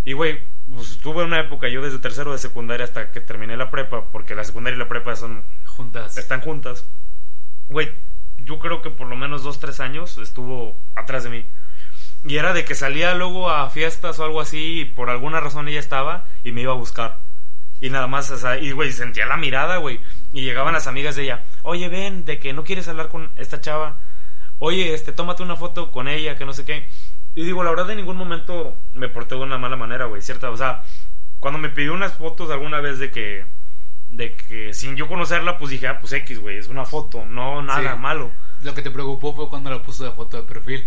Y, 0.04 0.12
güey, 0.12 0.40
pues 0.70 0.98
tuve 0.98 1.24
una 1.24 1.40
época, 1.40 1.68
yo 1.68 1.82
desde 1.82 1.98
tercero 1.98 2.32
de 2.32 2.38
secundaria 2.38 2.84
hasta 2.84 3.10
que 3.10 3.20
terminé 3.20 3.56
la 3.56 3.70
prepa, 3.70 4.10
porque 4.10 4.34
la 4.34 4.44
secundaria 4.44 4.76
y 4.76 4.78
la 4.78 4.88
prepa 4.88 5.16
son, 5.16 5.44
Juntas. 5.64 6.16
están 6.18 6.40
juntas. 6.40 6.86
Güey, 7.68 7.90
yo 8.38 8.58
creo 8.58 8.82
que 8.82 8.90
por 8.90 9.06
lo 9.06 9.16
menos 9.16 9.42
dos, 9.42 9.58
tres 9.58 9.80
años 9.80 10.18
estuvo 10.18 10.76
atrás 10.94 11.24
de 11.24 11.30
mí. 11.30 11.44
Y 12.24 12.36
era 12.36 12.52
de 12.52 12.64
que 12.64 12.74
salía 12.74 13.14
luego 13.14 13.50
a 13.50 13.70
fiestas 13.70 14.18
o 14.18 14.24
algo 14.24 14.40
así 14.40 14.80
y 14.80 14.84
por 14.84 15.10
alguna 15.10 15.40
razón 15.40 15.68
ella 15.68 15.78
estaba 15.78 16.26
y 16.42 16.52
me 16.52 16.62
iba 16.62 16.72
a 16.72 16.76
buscar. 16.76 17.18
Y 17.80 17.90
nada 17.90 18.08
más, 18.08 18.30
o 18.30 18.38
sea, 18.38 18.58
y 18.58 18.72
güey, 18.72 18.92
sentía 18.92 19.26
la 19.26 19.36
mirada, 19.36 19.76
güey. 19.76 20.00
Y 20.32 20.42
llegaban 20.42 20.74
las 20.74 20.86
amigas 20.86 21.14
de 21.14 21.24
ella, 21.24 21.44
oye, 21.62 21.88
ven, 21.88 22.24
de 22.24 22.38
que 22.38 22.52
no 22.52 22.64
quieres 22.64 22.88
hablar 22.88 23.08
con 23.08 23.30
esta 23.36 23.60
chava. 23.60 23.96
Oye, 24.58 24.94
este, 24.94 25.12
tómate 25.12 25.44
una 25.44 25.54
foto 25.54 25.92
con 25.92 26.08
ella, 26.08 26.36
que 26.36 26.44
no 26.44 26.52
sé 26.52 26.64
qué. 26.64 26.88
Y 27.36 27.44
digo, 27.44 27.62
la 27.62 27.70
verdad, 27.70 27.90
en 27.90 27.98
ningún 27.98 28.16
momento 28.16 28.76
me 28.94 29.08
porté 29.08 29.36
de 29.36 29.42
una 29.42 29.58
mala 29.58 29.76
manera, 29.76 30.06
güey, 30.06 30.20
¿cierta? 30.22 30.50
O 30.50 30.56
sea, 30.56 30.82
cuando 31.38 31.60
me 31.60 31.68
pidió 31.68 31.94
unas 31.94 32.14
fotos 32.14 32.50
alguna 32.50 32.80
vez 32.80 32.98
de 32.98 33.12
que, 33.12 33.44
de 34.10 34.32
que 34.34 34.72
sin 34.74 34.96
yo 34.96 35.06
conocerla, 35.06 35.58
pues 35.58 35.70
dije, 35.70 35.86
ah, 35.88 35.98
pues 36.00 36.12
X, 36.12 36.38
güey, 36.40 36.58
es 36.58 36.68
una 36.68 36.84
foto, 36.84 37.24
no 37.26 37.62
nada 37.62 37.94
Sí. 37.94 37.98
malo. 38.00 38.30
Lo 38.62 38.74
que 38.74 38.82
te 38.82 38.90
preocupó 38.90 39.34
fue 39.34 39.48
cuando 39.48 39.70
lo 39.70 39.82
puso 39.82 40.04
de 40.04 40.12
foto 40.12 40.36
de 40.38 40.42
perfil. 40.44 40.86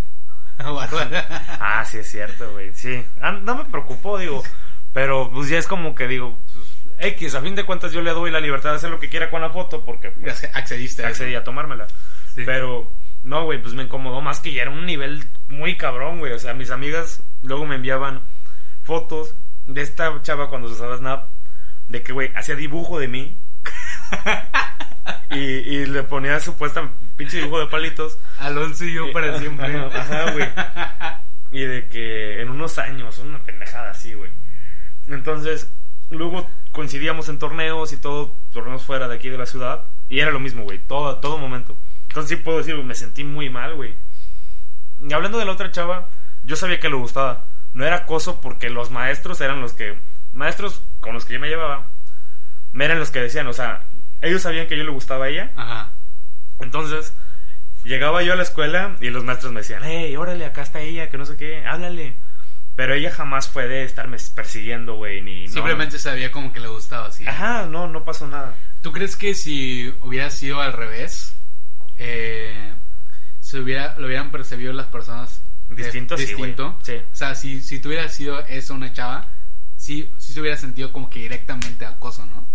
Ah, 0.60 1.84
sí, 1.90 2.00
es 2.00 2.10
cierto, 2.10 2.52
güey, 2.52 2.72
sí. 2.74 3.04
Ah, 3.22 3.32
no 3.32 3.56
me 3.56 3.66
preocupó, 3.66 4.18
digo, 4.18 4.44
pero 4.94 5.30
pues 5.32 5.50
ya 5.50 5.58
es 5.58 5.68
como 5.68 5.96
que 5.96 6.08
digo, 6.08 6.38
pues, 6.54 6.68
X, 7.14 7.34
a 7.36 7.42
fin 7.42 7.56
de 7.56 7.64
cuentas 7.66 7.92
yo 7.94 8.02
le 8.02 8.12
doy 8.12 8.30
la 8.32 8.40
libertad 8.40 8.72
de 8.72 8.76
hacer 8.76 8.90
lo 8.92 9.00
que 9.00 9.10
quiera 9.10 9.30
con 9.32 9.42
la 9.42 9.50
foto 9.50 9.84
porque 9.84 10.12
pues, 10.12 10.44
Accediste 10.54 11.04
a 11.04 11.08
accedí 11.08 11.34
a 11.34 11.44
tomármela. 11.44 11.88
Sí. 12.36 12.44
Pero, 12.46 12.92
no, 13.24 13.46
güey, 13.46 13.60
pues 13.62 13.74
me 13.74 13.84
incomodó 13.84 14.22
más 14.22 14.40
que 14.40 14.54
ya 14.54 14.64
era 14.64 14.72
un 14.72 14.86
nivel 14.86 15.26
muy 15.50 15.78
cabrón, 15.78 16.20
güey. 16.20 16.34
O 16.34 16.40
sea, 16.40 16.54
mis 16.54 16.70
amigas 16.70 17.24
luego 17.42 17.66
me 17.66 17.76
enviaban 17.76 18.22
fotos 18.84 19.36
de 19.66 19.82
esta 19.82 20.22
chava 20.22 20.50
cuando 20.50 20.68
se 20.68 20.76
usaba 20.76 20.98
Snap, 20.98 21.28
de 21.92 22.02
que, 22.02 22.14
güey, 22.14 22.32
hacía 22.36 22.56
dibujo 22.56 23.00
de 23.00 23.08
mí. 23.08 23.38
y, 25.32 25.38
y 25.38 25.86
le 25.86 26.04
ponía 26.04 26.40
supuesta 26.40 26.90
pinche 27.18 27.38
dibujo 27.38 27.60
de 27.60 27.68
palitos. 27.68 28.18
Alonso 28.40 28.86
y 28.86 28.94
yo 28.94 29.12
para 29.12 29.38
siempre. 29.38 29.78
Ajá, 29.94 30.32
güey. 30.32 30.50
Y 31.52 31.66
de 31.66 31.88
que 31.88 32.42
en 32.42 32.50
unos 32.50 32.78
años, 32.80 33.18
una 33.20 33.40
pendejada 33.40 33.92
así, 33.92 34.14
güey. 34.14 34.32
Entonces, 35.08 35.72
luego 36.10 36.50
coincidíamos 36.72 37.28
en 37.30 37.40
torneos 37.40 37.92
y 37.92 37.98
todo, 37.98 38.36
torneos 38.52 38.84
fuera 38.84 39.08
de 39.08 39.16
aquí 39.16 39.30
de 39.30 39.38
la 39.38 39.46
ciudad. 39.46 39.84
Y 40.10 40.20
era 40.20 40.32
lo 40.32 40.40
mismo, 40.40 40.64
güey, 40.64 40.80
todo, 40.80 41.18
todo 41.18 41.38
momento. 41.38 41.78
Entonces 42.08 42.38
sí 42.38 42.44
puedo 42.44 42.58
decir, 42.58 42.76
me 42.78 42.96
sentí 42.96 43.24
muy 43.24 43.50
mal, 43.50 43.76
güey. 43.76 43.96
Y 45.02 45.14
hablando 45.14 45.38
de 45.38 45.46
la 45.46 45.52
otra 45.52 45.72
chava, 45.72 46.08
yo 46.44 46.56
sabía 46.56 46.80
que 46.80 46.90
le 46.90 46.96
gustaba. 46.96 47.46
No 47.74 47.86
era 47.86 47.98
acoso 47.98 48.42
porque 48.42 48.70
los 48.70 48.92
maestros 48.92 49.42
eran 49.42 49.62
los 49.62 49.74
que... 49.74 49.98
Maestros 50.34 50.84
con 51.00 51.14
los 51.14 51.26
que 51.26 51.34
yo 51.34 51.40
me 51.40 51.50
llevaba, 51.50 51.88
eran 52.74 53.00
los 53.00 53.12
que 53.12 53.20
decían, 53.20 53.48
o 53.48 53.54
sea, 53.54 53.86
ellos 54.22 54.42
sabían 54.42 54.68
que 54.68 54.78
yo 54.78 54.84
le 54.84 54.92
gustaba 54.92 55.26
a 55.26 55.30
ella. 55.30 55.52
Ajá. 55.56 55.92
Entonces, 56.60 57.14
llegaba 57.84 58.22
yo 58.24 58.34
a 58.34 58.36
la 58.36 58.44
escuela 58.44 58.96
y 59.02 59.10
los 59.10 59.24
maestros 59.24 59.52
me 59.52 59.62
decían, 59.62 59.82
hey, 59.84 60.16
órale, 60.16 60.46
acá 60.46 60.62
está 60.62 60.80
ella, 60.82 61.10
que 61.10 61.18
no 61.18 61.26
sé 61.26 61.36
qué, 61.38 61.66
háblale. 61.66 62.16
Pero 62.76 62.94
ella 62.94 63.12
jamás 63.12 63.50
fue 63.50 63.68
de 63.68 63.84
estarme 63.84 64.18
persiguiendo, 64.34 64.96
güey, 64.96 65.22
ni... 65.22 65.46
no. 65.48 65.52
Simplemente 65.54 66.00
sabía 66.00 66.32
como 66.32 66.54
que 66.54 66.60
le 66.62 66.68
gustaba, 66.68 67.12
sí. 67.12 67.28
Ajá, 67.28 67.66
no, 67.66 67.88
no 67.88 68.06
pasó 68.06 68.28
nada. 68.28 68.56
¿Tú 68.82 68.92
crees 68.92 69.16
que 69.18 69.34
si 69.36 69.94
hubiera 70.02 70.30
sido 70.30 70.62
al 70.62 70.72
revés, 70.74 71.36
eh, 71.98 72.74
se 73.40 73.60
hubiera, 73.60 73.98
lo 74.00 74.08
hubieran 74.08 74.32
percibido 74.32 74.72
las 74.74 74.88
personas 74.88 75.44
de- 75.70 75.76
Distinto, 75.84 76.18
sí, 76.18 76.26
distinto? 76.28 76.80
Sí. 76.84 76.94
O 77.12 77.16
sea, 77.16 77.36
si, 77.36 77.62
si 77.62 77.80
tú 77.80 77.90
hubieras 77.90 78.14
sido 78.14 78.40
eso 78.46 78.74
una 78.74 78.94
chava, 78.94 79.28
sí, 79.82 80.12
sí 80.18 80.34
se 80.34 80.40
hubiera 80.42 80.58
sentido 80.58 80.92
como 80.92 81.10
que 81.10 81.20
directamente 81.20 81.86
acoso, 81.86 82.26
¿no? 82.26 82.46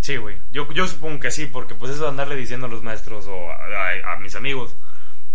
Sí, 0.00 0.16
güey. 0.16 0.36
Yo, 0.52 0.70
yo 0.72 0.86
supongo 0.86 1.20
que 1.20 1.30
sí, 1.30 1.46
porque 1.46 1.74
pues 1.74 1.92
eso 1.92 2.02
de 2.02 2.08
andarle 2.10 2.36
diciendo 2.36 2.66
a 2.66 2.68
los 2.68 2.82
maestros 2.82 3.26
o 3.26 3.50
a, 3.50 3.54
a- 3.54 4.12
a 4.14 4.16
mis 4.18 4.34
amigos, 4.34 4.76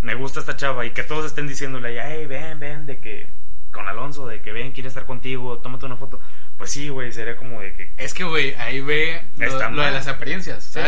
me 0.01 0.13
gusta 0.15 0.39
esta 0.41 0.55
chava 0.55 0.85
y 0.85 0.91
que 0.91 1.03
todos 1.03 1.25
estén 1.25 1.47
diciéndole, 1.47 1.99
hey, 2.01 2.25
ven, 2.27 2.59
ven, 2.59 2.85
de 2.85 2.99
que 2.99 3.27
con 3.71 3.87
Alonso, 3.87 4.27
de 4.27 4.41
que 4.41 4.51
ven, 4.51 4.71
quiere 4.71 4.89
estar 4.89 5.05
contigo, 5.05 5.57
tómate 5.59 5.85
una 5.85 5.95
foto. 5.95 6.19
Pues 6.57 6.71
sí, 6.71 6.89
güey, 6.89 7.11
sería 7.11 7.35
como 7.35 7.61
de 7.61 7.73
que... 7.73 7.91
Es 7.97 8.13
que, 8.13 8.23
güey, 8.23 8.53
ahí 8.55 8.81
ve 8.81 9.21
lo, 9.37 9.57
de 9.81 9.91
las 9.91 10.07
apariencias, 10.07 10.63
Sí. 10.65 10.79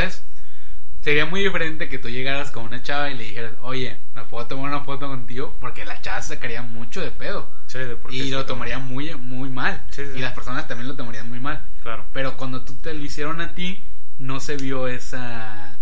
Sería 1.02 1.26
muy 1.26 1.44
diferente 1.44 1.90
que 1.90 1.98
tú 1.98 2.10
llegaras 2.10 2.52
con 2.52 2.66
una 2.66 2.84
chava 2.84 3.10
y 3.10 3.16
le 3.18 3.24
dijeras, 3.24 3.54
oye, 3.62 3.98
¿me 4.16 4.24
puedo 4.26 4.46
tomar 4.46 4.70
una 4.70 4.82
foto 4.82 5.08
contigo? 5.08 5.56
Porque 5.60 5.84
la 5.84 6.00
chava 6.00 6.22
se 6.22 6.36
sacaría 6.36 6.62
mucho 6.62 7.02
de 7.02 7.10
pedo. 7.10 7.52
Sí, 7.66 7.80
de 7.80 7.98
Y 8.12 8.30
lo 8.30 8.46
tomaría 8.46 8.78
muy, 8.78 9.16
muy 9.16 9.50
mal. 9.50 9.84
Sí, 9.90 10.06
sí. 10.06 10.20
Y 10.20 10.22
las 10.22 10.34
personas 10.34 10.68
también 10.68 10.88
lo 10.88 10.96
tomarían 10.96 11.28
muy 11.28 11.40
mal. 11.40 11.64
Claro. 11.82 12.06
Pero 12.14 12.38
cuando 12.38 12.62
tú 12.62 12.76
te 12.76 12.94
lo 12.94 13.04
hicieron 13.04 13.42
a 13.42 13.56
ti, 13.56 13.82
no 14.20 14.40
se 14.40 14.58
vio 14.58 14.88
esa... 14.88 15.80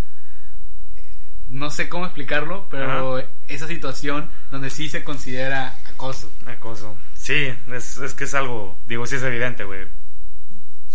No 1.50 1.70
sé 1.70 1.90
cómo 1.90 2.06
explicarlo, 2.06 2.68
pero 2.70 3.18
Ajá. 3.18 3.28
esa 3.48 3.68
situación 3.68 4.30
donde 4.52 4.70
sí 4.70 4.88
se 4.88 5.04
considera 5.04 5.76
acoso. 5.88 6.32
Acoso. 6.46 6.96
Sí, 7.16 7.54
es, 7.74 7.98
es 7.98 8.14
que 8.14 8.24
es 8.24 8.34
algo, 8.36 8.78
digo, 8.88 9.06
sí 9.06 9.16
es 9.16 9.24
evidente, 9.24 9.64
güey. 9.66 9.88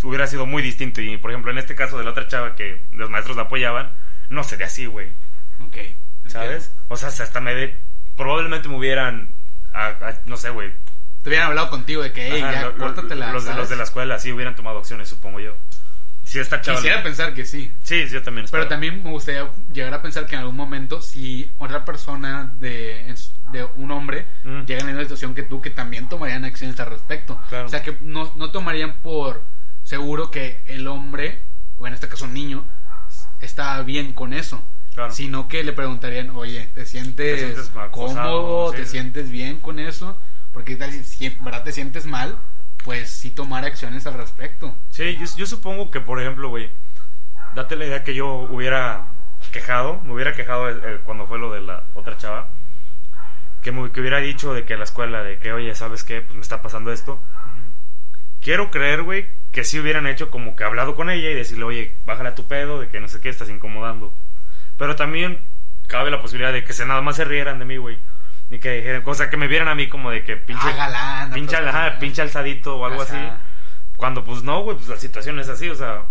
Hubiera 0.02 0.26
sido 0.26 0.44
muy 0.44 0.62
distinto 0.62 1.00
y, 1.00 1.16
por 1.16 1.30
ejemplo, 1.30 1.50
en 1.50 1.58
este 1.58 1.74
caso 1.74 1.98
de 1.98 2.04
la 2.04 2.10
otra 2.10 2.28
chava 2.28 2.54
que 2.54 2.82
los 2.92 3.08
maestros 3.08 3.36
la 3.36 3.44
apoyaban, 3.44 3.90
no 4.28 4.44
sería 4.44 4.66
así, 4.66 4.86
güey. 4.86 5.08
Ok. 5.60 5.76
¿Sabes? 6.26 6.74
O 6.88 6.96
sea, 6.96 7.08
hasta 7.08 7.40
me... 7.40 7.74
Probablemente 8.16 8.68
me 8.68 8.76
hubieran... 8.76 9.28
a- 9.72 9.88
a- 9.88 10.20
no 10.26 10.36
sé, 10.36 10.50
güey. 10.50 10.72
Te 11.22 11.30
hubieran 11.30 11.48
hablado 11.48 11.70
contigo 11.70 12.02
de 12.02 12.12
que, 12.12 12.28
hey, 12.32 12.42
Ajá, 12.42 12.52
ya, 12.52 12.62
lo- 12.68 12.76
córtatela. 12.78 13.32
los, 13.32 13.44
de, 13.44 13.50
¿sabes? 13.50 13.60
los 13.62 13.68
de 13.70 13.76
la 13.76 13.82
escuela 13.84 14.18
sí 14.18 14.32
hubieran 14.32 14.54
tomado 14.54 14.78
acciones, 14.78 15.08
supongo 15.08 15.40
yo. 15.40 15.56
Si 16.22 16.38
esta 16.38 16.60
chava... 16.60 16.78
Quisiera 16.78 17.02
pensar 17.02 17.34
que 17.34 17.44
sí. 17.44 17.72
Sí, 17.82 18.06
yo 18.08 18.22
también. 18.22 18.46
Pero 18.50 18.66
también 18.66 19.02
me 19.04 19.10
gustaría 19.10 19.50
llegar 19.72 19.92
a 19.94 20.00
pensar 20.02 20.26
que 20.26 20.34
en 20.34 20.40
algún 20.40 20.56
momento, 20.56 21.02
si 21.02 21.50
otra 21.58 21.84
persona 21.84 22.52
de, 22.60 23.14
de 23.52 23.64
un 23.76 23.90
hombre 23.90 24.26
Mm. 24.44 24.60
llega 24.64 24.80
en 24.80 24.86
la 24.86 24.92
misma 24.92 25.02
situación 25.02 25.34
que 25.34 25.42
tú, 25.42 25.60
que 25.60 25.70
también 25.70 26.08
tomarían 26.08 26.44
acciones 26.46 26.78
al 26.80 26.86
respecto. 26.90 27.40
Claro. 27.50 27.66
O 27.66 27.68
sea, 27.68 27.82
que 27.82 27.96
no, 28.00 28.32
no 28.36 28.50
tomarían 28.50 28.94
por 29.02 29.42
seguro 29.82 30.30
que 30.30 30.60
el 30.66 30.86
hombre, 30.86 31.40
o 31.76 31.86
en 31.86 31.92
este 31.94 32.08
caso 32.08 32.24
un 32.24 32.32
niño, 32.34 32.64
está 33.44 33.80
bien 33.82 34.12
con 34.12 34.32
eso. 34.32 34.62
Claro. 34.94 35.12
Sino 35.12 35.48
que 35.48 35.64
le 35.64 35.72
preguntarían, 35.72 36.30
oye, 36.30 36.68
¿te 36.72 36.86
sientes, 36.86 37.16
¿Te 37.16 37.38
sientes 37.38 37.72
cómodo? 37.90 38.70
¿Te 38.70 38.84
sí. 38.84 38.92
sientes 38.92 39.30
bien 39.30 39.58
con 39.58 39.80
eso? 39.80 40.16
Porque 40.52 40.76
tal 40.76 40.92
si 40.92 41.26
en 41.26 41.44
verdad 41.44 41.64
te 41.64 41.72
sientes 41.72 42.06
mal, 42.06 42.38
pues 42.84 43.10
sí 43.10 43.30
tomar 43.30 43.64
acciones 43.64 44.06
al 44.06 44.14
respecto. 44.14 44.76
Sí, 44.90 45.16
yo, 45.16 45.26
yo 45.36 45.46
supongo 45.46 45.90
que, 45.90 46.00
por 46.00 46.20
ejemplo, 46.20 46.48
güey, 46.48 46.70
date 47.54 47.74
la 47.76 47.86
idea 47.86 48.04
que 48.04 48.14
yo 48.14 48.28
hubiera 48.28 49.08
quejado, 49.52 50.00
me 50.02 50.12
hubiera 50.12 50.32
quejado 50.32 50.68
eh, 50.68 50.80
eh, 50.84 51.00
cuando 51.04 51.26
fue 51.26 51.38
lo 51.38 51.52
de 51.52 51.60
la 51.60 51.84
otra 51.94 52.16
chava, 52.16 52.50
que, 53.62 53.72
me, 53.72 53.90
que 53.90 54.00
hubiera 54.00 54.18
dicho 54.18 54.52
de 54.54 54.64
que 54.64 54.76
la 54.76 54.84
escuela, 54.84 55.22
de 55.22 55.38
que, 55.38 55.52
oye, 55.52 55.74
¿sabes 55.74 56.04
qué? 56.04 56.20
Pues 56.20 56.34
me 56.34 56.42
está 56.42 56.62
pasando 56.62 56.92
esto. 56.92 57.20
Quiero 58.44 58.70
creer, 58.70 59.02
güey, 59.02 59.26
que 59.52 59.64
sí 59.64 59.80
hubieran 59.80 60.06
hecho 60.06 60.30
como 60.30 60.54
que 60.54 60.62
hablado 60.64 60.94
con 60.94 61.10
ella 61.10 61.30
y 61.30 61.34
decirle, 61.34 61.64
oye, 61.64 61.94
bájale 62.04 62.28
a 62.28 62.34
tu 62.34 62.46
pedo, 62.46 62.78
de 62.80 62.88
que 62.88 63.00
no 63.00 63.08
sé 63.08 63.20
qué, 63.20 63.28
estás 63.30 63.48
incomodando. 63.48 64.12
Pero 64.76 64.94
también 64.96 65.40
cabe 65.86 66.10
la 66.10 66.20
posibilidad 66.20 66.52
de 66.52 66.62
que 66.62 66.72
se 66.74 66.84
nada 66.86 67.00
más 67.00 67.16
se 67.16 67.24
rieran 67.24 67.58
de 67.58 67.64
mí, 67.64 67.78
güey. 67.78 67.98
Y 68.50 68.58
que 68.58 68.72
dijeran, 68.72 69.02
cosa 69.02 69.30
que 69.30 69.36
me 69.38 69.48
vieran 69.48 69.68
a 69.68 69.74
mí 69.74 69.88
como 69.88 70.10
de 70.10 70.22
que 70.22 70.36
pinche, 70.36 70.68
Ah, 70.68 70.76
galán, 70.76 71.32
pinche, 71.32 71.56
pues, 71.56 71.68
ajá, 71.68 71.86
ajá. 71.86 71.98
pinche 71.98 72.20
alzadito 72.22 72.76
o 72.76 72.84
algo 72.84 73.02
Ajá. 73.02 73.16
así. 73.16 73.32
Cuando 73.96 74.22
pues 74.24 74.42
no, 74.42 74.60
güey, 74.62 74.76
pues 74.76 74.88
la 74.88 74.96
situación 74.96 75.38
es 75.40 75.48
así, 75.48 75.70
o 75.70 75.74
sea. 75.74 76.02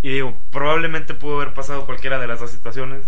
Y 0.00 0.10
digo, 0.12 0.38
probablemente 0.52 1.14
pudo 1.14 1.40
haber 1.40 1.54
pasado 1.54 1.84
cualquiera 1.86 2.20
de 2.20 2.28
las 2.28 2.38
dos 2.38 2.52
situaciones. 2.52 3.04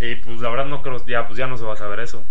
Y 0.00 0.14
pues 0.16 0.40
la 0.40 0.48
verdad 0.48 0.64
no 0.66 0.80
creo, 0.82 1.04
ya 1.06 1.26
pues 1.26 1.36
ya 1.36 1.46
no 1.46 1.58
se 1.58 1.64
va 1.64 1.74
a 1.74 1.76
saber 1.76 2.00
eso. 2.00 2.24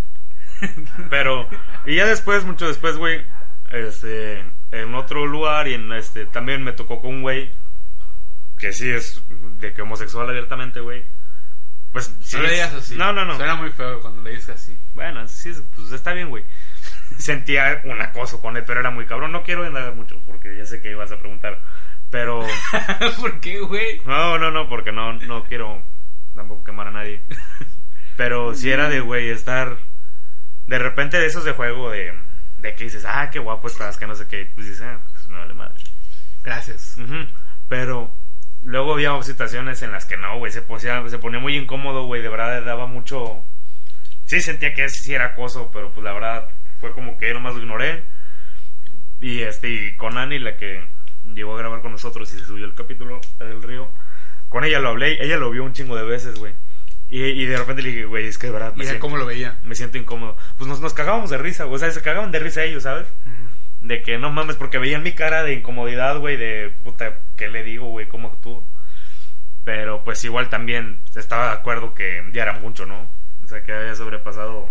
Pero, 1.10 1.48
y 1.86 1.94
ya 1.96 2.06
después, 2.06 2.44
mucho 2.44 2.66
después, 2.66 2.96
güey, 2.96 3.22
este, 3.70 4.42
en 4.72 4.94
otro 4.94 5.26
lugar 5.26 5.68
y 5.68 5.74
en 5.74 5.92
este, 5.92 6.26
también 6.26 6.64
me 6.64 6.72
tocó 6.72 7.00
con 7.00 7.10
un 7.14 7.22
güey 7.22 7.52
que 8.58 8.72
sí 8.72 8.90
es 8.90 9.22
de 9.60 9.72
que 9.72 9.82
homosexual 9.82 10.28
abiertamente, 10.28 10.80
güey. 10.80 11.04
Pues 11.92 12.14
sí. 12.20 12.36
no 12.36 12.42
le 12.44 12.52
digas 12.52 12.72
así. 12.74 12.96
No, 12.96 13.12
no, 13.12 13.24
no. 13.24 13.36
Suena 13.36 13.54
muy 13.54 13.70
feo 13.70 14.00
cuando 14.00 14.22
le 14.22 14.30
dices 14.30 14.48
así. 14.50 14.78
Bueno, 14.94 15.28
sí, 15.28 15.50
es- 15.50 15.62
pues 15.76 15.92
está 15.92 16.12
bien, 16.14 16.30
güey. 16.30 16.44
Sentía 17.18 17.82
un 17.84 18.00
acoso 18.00 18.40
con 18.40 18.56
él, 18.56 18.64
pero 18.66 18.80
era 18.80 18.90
muy 18.90 19.04
cabrón. 19.04 19.30
No 19.32 19.42
quiero 19.42 19.66
indagar 19.66 19.94
mucho 19.94 20.18
porque 20.26 20.56
ya 20.56 20.64
sé 20.64 20.80
que 20.80 20.90
ibas 20.90 21.12
a 21.12 21.18
preguntar. 21.18 21.60
Pero. 22.10 22.46
¿Por 23.20 23.40
qué, 23.40 23.60
güey? 23.60 24.00
No, 24.06 24.38
no, 24.38 24.50
no, 24.50 24.68
porque 24.68 24.90
no, 24.92 25.12
no 25.12 25.44
quiero 25.44 25.82
tampoco 26.34 26.64
quemar 26.64 26.88
a 26.88 26.92
nadie. 26.92 27.20
Pero 28.16 28.54
si 28.54 28.70
era 28.70 28.88
de, 28.88 29.00
güey, 29.00 29.28
estar. 29.30 29.76
De 30.66 30.78
repente 30.78 31.18
de 31.18 31.26
esos 31.26 31.44
de 31.44 31.52
juego 31.52 31.90
de. 31.90 32.14
De 32.62 32.74
que 32.74 32.84
dices, 32.84 33.04
ah, 33.06 33.28
qué 33.30 33.38
guapo 33.38 33.66
estás, 33.68 33.96
que 33.98 34.06
no 34.06 34.14
sé 34.14 34.26
qué. 34.28 34.50
Pues 34.54 34.66
dices, 34.68 34.82
ah, 34.82 35.00
pues 35.12 35.28
me 35.28 35.36
vale 35.38 35.52
madre. 35.54 35.74
Gracias. 36.42 36.96
Ujú. 36.98 37.26
Pero 37.68 38.14
luego 38.62 38.94
había 38.94 39.20
situaciones 39.22 39.82
en 39.82 39.92
las 39.92 40.06
que 40.06 40.16
no, 40.16 40.38
güey, 40.38 40.50
se, 40.52 40.62
ponía- 40.62 41.06
se 41.08 41.18
ponía 41.18 41.40
muy 41.40 41.56
incómodo, 41.56 42.04
güey, 42.06 42.22
de 42.22 42.28
verdad 42.30 42.64
daba 42.64 42.86
mucho... 42.86 43.44
Sí 44.24 44.40
sentía 44.40 44.72
que 44.72 44.88
sí 44.88 45.12
era 45.14 45.26
acoso, 45.26 45.70
pero 45.72 45.90
pues 45.92 46.02
la 46.04 46.12
verdad 46.12 46.48
fue 46.78 46.92
como 46.92 47.18
que 47.18 47.28
yo 47.28 47.34
nomás 47.34 47.54
lo 47.54 47.60
ignoré. 47.60 48.04
Y 49.20 49.40
este, 49.42 49.68
y 49.68 49.96
con 49.96 50.16
Ani, 50.16 50.38
la 50.38 50.56
que 50.56 50.84
llegó 51.34 51.54
a 51.54 51.58
grabar 51.58 51.80
con 51.82 51.92
nosotros 51.92 52.32
y 52.32 52.38
se 52.38 52.44
subió 52.44 52.64
el 52.64 52.74
capítulo 52.74 53.20
del 53.38 53.62
río, 53.62 53.90
con 54.48 54.64
ella 54.64 54.80
lo 54.80 54.90
hablé, 54.90 55.22
ella 55.24 55.36
lo 55.36 55.50
vio 55.50 55.64
un 55.64 55.72
chingo 55.72 55.96
de 55.96 56.04
veces, 56.04 56.38
güey. 56.38 56.52
Y, 57.14 57.24
y 57.24 57.44
de 57.44 57.58
repente 57.58 57.82
le 57.82 57.90
dije, 57.90 58.04
güey, 58.06 58.26
es 58.26 58.38
que 58.38 58.46
de 58.46 58.54
verdad 58.54 58.72
¿Y 58.74 58.78
me, 58.78 58.84
él 58.84 58.88
siento, 58.88 59.02
cómo 59.06 59.18
lo 59.18 59.26
veía? 59.26 59.58
me 59.62 59.74
siento 59.74 59.98
incómodo. 59.98 60.34
Pues 60.56 60.66
nos, 60.66 60.80
nos 60.80 60.94
cagábamos 60.94 61.28
de 61.28 61.36
risa, 61.36 61.64
güey, 61.64 61.76
o 61.76 61.78
sea, 61.78 61.90
se 61.90 62.00
cagaban 62.00 62.30
de 62.30 62.38
risa 62.38 62.64
ellos, 62.64 62.84
¿sabes? 62.84 63.06
De 63.82 64.00
que 64.00 64.16
no 64.16 64.32
mames, 64.32 64.56
porque 64.56 64.78
veían 64.78 65.02
mi 65.02 65.12
cara 65.12 65.42
de 65.42 65.52
incomodidad, 65.52 66.18
güey, 66.18 66.38
de 66.38 66.72
puta, 66.82 67.18
¿qué 67.36 67.48
le 67.48 67.64
digo, 67.64 67.88
güey? 67.88 68.08
¿Cómo 68.08 68.28
actúo? 68.28 68.64
Pero 69.62 70.02
pues 70.04 70.24
igual 70.24 70.48
también 70.48 71.00
estaba 71.14 71.48
de 71.48 71.52
acuerdo 71.52 71.92
que 71.92 72.24
ya 72.32 72.44
era 72.44 72.54
mucho, 72.54 72.86
¿no? 72.86 73.06
O 73.44 73.46
sea, 73.46 73.62
que 73.62 73.74
había 73.74 73.94
sobrepasado 73.94 74.70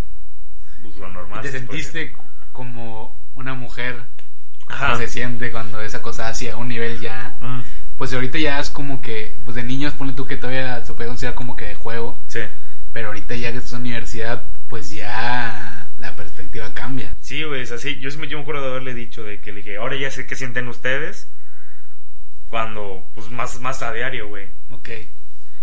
pues, 0.82 0.96
lo 0.98 1.10
¿Y 1.10 1.14
normal. 1.14 1.42
te 1.42 1.52
sentiste 1.52 2.12
como 2.54 3.16
una 3.36 3.54
mujer? 3.54 3.98
Ajá. 4.68 4.88
¿Cómo 4.88 4.98
se 4.98 5.08
siente 5.10 5.52
cuando 5.52 5.80
esa 5.80 6.02
cosa 6.02 6.28
hacia 6.28 6.58
un 6.58 6.70
nivel 6.70 7.00
ya... 7.00 7.38
Mm, 7.40 7.62
Pues 8.02 8.16
ahorita 8.16 8.40
ya 8.40 8.60
es 8.60 8.72
como 8.72 9.00
que... 9.00 9.32
Pues 9.46 9.54
de 9.54 9.62
niños, 9.62 9.94
ponle 9.94 10.14
tú 10.14 10.26
que 10.26 10.36
todavía 10.36 10.84
se 10.84 10.92
puede 10.94 11.08
considerar 11.08 11.36
como 11.36 11.56
que 11.56 11.66
de 11.66 11.76
juego. 11.76 12.18
sí. 12.26 12.40
Pero 12.94 13.10
ahorita 13.10 13.36
ya 13.36 13.52
que 13.52 13.60
estás 13.60 13.74
en 13.74 13.82
universidad, 13.82 14.42
pues 14.70 14.90
ya 14.90 15.88
la 16.00 16.16
perspectiva 16.16 16.74
cambia. 16.74 17.16
Sí, 17.20 17.44
güey, 17.44 17.62
es 17.62 17.72
así. 17.72 18.00
Yo 18.00 18.10
sí 18.10 18.18
me, 18.18 18.28
yo 18.28 18.40
me 18.40 18.42
acuerdo 18.42 18.64
de 18.64 18.70
haberle 18.70 18.96
dicho 18.96 19.24
de 19.24 19.40
que 19.40 19.52
le 19.52 19.58
dije, 19.58 19.78
ahora 19.78 19.98
ya 19.98 20.10
sé 20.10 20.26
qué 20.26 20.36
sienten 20.36 20.68
ustedes 20.68 21.30
cuando, 22.50 23.06
pues 23.14 23.30
más, 23.30 23.62
más 23.62 23.84
a 23.84 23.94
diario, 23.94 24.30
güey. 24.30 24.48
Ok. 24.72 24.90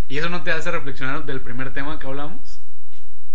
¿Y 0.07 0.17
eso 0.17 0.29
no 0.29 0.41
te 0.41 0.51
hace 0.51 0.71
reflexionar 0.71 1.25
del 1.25 1.41
primer 1.41 1.73
tema 1.73 1.99
que 1.99 2.07
hablamos? 2.07 2.61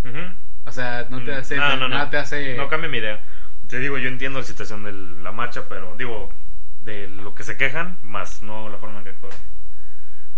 Ujú. 0.03 0.33
O 0.65 0.73
sea, 0.73 1.09
no 1.11 1.23
te 1.23 1.35
hace... 1.35 1.57
Mm. 1.57 1.61
No, 1.61 1.69
no, 1.69 1.77
no. 1.77 1.89
nada 1.91 2.09
te 2.09 2.17
hace... 2.17 2.57
No 2.57 2.71
cambia 2.71 2.89
mi 2.89 2.97
idea. 2.97 3.23
Te 3.69 3.81
digo, 3.81 3.99
yo 3.99 4.09
entiendo 4.09 4.39
la 4.39 4.47
situación 4.47 4.83
de 4.83 4.93
la 5.23 5.31
marcha, 5.31 5.65
pero 5.69 5.95
digo, 5.99 6.33
de 6.85 7.09
lo 7.09 7.35
que 7.35 7.45
se 7.45 7.57
quejan, 7.57 7.99
más 8.03 8.43
no 8.43 8.69
la 8.69 8.79
forma 8.79 8.99
en 8.99 9.05
que 9.05 9.11
actúan. 9.11 9.33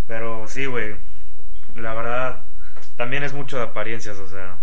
Pero 0.07 0.47
sí, 0.47 0.67
güey, 0.67 0.97
la 1.75 1.95
verdad, 1.95 2.43
también 2.97 3.23
es 3.25 3.33
mucho 3.33 3.57
de 3.57 3.65
apariencias, 3.65 4.19
o 4.19 4.29
sea, 4.29 4.57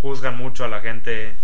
juzgan 0.00 0.36
mucho 0.36 0.64
a 0.64 0.68
la 0.68 0.80
gente 0.80 1.36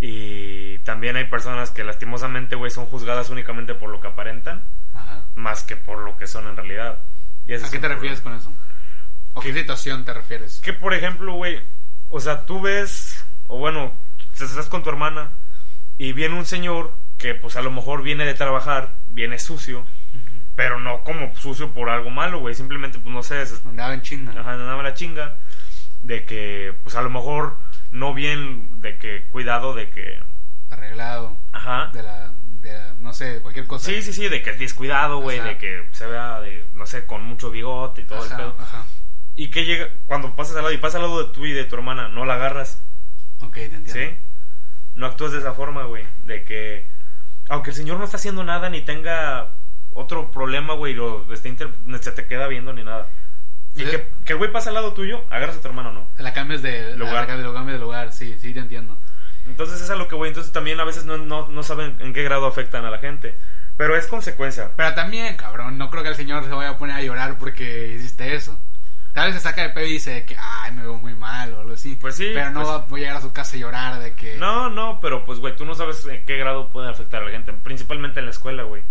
y 0.00 0.78
también 0.78 1.16
hay 1.16 1.24
personas 1.26 1.70
que 1.70 1.84
lastimosamente, 1.84 2.56
güey, 2.56 2.70
son 2.70 2.86
juzgadas 2.86 3.30
únicamente 3.30 3.74
por 3.74 3.88
lo 3.90 4.00
que 4.00 4.08
aparentan, 4.08 4.64
Ajá. 4.94 5.24
más 5.36 5.62
que 5.62 5.76
por 5.76 5.98
lo 5.98 6.16
que 6.18 6.26
son 6.26 6.46
en 6.48 6.56
realidad. 6.56 6.98
Y 7.46 7.54
¿A 7.54 7.58
qué 7.70 7.78
te 7.78 7.88
refieres 7.88 8.20
problema. 8.20 8.42
con 8.44 8.52
eso? 8.52 8.62
¿O 9.34 9.40
qué 9.40 9.52
situación 9.54 10.04
te 10.04 10.12
refieres? 10.12 10.60
Que 10.60 10.72
por 10.72 10.92
ejemplo, 10.94 11.34
güey, 11.34 11.60
o 12.08 12.18
sea, 12.20 12.44
tú 12.44 12.60
ves, 12.60 13.24
o 13.46 13.58
bueno, 13.58 13.92
estás 14.32 14.68
con 14.68 14.82
tu 14.82 14.90
hermana 14.90 15.30
y 15.98 16.12
viene 16.12 16.36
un 16.36 16.44
señor 16.46 16.94
que 17.18 17.34
pues 17.34 17.54
a 17.56 17.62
lo 17.62 17.70
mejor 17.70 18.02
viene 18.02 18.24
de 18.26 18.34
trabajar, 18.34 18.94
viene 19.12 19.38
sucio, 19.38 19.84
pero 20.56 20.80
no 20.80 21.02
como 21.04 21.34
sucio 21.36 21.72
por 21.72 21.88
algo 21.88 22.10
malo, 22.10 22.40
güey, 22.40 22.54
simplemente 22.54 22.98
pues 22.98 23.14
no 23.14 23.22
sé, 23.22 23.44
Andaba 23.64 23.94
en 23.94 24.02
chinga. 24.02 24.32
ajá, 24.38 24.52
andaba 24.54 24.82
la 24.82 24.94
chinga 24.94 25.36
de 26.02 26.24
que 26.24 26.74
pues 26.82 26.96
a 26.96 27.02
lo 27.02 27.10
mejor 27.10 27.56
no 27.90 28.12
bien 28.14 28.80
de 28.80 28.96
que 28.98 29.22
cuidado 29.30 29.74
de 29.74 29.88
que 29.90 30.18
Arreglado. 30.70 31.36
ajá. 31.52 31.90
De 31.92 32.02
la, 32.02 32.32
de 32.60 32.72
la- 32.72 32.94
no 33.00 33.12
sé, 33.12 33.40
cualquier 33.40 33.66
cosa. 33.66 33.86
Sí, 33.86 34.02
sí, 34.02 34.12
sí, 34.12 34.28
de 34.28 34.42
que 34.42 34.50
es 34.50 34.58
descuidado, 34.58 35.18
güey, 35.18 35.40
de 35.40 35.58
que 35.58 35.86
se 35.92 36.06
vea 36.06 36.40
de 36.40 36.66
no 36.74 36.86
sé, 36.86 37.04
con 37.06 37.22
mucho 37.22 37.50
bigote 37.50 38.02
y 38.02 38.04
todo 38.04 38.18
Ajá, 38.22 38.30
el 38.30 38.36
pedo. 38.36 38.56
ajá. 38.58 38.86
Y 39.34 39.48
que 39.48 39.64
llega 39.64 39.88
cuando 40.06 40.34
pasas 40.36 40.56
al 40.56 40.62
lado 40.62 40.74
y 40.74 40.78
pasa 40.78 40.98
al 40.98 41.04
lado 41.04 41.24
de 41.26 41.32
tú 41.32 41.46
y 41.46 41.52
de 41.52 41.64
tu 41.64 41.74
hermana, 41.76 42.08
no 42.08 42.24
la 42.26 42.34
agarras. 42.34 42.82
Ok, 43.40 43.54
te 43.54 43.64
entiendo. 43.74 43.92
¿Sí? 43.92 44.16
No 44.94 45.06
actúas 45.06 45.32
de 45.32 45.38
esa 45.38 45.54
forma, 45.54 45.84
güey. 45.84 46.04
De 46.24 46.44
que, 46.44 46.84
aunque 47.48 47.70
el 47.70 47.76
señor 47.76 47.98
no 47.98 48.04
está 48.04 48.16
haciendo 48.16 48.44
nada 48.44 48.68
ni 48.70 48.82
tenga 48.82 49.48
otro 49.94 50.30
problema, 50.30 50.74
güey, 50.74 50.94
lo 50.94 51.30
esté 51.32 51.48
inter- 51.48 51.70
se 52.00 52.12
te 52.12 52.26
queda 52.26 52.46
viendo 52.48 52.72
ni 52.72 52.82
nada. 52.82 53.08
Y 53.74 53.80
Sí. 53.80 53.86
que, 53.86 54.08
que 54.24 54.32
el 54.32 54.38
güey 54.38 54.52
pasa 54.52 54.70
al 54.70 54.74
lado 54.74 54.92
tuyo, 54.92 55.22
agarras 55.30 55.56
a 55.56 55.60
tu 55.60 55.68
hermano 55.68 55.90
o 55.90 55.92
no. 55.92 56.08
La 56.18 56.32
cambias 56.32 56.62
de 56.62 56.96
Lugar. 56.96 57.26
La 57.28 57.36
lo 57.36 57.54
cambias 57.54 57.78
de 57.78 57.84
lugar, 57.84 58.12
sí, 58.12 58.36
sí, 58.38 58.52
te 58.52 58.60
entiendo. 58.60 58.96
Entonces 59.46 59.80
es 59.80 59.90
a 59.90 59.96
lo 59.96 60.08
que, 60.08 60.14
güey, 60.14 60.28
entonces 60.28 60.52
también 60.52 60.78
a 60.78 60.84
veces 60.84 61.04
no, 61.04 61.16
no, 61.18 61.48
no 61.48 61.62
saben 61.62 61.96
en 62.00 62.12
qué 62.12 62.22
grado 62.22 62.46
afectan 62.46 62.84
a 62.84 62.90
la 62.90 62.98
gente. 62.98 63.34
Pero 63.76 63.96
es 63.96 64.06
consecuencia. 64.06 64.70
Pero 64.76 64.94
también, 64.94 65.36
cabrón, 65.36 65.78
no 65.78 65.90
creo 65.90 66.02
que 66.02 66.10
el 66.10 66.14
señor 66.14 66.44
se 66.44 66.50
vaya 66.50 66.70
a 66.70 66.78
poner 66.78 66.96
a 66.96 67.02
llorar 67.02 67.38
porque 67.38 67.94
hiciste 67.96 68.34
eso. 68.34 68.58
Tal 69.12 69.26
vez 69.26 69.34
se 69.34 69.40
saca 69.40 69.62
de 69.62 69.68
pedo 69.70 69.86
y 69.86 69.92
dice 69.92 70.24
que, 70.24 70.36
ay, 70.38 70.72
me 70.72 70.82
veo 70.82 70.94
muy 70.94 71.14
mal 71.14 71.52
o 71.52 71.60
algo 71.60 71.74
así. 71.74 71.96
Pues 72.00 72.16
sí, 72.16 72.30
Pero 72.32 72.50
no 72.50 72.60
pues- 72.62 72.72
va 72.92 72.96
a 72.96 72.98
llegar 73.00 73.16
a 73.16 73.20
su 73.20 73.32
casa 73.32 73.56
a 73.56 73.60
llorar 73.60 74.00
de 74.00 74.14
que... 74.14 74.36
No, 74.36 74.70
no, 74.70 75.00
pero 75.00 75.24
pues, 75.24 75.38
güey, 75.38 75.54
tú 75.54 75.64
no 75.66 75.74
sabes 75.74 76.06
en 76.06 76.24
qué 76.24 76.36
grado 76.38 76.70
puede 76.70 76.88
afectar 76.88 77.22
a 77.22 77.26
la 77.26 77.30
gente. 77.30 77.52
Principalmente 77.52 78.20
en 78.20 78.26
la 78.26 78.30
escuela, 78.30 78.62
güey. 78.62 78.82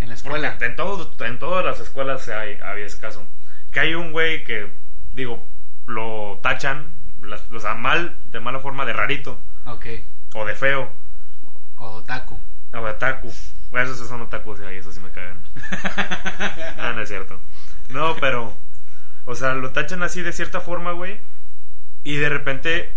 En 0.00 0.10
la 0.10 0.16
Porque 0.16 0.36
escuela. 0.46 0.58
en, 0.60 0.76
todo, 0.76 1.10
en 1.24 1.38
todas 1.38 1.64
las 1.64 1.80
escuelas 1.80 2.28
hay, 2.28 2.58
había 2.62 2.84
ese 2.84 3.00
caso. 3.00 3.24
Que 3.72 3.80
hay 3.80 3.94
un 3.94 4.12
güey 4.12 4.44
que, 4.44 4.70
digo, 5.12 5.42
lo 5.86 6.38
tachan, 6.42 6.92
las- 7.22 7.50
o 7.50 7.58
sea, 7.60 7.74
mal, 7.74 8.16
de 8.30 8.40
mala 8.40 8.60
forma, 8.60 8.84
de 8.84 8.92
rarito, 8.92 9.40
Ok. 9.64 9.86
o 10.34 10.44
de 10.44 10.54
feo, 10.54 10.90
O 11.78 12.02
taco. 12.02 12.38
o 12.72 12.84
de 12.84 12.90
otaku. 12.90 13.32
Bueno, 13.70 13.90
esos 13.90 14.06
son 14.06 14.20
otakus 14.20 14.60
y 14.60 14.76
eso 14.76 14.92
sí 14.92 15.00
me 15.00 15.10
cagan. 15.10 15.40
ah, 16.78 16.92
no 16.94 17.00
es 17.00 17.08
cierto. 17.08 17.40
No, 17.88 18.14
pero, 18.20 18.56
o 19.24 19.34
sea, 19.34 19.54
lo 19.54 19.70
tachan 19.72 20.02
así 20.02 20.22
de 20.22 20.32
cierta 20.32 20.60
forma, 20.60 20.92
güey, 20.92 21.18
y 22.02 22.16
de 22.16 22.28
repente, 22.28 22.92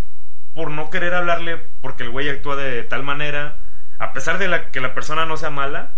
por 0.54 0.70
no 0.70 0.90
querer 0.90 1.14
hablarle, 1.14 1.60
porque 1.80 2.04
el 2.04 2.10
güey 2.10 2.28
actúa 2.28 2.56
de 2.56 2.82
tal 2.82 3.02
manera, 3.02 3.56
a 3.98 4.12
pesar 4.12 4.38
de 4.38 4.48
la, 4.48 4.70
que 4.70 4.80
la 4.80 4.94
persona 4.94 5.26
no 5.26 5.36
sea 5.36 5.50
mala, 5.50 5.92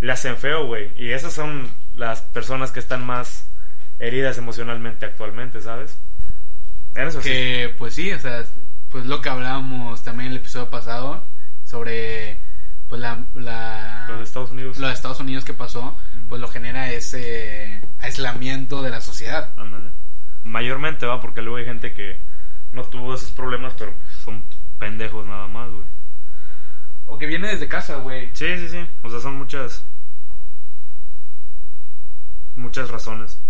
le 0.00 0.12
hacen 0.12 0.36
feo, 0.36 0.66
güey. 0.66 0.92
Y 0.96 1.10
esas 1.10 1.32
son 1.32 1.70
las 1.94 2.22
personas 2.22 2.72
que 2.72 2.80
están 2.80 3.04
más 3.04 3.50
heridas 3.98 4.38
emocionalmente 4.38 5.06
actualmente, 5.06 5.60
¿sabes? 5.60 5.98
En 6.94 7.06
eso 7.06 7.20
sí. 7.20 7.28
Que, 7.28 7.74
pues 7.78 7.94
sí, 7.94 8.12
o 8.12 8.18
sea, 8.18 8.44
pues 8.90 9.06
lo 9.06 9.20
que 9.20 9.28
hablábamos 9.28 10.02
también 10.02 10.28
en 10.28 10.32
el 10.32 10.38
episodio 10.38 10.70
pasado 10.70 11.24
sobre, 11.64 12.38
pues 12.94 13.02
la... 13.02 13.24
la 13.34 14.04
Los 14.08 14.18
de 14.18 14.24
Estados 14.24 14.52
Unidos. 14.52 14.78
lo 14.78 14.86
de 14.86 14.92
Estados 14.92 15.18
Unidos 15.18 15.44
que 15.44 15.52
pasó, 15.52 15.96
pues 16.28 16.40
lo 16.40 16.46
genera 16.46 16.92
ese 16.92 17.80
aislamiento 17.98 18.82
de 18.82 18.90
la 18.90 19.00
sociedad. 19.00 19.50
Ándale. 19.56 19.90
Mayormente 20.44 21.04
va 21.04 21.20
porque 21.20 21.42
luego 21.42 21.56
hay 21.56 21.64
gente 21.64 21.92
que 21.92 22.20
no 22.72 22.84
tuvo 22.84 23.16
esos 23.16 23.32
problemas, 23.32 23.74
pero 23.76 23.94
son 24.24 24.44
pendejos 24.78 25.26
nada 25.26 25.48
más, 25.48 25.72
güey. 25.72 25.84
O 27.06 27.18
que 27.18 27.26
viene 27.26 27.48
desde 27.48 27.66
casa, 27.66 27.96
güey. 27.96 28.30
Sí, 28.32 28.58
sí, 28.58 28.68
sí. 28.68 28.86
O 29.02 29.10
sea, 29.10 29.18
son 29.18 29.34
muchas. 29.38 29.84
Muchas 32.54 32.90
razones. 32.90 33.42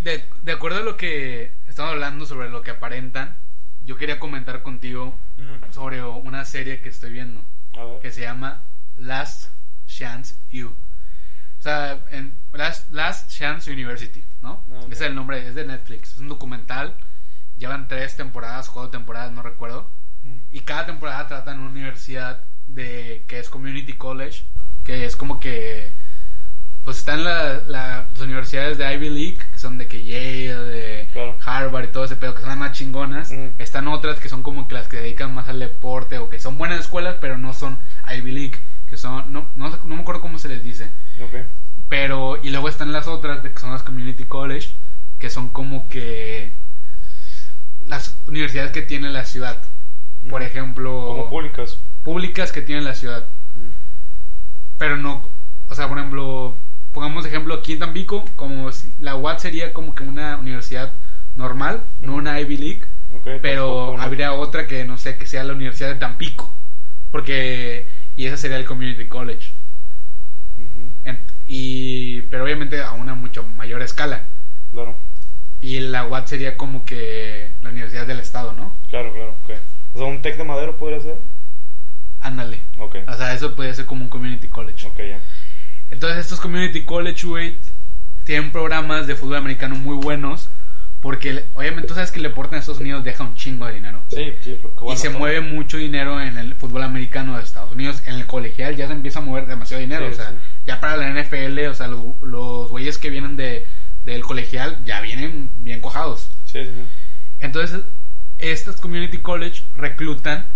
De, 0.00 0.24
de 0.42 0.52
acuerdo 0.52 0.78
a 0.78 0.82
lo 0.82 0.96
que 0.96 1.54
estamos 1.68 1.92
hablando 1.92 2.26
sobre 2.26 2.50
lo 2.50 2.62
que 2.62 2.72
aparentan, 2.72 3.36
yo 3.84 3.96
quería 3.96 4.18
comentar 4.18 4.62
contigo 4.62 5.16
sobre 5.70 6.02
una 6.02 6.44
serie 6.44 6.80
que 6.80 6.88
estoy 6.88 7.12
viendo. 7.12 7.44
Que 8.00 8.10
se 8.10 8.22
llama 8.22 8.62
Last 8.96 9.50
Chance 9.86 10.36
U. 10.62 10.68
O 10.68 11.62
sea, 11.62 12.02
en 12.10 12.34
Last, 12.52 12.90
Last 12.90 13.30
Chance 13.30 13.70
University, 13.70 14.24
¿no? 14.40 14.64
Ah, 14.72 14.86
es 14.90 15.00
el 15.02 15.14
nombre, 15.14 15.46
es 15.46 15.54
de 15.54 15.66
Netflix. 15.66 16.12
Es 16.12 16.18
un 16.18 16.28
documental. 16.28 16.96
Llevan 17.58 17.86
tres 17.86 18.16
temporadas, 18.16 18.70
cuatro 18.70 18.90
temporadas, 18.90 19.32
no 19.32 19.42
recuerdo. 19.42 19.90
Y 20.50 20.60
cada 20.60 20.86
temporada 20.86 21.26
tratan 21.26 21.60
una 21.60 21.70
universidad 21.70 22.44
de 22.66 23.24
que 23.26 23.38
es 23.38 23.50
Community 23.50 23.94
College, 23.94 24.44
que 24.84 25.04
es 25.04 25.16
como 25.16 25.40
que 25.40 25.92
pues 26.84 26.98
están 26.98 27.24
la- 27.24 27.62
la- 27.68 28.08
las 28.12 28.20
universidades 28.20 28.78
de 28.78 28.94
Ivy 28.94 29.10
League, 29.10 29.38
que 29.52 29.58
son 29.58 29.76
de 29.78 29.86
que 29.86 30.04
Yale, 30.04 30.54
de 30.64 31.08
Claro. 31.12 31.36
Harvard 31.44 31.84
y 31.84 31.88
todo 31.88 32.04
ese 32.04 32.16
pedo, 32.16 32.34
que 32.34 32.40
son 32.40 32.48
las 32.48 32.58
más 32.58 32.72
chingonas. 32.72 33.30
Mm. 33.32 33.48
Están 33.58 33.86
otras 33.88 34.18
que 34.18 34.28
son 34.28 34.42
como 34.42 34.66
que 34.66 34.74
las 34.74 34.88
que 34.88 34.96
se 34.96 35.02
dedican 35.02 35.34
más 35.34 35.48
al 35.48 35.58
deporte 35.60 36.18
o 36.18 36.30
que 36.30 36.38
son 36.40 36.56
buenas 36.58 36.80
escuelas, 36.80 37.16
pero 37.20 37.36
no 37.38 37.52
son 37.52 37.78
Ivy 38.12 38.32
League, 38.32 38.58
que 38.88 38.96
son, 38.96 39.32
no, 39.32 39.50
no, 39.56 39.68
no 39.70 39.94
me 39.96 40.00
acuerdo 40.02 40.20
cómo 40.20 40.38
se 40.38 40.48
les 40.48 40.62
dice. 40.64 40.90
Ok. 41.22 41.44
Pero, 41.88 42.38
y 42.42 42.50
luego 42.50 42.68
están 42.68 42.92
las 42.92 43.06
otras, 43.08 43.40
que 43.40 43.58
son 43.58 43.72
las 43.72 43.82
Community 43.82 44.24
College, 44.24 44.74
que 45.18 45.28
son 45.28 45.50
como 45.50 45.88
que 45.88 46.52
las 47.84 48.16
universidades 48.26 48.70
que 48.72 48.82
tiene 48.82 49.10
la 49.10 49.24
ciudad. 49.24 49.62
Por 50.28 50.42
ejemplo, 50.42 50.92
Como 50.92 51.28
públicas. 51.30 51.78
públicas 52.04 52.52
que 52.52 52.62
tiene 52.62 52.82
la 52.82 52.94
ciudad. 52.94 53.26
Pero 54.78 54.96
no, 54.96 55.28
o 55.68 55.74
sea, 55.74 55.88
por 55.88 55.98
ejemplo, 55.98 56.56
pongamos 56.92 57.24
ejemplo 57.26 57.54
aquí 57.54 57.74
en 57.74 57.78
Tampico, 57.80 58.24
como 58.36 58.72
si- 58.72 58.92
la 59.00 59.16
UAT 59.16 59.38
sería 59.38 59.72
como 59.72 59.94
que 59.94 60.02
una 60.04 60.36
universidad 60.36 60.92
normal, 61.36 61.82
no 62.00 62.14
una 62.14 62.40
Ivy 62.40 62.56
League, 62.56 62.82
pero 63.42 63.98
habría 64.00 64.32
otra 64.32 64.66
que 64.66 64.84
no 64.84 64.98
sé, 64.98 65.16
que 65.16 65.26
sea 65.26 65.44
la 65.44 65.52
Universidad 65.52 65.88
de 65.90 65.94
Tampico, 65.96 66.52
porque 67.10 67.86
y 68.16 68.26
ese 68.26 68.36
sería 68.36 68.56
el 68.56 68.64
Community 68.66 69.06
College. 69.06 69.52
En- 71.04 71.18
y 71.46 72.22
pero 72.22 72.44
obviamente 72.44 72.80
a 72.82 72.92
una 72.92 73.14
mucho 73.14 73.42
mayor 73.44 73.82
escala. 73.82 74.24
Claro, 74.72 74.96
Y 75.60 75.80
la 75.80 76.06
UAT 76.06 76.26
sería 76.26 76.56
como 76.56 76.84
que 76.84 77.50
la 77.62 77.70
Universidad 77.70 78.06
del 78.06 78.20
Estado, 78.20 78.52
¿no? 78.52 78.74
claro, 78.88 79.12
claro. 79.12 79.34
ok. 79.44 79.50
O 79.94 79.98
sea, 79.98 80.06
un 80.06 80.22
tech 80.22 80.36
de 80.36 80.44
madero 80.44 80.76
podría 80.76 81.00
ser. 81.00 81.18
Ándale. 82.20 82.60
Ok, 82.78 82.96
O 83.08 83.14
sea, 83.14 83.32
eso 83.34 83.54
podría 83.54 83.74
ser 83.74 83.86
como 83.86 84.02
un 84.04 84.10
community 84.10 84.48
college. 84.48 84.86
ok, 84.86 84.98
ya. 84.98 85.20
Entonces 85.90 86.18
estos 86.18 86.40
community 86.40 86.84
college, 86.84 87.26
güey, 87.26 87.58
tienen 88.24 88.50
programas 88.52 89.06
de 89.06 89.16
fútbol 89.16 89.36
americano 89.36 89.74
muy 89.76 89.96
buenos. 89.96 90.48
Porque 91.00 91.46
obviamente 91.54 91.88
tú 91.88 91.94
sabes 91.94 92.10
que 92.10 92.18
el 92.18 92.24
deporte 92.24 92.54
en 92.54 92.60
Estados 92.60 92.80
Unidos 92.80 93.02
deja 93.02 93.24
un 93.24 93.34
chingo 93.34 93.66
de 93.66 93.72
dinero. 93.72 94.02
Sí, 94.08 94.34
sí, 94.42 94.58
porque 94.60 94.84
y 94.92 94.96
se 94.98 95.08
todo. 95.08 95.18
mueve 95.18 95.40
mucho 95.40 95.78
dinero 95.78 96.20
en 96.20 96.36
el 96.36 96.54
fútbol 96.56 96.82
americano 96.82 97.38
de 97.38 97.42
Estados 97.42 97.72
Unidos. 97.72 98.02
En 98.06 98.16
el 98.16 98.26
colegial 98.26 98.76
ya 98.76 98.86
se 98.86 98.92
empieza 98.92 99.20
a 99.20 99.22
mover 99.22 99.46
demasiado 99.46 99.80
dinero. 99.80 100.06
Sí, 100.08 100.12
o 100.12 100.16
sea, 100.16 100.28
sí. 100.28 100.36
ya 100.66 100.78
para 100.78 100.98
la 100.98 101.08
NFL, 101.08 101.58
o 101.70 101.74
sea, 101.74 101.88
los, 101.88 102.04
los 102.22 102.68
güeyes 102.68 102.98
que 102.98 103.08
vienen 103.08 103.36
de, 103.36 103.66
del 104.04 104.22
colegial 104.22 104.84
ya 104.84 105.00
vienen 105.00 105.50
bien 105.56 105.80
cojados. 105.80 106.30
Sí, 106.44 106.64
sí, 106.64 106.70
sí. 106.74 106.82
Entonces, 107.38 107.80
estas 108.36 108.76
community 108.76 109.18
college 109.18 109.62
reclutan 109.76 110.46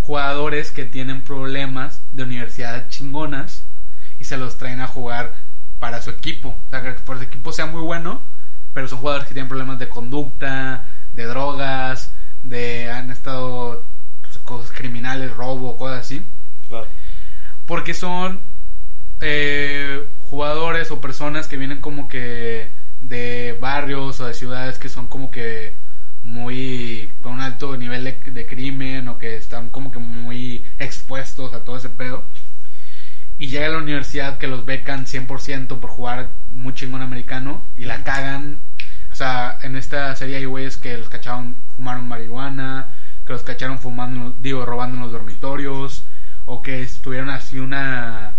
jugadores 0.00 0.72
que 0.72 0.84
tienen 0.84 1.22
problemas 1.22 2.02
de 2.12 2.24
universidades 2.24 2.88
chingonas 2.88 3.64
y 4.24 4.26
se 4.26 4.38
los 4.38 4.56
traen 4.56 4.80
a 4.80 4.86
jugar 4.86 5.34
para 5.78 6.00
su 6.00 6.08
equipo. 6.08 6.56
O 6.66 6.70
sea, 6.70 6.82
que 6.82 6.92
por 7.02 7.18
su 7.18 7.24
equipo 7.24 7.52
sea 7.52 7.66
muy 7.66 7.82
bueno, 7.82 8.22
pero 8.72 8.88
son 8.88 9.00
jugadores 9.00 9.28
que 9.28 9.34
tienen 9.34 9.50
problemas 9.50 9.78
de 9.78 9.90
conducta, 9.90 10.86
de 11.12 11.24
drogas, 11.24 12.14
de 12.42 12.90
han 12.90 13.10
estado 13.10 13.84
pues, 14.22 14.38
cosas 14.38 14.72
criminales, 14.72 15.36
robo, 15.36 15.76
cosas 15.76 16.00
así. 16.00 16.24
Claro. 16.68 16.86
Porque 17.66 17.92
son 17.92 18.40
eh, 19.20 20.08
jugadores 20.20 20.90
o 20.90 21.02
personas 21.02 21.46
que 21.46 21.58
vienen 21.58 21.82
como 21.82 22.08
que 22.08 22.70
de 23.02 23.58
barrios 23.60 24.20
o 24.20 24.26
de 24.26 24.32
ciudades 24.32 24.78
que 24.78 24.88
son 24.88 25.06
como 25.06 25.30
que 25.30 25.74
muy 26.22 27.10
con 27.20 27.32
un 27.32 27.40
alto 27.42 27.76
nivel 27.76 28.04
de, 28.04 28.12
de 28.32 28.46
crimen 28.46 29.06
o 29.08 29.18
que 29.18 29.36
están 29.36 29.68
como 29.68 29.92
que 29.92 29.98
muy 29.98 30.64
expuestos 30.78 31.52
a 31.52 31.60
todo 31.60 31.76
ese 31.76 31.90
pedo. 31.90 32.24
Y 33.38 33.48
llega 33.48 33.66
a 33.66 33.70
la 33.70 33.78
universidad 33.78 34.38
que 34.38 34.46
los 34.46 34.64
becan 34.64 35.06
100% 35.06 35.80
por 35.80 35.90
jugar 35.90 36.30
muy 36.50 36.72
chingón 36.74 37.02
americano 37.02 37.62
y 37.76 37.84
la 37.84 38.04
cagan. 38.04 38.58
O 39.12 39.16
sea, 39.16 39.58
en 39.62 39.76
esta 39.76 40.14
serie 40.16 40.36
hay 40.36 40.44
güeyes 40.44 40.76
que 40.76 40.96
los 40.98 41.08
cacharon, 41.08 41.56
fumaron 41.76 42.08
marihuana, 42.08 42.88
que 43.26 43.32
los 43.32 43.42
cacharon 43.42 43.78
fumando, 43.78 44.34
digo, 44.40 44.64
robando 44.64 44.96
en 44.96 45.02
los 45.02 45.12
dormitorios, 45.12 46.04
o 46.46 46.62
que 46.62 46.82
estuvieron 46.82 47.30
así 47.30 47.58
una 47.58 48.34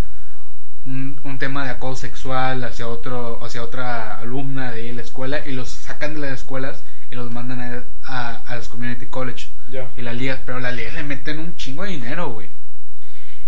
un, 0.85 1.19
un 1.23 1.39
tema 1.39 1.63
de 1.63 1.71
acoso 1.71 2.01
sexual 2.01 2.63
hacia 2.63 2.87
otro 2.87 3.43
hacia 3.43 3.63
otra 3.63 4.17
alumna 4.19 4.71
de 4.71 4.93
la 4.93 5.01
escuela 5.01 5.39
y 5.45 5.51
los 5.51 5.69
sacan 5.69 6.13
de 6.13 6.19
las 6.19 6.31
escuelas 6.31 6.83
y 7.09 7.15
los 7.15 7.31
mandan 7.31 7.61
a, 7.61 7.83
a, 8.03 8.35
a 8.45 8.55
los 8.55 8.67
community 8.69 9.07
college 9.07 9.49
y 9.97 10.01
las 10.01 10.15
ligas, 10.15 10.39
pero 10.45 10.59
las 10.59 10.73
ligas 10.75 10.93
le 10.93 11.03
meten 11.03 11.39
un 11.39 11.55
chingo 11.55 11.83
de 11.83 11.91
dinero, 11.91 12.29
güey. 12.29 12.49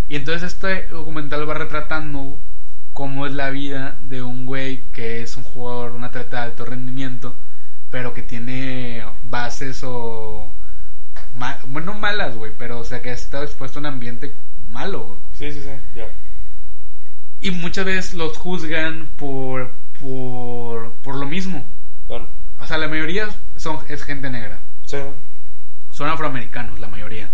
Y 0.08 0.16
entonces 0.16 0.53
este 0.53 0.88
documental 0.88 1.49
va 1.49 1.53
retratando 1.53 2.39
cómo 2.93 3.28
es 3.28 3.34
la 3.34 3.49
vida 3.49 3.97
de 4.01 4.22
un 4.22 4.45
güey 4.45 4.84
que 4.91 5.22
es 5.22 5.38
un 5.38 5.43
jugador, 5.43 5.91
un 5.91 6.03
atleta 6.03 6.38
de 6.38 6.43
alto 6.43 6.66
rendimiento, 6.66 7.36
pero 7.91 8.14
que 8.14 8.24
tiene 8.24 9.03
bases 9.30 9.84
o... 9.84 10.51
bueno, 11.68 11.93
no 11.93 11.99
malas, 11.99 12.36
güey, 12.36 12.53
pero 12.58 12.80
o 12.80 12.84
sea 12.84 13.01
que 13.01 13.12
está 13.12 13.43
expuesto 13.43 13.80
a 13.80 13.82
un 13.82 13.86
ambiente 13.88 14.34
malo, 14.70 15.03
güey. 15.03 15.20
Sí, 15.34 15.51
sí, 15.51 15.62
sí, 15.62 15.70
ya. 15.93 16.08
Y 17.39 17.51
muchas 17.51 17.86
veces 17.86 18.14
los 18.16 18.38
juzgan 18.38 19.10
por, 19.16 19.74
por, 19.99 20.93
por 21.03 21.16
lo 21.16 21.26
mismo. 21.26 21.66
Claro. 22.08 22.30
O 22.60 22.66
sea, 22.66 22.78
la 22.78 22.88
mayoría 22.88 23.28
son, 23.58 23.80
es 23.89 24.03
gente 24.03 24.30
negra. 24.30 24.60
Sí. 24.86 24.97
Son 25.91 26.10
afroamericanos, 26.10 26.80
la 26.80 26.88
mayoría. 26.88 27.30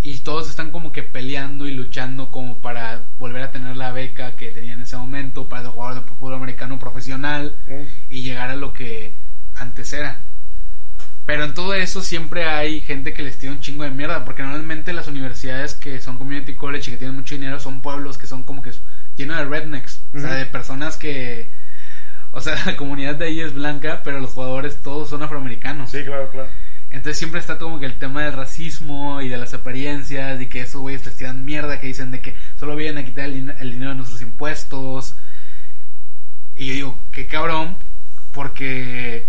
Y 0.00 0.18
todos 0.18 0.48
están 0.48 0.70
como 0.70 0.92
que 0.92 1.02
peleando 1.02 1.66
y 1.66 1.72
luchando 1.72 2.30
como 2.30 2.58
para 2.58 3.02
volver 3.18 3.42
a 3.42 3.50
tener 3.50 3.76
la 3.76 3.92
beca 3.92 4.36
que 4.36 4.50
tenían 4.50 4.78
en 4.78 4.82
ese 4.82 4.96
momento 4.96 5.48
para 5.48 5.62
el 5.62 5.68
jugador 5.68 6.02
de 6.02 6.08
fútbol 6.08 6.34
americano 6.34 6.78
profesional 6.78 7.56
y 8.08 8.22
llegar 8.22 8.50
a 8.50 8.56
lo 8.56 8.72
que 8.72 9.12
antes 9.56 9.92
era. 9.92 10.20
Pero 11.28 11.44
en 11.44 11.52
todo 11.52 11.74
eso 11.74 12.00
siempre 12.00 12.46
hay 12.46 12.80
gente 12.80 13.12
que 13.12 13.22
les 13.22 13.36
tira 13.36 13.52
un 13.52 13.60
chingo 13.60 13.84
de 13.84 13.90
mierda, 13.90 14.24
porque 14.24 14.42
normalmente 14.42 14.94
las 14.94 15.08
universidades 15.08 15.74
que 15.74 16.00
son 16.00 16.16
community 16.16 16.54
college 16.54 16.88
y 16.88 16.94
que 16.94 16.98
tienen 16.98 17.16
mucho 17.16 17.34
dinero 17.34 17.60
son 17.60 17.82
pueblos 17.82 18.16
que 18.16 18.26
son 18.26 18.44
como 18.44 18.62
que 18.62 18.72
llenos 19.14 19.36
de 19.36 19.44
rednecks, 19.44 20.02
o 20.14 20.20
sea, 20.20 20.32
de 20.32 20.46
personas 20.46 20.96
que... 20.96 21.50
O 22.30 22.40
sea, 22.40 22.54
la 22.66 22.76
comunidad 22.76 23.16
de 23.16 23.26
ahí 23.26 23.40
es 23.40 23.52
blanca, 23.52 24.00
pero 24.04 24.20
los 24.20 24.30
jugadores 24.30 24.80
todos 24.80 25.10
son 25.10 25.22
afroamericanos. 25.22 25.90
Sí, 25.90 26.02
claro, 26.02 26.30
claro. 26.30 26.48
Entonces 26.90 27.18
siempre 27.18 27.38
está 27.40 27.58
como 27.58 27.78
que 27.78 27.86
el 27.86 27.98
tema 27.98 28.22
del 28.22 28.32
racismo 28.32 29.20
y 29.20 29.28
de 29.28 29.36
las 29.36 29.52
apariencias 29.54 30.40
y 30.40 30.46
que 30.46 30.62
esos 30.62 30.80
güeyes 30.80 31.04
les 31.04 31.16
tiran 31.16 31.44
mierda, 31.44 31.78
que 31.80 31.86
dicen 31.86 32.10
de 32.10 32.20
que 32.20 32.34
solo 32.58 32.76
vienen 32.76 32.98
a 33.02 33.06
quitar 33.06 33.26
el, 33.26 33.34
din- 33.34 33.54
el 33.60 33.72
dinero 33.72 33.90
de 33.90 33.96
nuestros 33.96 34.22
impuestos. 34.22 35.14
Y 36.56 36.68
yo 36.68 36.72
digo, 36.74 37.00
qué 37.12 37.26
cabrón, 37.26 37.76
porque 38.32 39.26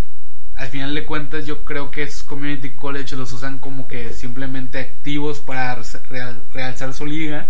al 0.55 0.67
final 0.67 0.95
de 0.95 1.05
cuentas 1.05 1.45
yo 1.45 1.63
creo 1.63 1.91
que 1.91 2.03
es 2.03 2.23
community 2.23 2.71
college 2.71 3.15
los 3.15 3.31
usan 3.33 3.59
como 3.59 3.87
que 3.87 4.13
simplemente 4.13 4.79
activos 4.79 5.39
para 5.39 5.75
real- 6.09 6.41
realzar 6.53 6.93
su 6.93 7.05
liga. 7.05 7.47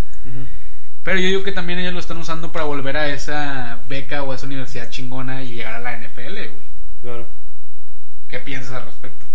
Pero 1.03 1.19
yo 1.19 1.27
digo 1.27 1.43
que 1.43 1.51
también 1.53 1.79
ellos 1.79 1.93
lo 1.93 1.99
están 1.99 2.17
usando 2.17 2.51
para 2.51 2.65
volver 2.65 2.97
a 2.97 3.07
esa 3.07 3.79
beca 3.87 4.21
o 4.23 4.31
a 4.31 4.35
esa 4.35 4.45
universidad 4.47 4.89
chingona 4.89 5.41
y 5.43 5.53
llegar 5.53 5.75
a 5.75 5.79
la 5.79 5.93
NFL, 5.97 6.33
güey. 6.33 6.51
Claro. 7.01 7.27
¿Qué 8.27 8.39
piensas 8.39 8.73
al 8.73 8.85
respecto? 8.85 9.25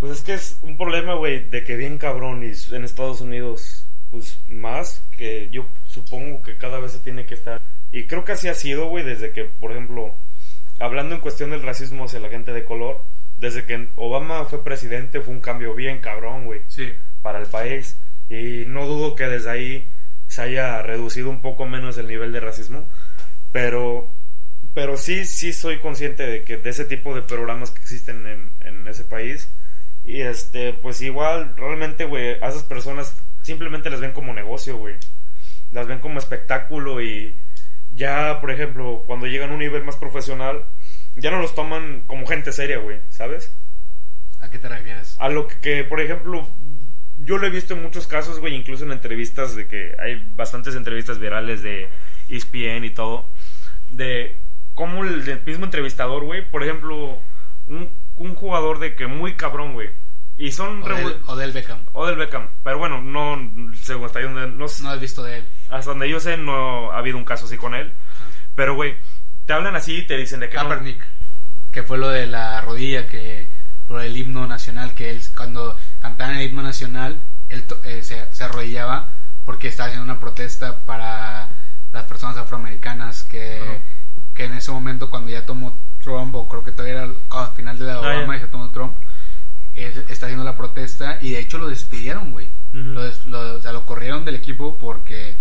Pues 0.00 0.12
es 0.12 0.22
que 0.22 0.34
es 0.34 0.58
un 0.62 0.76
problema, 0.76 1.14
güey, 1.14 1.48
de 1.48 1.64
que 1.64 1.76
bien 1.76 1.98
cabrón 1.98 2.42
y 2.44 2.52
en 2.74 2.84
Estados 2.84 3.20
Unidos, 3.20 3.86
pues 4.10 4.38
más, 4.48 5.02
que 5.16 5.48
yo 5.50 5.66
supongo 5.86 6.42
que 6.42 6.56
cada 6.56 6.78
vez 6.80 6.92
se 6.92 6.98
tiene 6.98 7.24
que 7.24 7.34
estar. 7.34 7.60
Y 7.92 8.06
creo 8.06 8.24
que 8.24 8.32
así 8.32 8.48
ha 8.48 8.54
sido, 8.54 8.88
güey, 8.88 9.04
desde 9.04 9.30
que, 9.32 9.44
por 9.44 9.72
ejemplo, 9.72 10.14
hablando 10.78 11.14
en 11.14 11.20
cuestión 11.22 11.50
del 11.50 11.62
racismo 11.62 12.04
hacia 12.04 12.20
la 12.20 12.28
gente 12.28 12.52
de 12.52 12.64
color, 12.64 13.02
desde 13.38 13.64
que 13.64 13.88
Obama 13.96 14.44
fue 14.44 14.62
presidente 14.64 15.20
fue 15.20 15.34
un 15.34 15.40
cambio 15.40 15.74
bien 15.74 16.00
cabrón, 16.00 16.44
güey, 16.44 16.60
Sí. 16.68 16.92
para 17.22 17.38
el 17.40 17.46
país. 17.46 17.98
Y 18.28 18.64
no 18.66 18.86
dudo 18.86 19.14
que 19.14 19.24
desde 19.24 19.50
ahí 19.50 19.88
se 20.26 20.42
haya 20.42 20.82
reducido 20.82 21.30
un 21.30 21.40
poco 21.40 21.64
menos 21.66 21.96
el 21.98 22.08
nivel 22.08 22.32
de 22.32 22.40
racismo, 22.40 22.86
pero 23.52 24.10
pero 24.74 24.96
sí 24.98 25.24
sí 25.24 25.52
soy 25.54 25.78
consciente 25.78 26.26
de 26.26 26.42
que 26.42 26.58
de 26.58 26.68
ese 26.70 26.84
tipo 26.84 27.14
de 27.14 27.22
programas 27.22 27.70
que 27.70 27.80
existen 27.80 28.26
en, 28.26 28.50
en 28.60 28.86
ese 28.88 29.04
país 29.04 29.48
y 30.06 30.22
este 30.22 30.72
pues 30.72 31.02
igual 31.02 31.54
realmente 31.56 32.04
güey 32.04 32.38
a 32.40 32.48
esas 32.48 32.62
personas 32.62 33.20
simplemente 33.42 33.90
las 33.90 34.00
ven 34.00 34.12
como 34.12 34.32
negocio 34.32 34.78
güey 34.78 34.94
las 35.72 35.88
ven 35.88 35.98
como 35.98 36.20
espectáculo 36.20 37.02
y 37.02 37.34
ya 37.94 38.40
por 38.40 38.52
ejemplo 38.52 39.02
cuando 39.06 39.26
llegan 39.26 39.50
a 39.50 39.54
un 39.54 39.58
nivel 39.58 39.84
más 39.84 39.96
profesional 39.96 40.64
ya 41.16 41.32
no 41.32 41.40
los 41.40 41.54
toman 41.54 42.04
como 42.06 42.26
gente 42.26 42.52
seria 42.52 42.78
güey 42.78 43.00
sabes 43.10 43.52
¿A 44.40 44.48
qué 44.48 44.58
te 44.58 44.68
refieres? 44.68 45.16
a 45.18 45.28
lo 45.28 45.48
que, 45.48 45.56
que, 45.56 45.84
por 45.84 46.00
ejemplo, 46.00 46.46
yo 47.16 47.38
lo 47.38 47.46
he 47.46 47.50
visto 47.50 47.74
en 47.74 47.82
muchos 47.82 48.06
casos, 48.06 48.38
güey, 48.38 48.54
incluso 48.54 48.84
en 48.84 48.92
entrevistas 48.92 49.56
de 49.56 49.66
que 49.66 49.96
hay 49.98 50.22
bastantes 50.36 50.74
entrevistas 50.74 51.18
virales 51.18 51.62
de 51.62 51.88
ESPN 52.28 52.84
y 52.84 52.90
todo, 52.90 53.24
de 53.90 54.36
cómo 54.74 55.04
el, 55.04 55.26
el 55.26 55.42
mismo 55.44 55.64
entrevistador, 55.64 56.24
güey, 56.24 56.48
por 56.48 56.62
ejemplo, 56.62 57.18
un, 57.66 57.90
un 58.16 58.34
jugador 58.34 58.78
de 58.78 58.94
que 58.94 59.06
muy 59.06 59.34
cabrón, 59.34 59.74
güey, 59.74 59.90
y 60.38 60.52
son... 60.52 60.82
O 60.82 60.86
del, 60.88 60.96
revu- 61.06 61.20
o 61.26 61.36
del 61.36 61.52
Beckham. 61.52 61.80
o 61.92 62.06
del 62.06 62.16
Beckham, 62.16 62.48
pero 62.62 62.78
bueno, 62.78 63.00
no, 63.00 63.36
según 63.76 64.06
hasta, 64.06 64.20
donde, 64.20 64.48
no, 64.48 64.66
No 64.82 64.90
has 64.90 65.00
visto 65.00 65.22
de 65.22 65.38
él. 65.38 65.44
hasta 65.70 65.90
donde 65.90 66.08
yo 66.10 66.20
sé, 66.20 66.36
no 66.36 66.92
ha 66.92 66.98
habido 66.98 67.16
un 67.16 67.24
caso 67.24 67.46
así 67.46 67.56
con 67.56 67.74
él, 67.74 67.92
pero, 68.54 68.74
güey, 68.74 68.96
te 69.46 69.52
hablan 69.52 69.76
así 69.76 69.98
y 69.98 70.06
te 70.06 70.16
dicen 70.16 70.40
de 70.40 70.48
que... 70.48 70.56
no- 70.56 70.62
Kaepernick. 70.68 71.04
Que 71.72 71.82
fue 71.82 71.98
lo 71.98 72.08
de 72.08 72.26
la 72.26 72.60
rodilla, 72.62 73.06
que 73.06 73.48
por 73.86 74.00
el 74.02 74.16
himno 74.16 74.46
nacional, 74.46 74.94
que 74.94 75.10
él 75.10 75.20
cuando 75.36 75.76
cantaban 76.00 76.36
el 76.36 76.48
himno 76.50 76.62
nacional, 76.62 77.20
él 77.50 77.64
eh, 77.84 78.02
se, 78.02 78.32
se 78.34 78.44
arrodillaba 78.44 79.10
porque 79.44 79.68
estaba 79.68 79.88
haciendo 79.88 80.10
una 80.10 80.18
protesta 80.18 80.84
para 80.86 81.50
las 81.92 82.04
personas 82.06 82.36
afroamericanas 82.38 83.24
que, 83.24 83.80
que 84.34 84.44
en 84.46 84.54
ese 84.54 84.72
momento 84.72 85.08
cuando 85.10 85.30
ya 85.30 85.44
tomó 85.46 85.76
Trump, 86.06 86.34
o 86.36 86.48
creo 86.48 86.62
que 86.62 86.70
todavía 86.72 86.94
era 86.94 87.02
al 87.04 87.16
al 87.30 87.50
final 87.56 87.78
de 87.78 87.84
la 87.84 87.94
Ah, 87.94 87.98
Obama 88.00 88.34
ya. 88.34 88.36
y 88.36 88.40
se 88.40 88.46
tomó 88.48 88.70
Trump, 88.70 88.94
él 89.74 90.04
está 90.08 90.26
haciendo 90.26 90.44
la 90.44 90.56
protesta 90.56 91.18
y 91.20 91.32
de 91.32 91.40
hecho 91.40 91.58
lo 91.58 91.68
despidieron, 91.68 92.30
güey. 92.30 92.46
Ujú. 92.70 92.78
Lo 92.78 93.02
des- 93.02 93.26
lo- 93.26 93.54
o 93.56 93.60
sea, 93.60 93.72
lo 93.72 93.84
corrieron 93.86 94.24
del 94.24 94.36
equipo 94.36 94.78
porque 94.78 95.34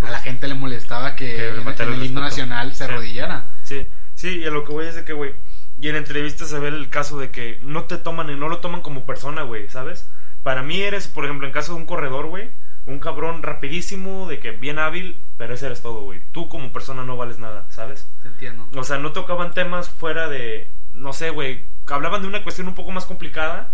a 0.00 0.10
la 0.10 0.18
gente 0.20 0.48
le 0.48 0.54
molestaba 0.54 1.14
que, 1.16 1.26
Que 1.36 1.48
en 1.48 1.68
el 1.68 1.94
el 1.94 2.04
himno 2.04 2.20
nacional 2.20 2.72
se 2.74 2.84
Sí. 2.86 2.90
arrodillara. 2.90 3.46
Sí, 3.62 3.86
sí, 4.14 4.40
y 4.40 4.44
a 4.44 4.50
lo 4.50 4.64
que 4.64 4.72
voy 4.72 4.86
es 4.86 4.94
de 4.96 5.04
que, 5.04 5.12
güey, 5.12 5.34
y 5.80 5.88
en 5.88 5.96
entrevistas 5.96 6.48
se 6.48 6.58
ve 6.58 6.68
el 6.68 6.88
caso 6.90 7.18
de 7.18 7.30
que 7.30 7.60
no 7.62 7.84
te 7.84 7.98
toman 7.98 8.28
y 8.30 8.34
no 8.36 8.48
lo 8.48 8.58
toman 8.58 8.80
como 8.82 9.06
persona, 9.06 9.42
güey, 9.42 9.68
¿sabes? 9.68 10.10
Para 10.42 10.62
mí 10.62 10.80
eres, 10.82 11.08
por 11.08 11.24
ejemplo, 11.24 11.46
en 11.46 11.52
caso 11.52 11.72
de 11.74 11.78
un 11.78 11.86
corredor, 11.86 12.26
güey, 12.26 12.50
un 12.88 12.98
cabrón 12.98 13.42
rapidísimo, 13.42 14.26
de 14.28 14.38
que 14.40 14.50
bien 14.52 14.78
hábil, 14.78 15.18
pero 15.36 15.54
ese 15.54 15.66
eres 15.66 15.82
todo, 15.82 16.02
güey. 16.02 16.20
Tú 16.32 16.48
como 16.48 16.72
persona 16.72 17.04
no 17.04 17.16
vales 17.16 17.38
nada, 17.38 17.66
¿sabes? 17.70 18.08
Te 18.22 18.28
entiendo. 18.28 18.66
O 18.74 18.84
sea, 18.84 18.98
no 18.98 19.12
tocaban 19.12 19.52
temas 19.52 19.88
fuera 19.90 20.28
de, 20.28 20.68
no 20.94 21.12
sé, 21.12 21.30
güey, 21.30 21.64
hablaban 21.86 22.22
de 22.22 22.28
una 22.28 22.42
cuestión 22.42 22.68
un 22.68 22.74
poco 22.74 22.90
más 22.90 23.04
complicada 23.06 23.70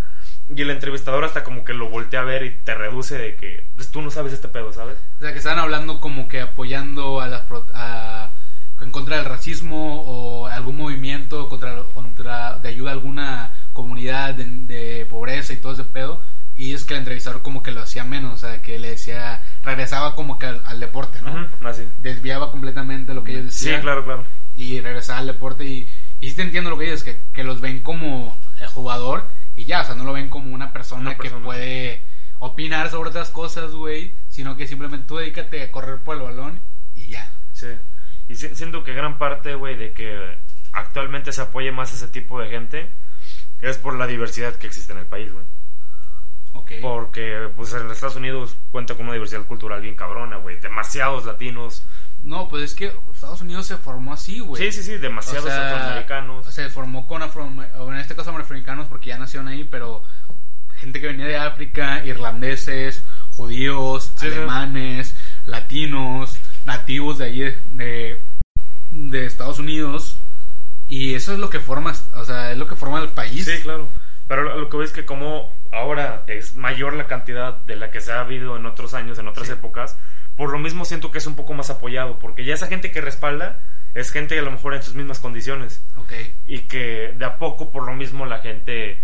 y 0.54 0.60
el 0.62 0.70
entrevistador 0.70 1.24
hasta 1.24 1.42
como 1.44 1.64
que 1.64 1.72
lo 1.74 1.88
voltea 1.88 2.20
a 2.20 2.24
ver 2.24 2.44
y 2.44 2.50
te 2.50 2.74
reduce 2.74 3.16
de 3.18 3.34
que 3.36 3.64
pues, 3.76 3.90
tú 3.90 4.02
no 4.02 4.10
sabes 4.10 4.32
este 4.32 4.48
pedo, 4.48 4.72
¿sabes? 4.72 4.98
O 5.18 5.20
sea, 5.20 5.32
que 5.32 5.38
estaban 5.38 5.58
hablando 5.58 6.00
como 6.00 6.28
que 6.28 6.40
apoyando 6.40 7.20
a 7.20 7.28
las 7.28 7.42
pro- 7.42 7.66
a- 7.74 8.30
en 8.80 8.90
contra 8.90 9.16
del 9.16 9.24
racismo 9.24 10.02
o 10.02 10.46
algún 10.46 10.76
movimiento 10.76 11.48
contra, 11.48 11.82
contra 11.94 12.58
de 12.58 12.68
ayuda 12.68 12.90
a 12.90 12.92
alguna 12.94 13.52
comunidad 13.72 14.34
de, 14.34 14.44
de 14.44 15.06
pobreza 15.06 15.52
y 15.52 15.56
todo 15.56 15.72
ese 15.72 15.84
pedo. 15.84 16.20
Y 16.56 16.72
es 16.74 16.84
que 16.84 16.94
el 16.94 17.00
entrevistador 17.00 17.42
como 17.42 17.62
que 17.62 17.72
lo 17.72 17.80
hacía 17.82 18.04
menos, 18.04 18.34
o 18.34 18.36
sea, 18.46 18.62
que 18.62 18.78
le 18.78 18.90
decía, 18.90 19.42
regresaba 19.64 20.14
como 20.14 20.38
que 20.38 20.46
al, 20.46 20.62
al 20.66 20.78
deporte, 20.80 21.20
¿no? 21.22 21.32
Ujú, 21.32 21.66
así. 21.66 21.88
Desviaba 22.00 22.50
completamente 22.52 23.12
lo 23.14 23.24
que 23.24 23.32
ellos 23.38 23.54
Sí, 23.54 23.64
decían. 23.66 23.82
claro, 23.82 24.04
claro. 24.04 24.24
y 24.56 24.80
regresar 24.80 25.18
al 25.18 25.26
deporte 25.26 25.64
y, 25.64 25.88
y 26.20 26.30
sí 26.30 26.36
te 26.36 26.42
entiendo 26.42 26.70
lo 26.70 26.78
que 26.78 26.84
dices, 26.84 27.02
que, 27.02 27.18
que 27.32 27.42
los 27.42 27.60
ven 27.60 27.80
como 27.82 28.38
el 28.60 28.68
jugador 28.68 29.26
y 29.56 29.64
ya, 29.64 29.80
o 29.80 29.84
sea, 29.84 29.94
no 29.96 30.04
lo 30.04 30.12
ven 30.12 30.28
como 30.30 30.54
una 30.54 30.72
persona, 30.72 31.00
Una 31.10 31.16
persona. 31.16 31.40
que 31.40 31.44
puede 31.44 32.02
opinar 32.38 32.88
sobre 32.90 33.10
otras 33.10 33.30
cosas, 33.30 33.72
güey, 33.72 34.12
sino 34.28 34.56
que 34.56 34.66
simplemente 34.68 35.06
tú 35.08 35.16
dedícate 35.16 35.62
a 35.62 35.72
correr 35.72 35.98
por 35.98 36.16
el 36.16 36.22
balón 36.22 36.60
y 36.94 37.08
ya. 37.08 37.32
Sí. 37.52 37.66
Y 38.28 38.36
si- 38.36 38.54
siento 38.54 38.84
que 38.84 38.94
gran 38.94 39.18
parte, 39.18 39.54
güey, 39.56 39.76
de 39.76 39.92
que 39.92 40.38
actualmente 40.72 41.32
se 41.32 41.40
apoye 41.42 41.72
más 41.72 41.92
a 41.92 41.96
ese 41.96 42.08
tipo 42.08 42.40
de 42.40 42.48
gente 42.48 42.88
es 43.60 43.78
por 43.78 43.96
la 43.96 44.06
diversidad 44.06 44.54
que 44.56 44.66
existe 44.66 44.92
en 44.92 44.98
el 45.00 45.06
país, 45.06 45.32
güey. 45.32 45.44
Ok. 46.54 46.72
Porque, 46.80 47.50
pues, 47.56 47.72
en 47.74 47.90
Estados 47.90 48.16
Unidos 48.16 48.56
cuenta 48.70 48.94
con 48.94 49.04
una 49.06 49.14
diversidad 49.14 49.44
cultural 49.46 49.80
bien 49.82 49.94
cabrona, 49.96 50.36
güey. 50.38 50.58
Demasiados 50.60 51.24
latinos. 51.26 51.84
No, 52.22 52.48
pues 52.48 52.62
es 52.62 52.74
que 52.74 52.90
Estados 53.12 53.42
Unidos 53.42 53.66
se 53.66 53.76
formó 53.76 54.14
así, 54.14 54.40
güey. 54.40 54.62
Sí, 54.62 54.72
sí, 54.72 54.82
sí, 54.82 54.96
demasiados 54.98 55.44
O 55.44 55.48
sea, 55.48 55.74
afroamericanos. 55.76 56.46
Se 56.46 56.70
formó 56.70 57.06
con 57.06 57.22
afro, 57.22 57.44
o 57.78 57.92
en 57.92 57.98
este 57.98 58.14
caso 58.16 58.30
afroamericanos 58.30 58.88
porque 58.88 59.08
ya 59.10 59.18
nacieron 59.18 59.48
ahí, 59.48 59.64
pero 59.64 60.02
gente 60.76 61.00
que 61.00 61.08
venía 61.08 61.26
de 61.26 61.36
África, 61.36 62.02
irlandeses, 62.04 63.04
judíos, 63.32 64.10
Sí, 64.16 64.28
sí. 64.30 64.36
alemanes, 64.36 65.14
latinos, 65.44 66.38
nativos 66.64 67.18
de 67.18 67.24
allí 67.26 67.40
de, 67.40 67.58
de, 67.72 68.22
de 68.92 69.26
Estados 69.26 69.58
Unidos. 69.58 70.18
Y 70.88 71.14
eso 71.14 71.32
es 71.32 71.38
lo 71.38 71.50
que 71.50 71.60
forma, 71.60 71.92
o 72.14 72.24
sea, 72.24 72.52
es 72.52 72.58
lo 72.58 72.66
que 72.66 72.74
forma 72.76 73.00
el 73.00 73.08
país. 73.10 73.44
Sí, 73.44 73.60
claro. 73.62 73.88
Pero 74.28 74.42
lo, 74.56 74.68
que 74.70 74.76
ves 74.78 74.90
es 74.90 74.94
que 74.96 75.04
como 75.04 75.50
ahora 75.70 76.24
es 76.26 76.56
mayor 76.56 76.94
la 76.94 77.06
cantidad 77.06 77.56
de 77.66 77.76
la 77.76 77.90
que 77.90 78.00
se 78.00 78.12
ha 78.12 78.20
habido 78.20 78.56
en 78.56 78.64
otros 78.66 78.94
años, 78.94 79.18
en 79.18 79.28
otras 79.28 79.46
Sí. 79.48 79.52
épocas, 79.52 79.98
por 80.36 80.50
lo 80.50 80.58
mismo 80.58 80.84
siento 80.84 81.10
que 81.10 81.18
es 81.18 81.26
un 81.26 81.36
poco 81.36 81.52
más 81.54 81.70
apoyado, 81.70 82.18
porque 82.18 82.44
ya 82.44 82.54
esa 82.54 82.66
gente 82.66 82.90
que 82.90 83.00
respalda 83.00 83.60
es 83.92 84.10
gente 84.10 84.38
a 84.38 84.42
lo 84.42 84.50
mejor 84.50 84.74
en 84.74 84.82
sus 84.82 84.94
mismas 84.94 85.20
condiciones 85.20 85.84
Ok. 85.96 86.12
y 86.46 86.60
que 86.60 87.14
de 87.16 87.24
a 87.24 87.38
poco 87.38 87.70
por 87.70 87.84
lo 87.84 87.92
mismo 87.94 88.26
la 88.26 88.38
gente 88.38 88.98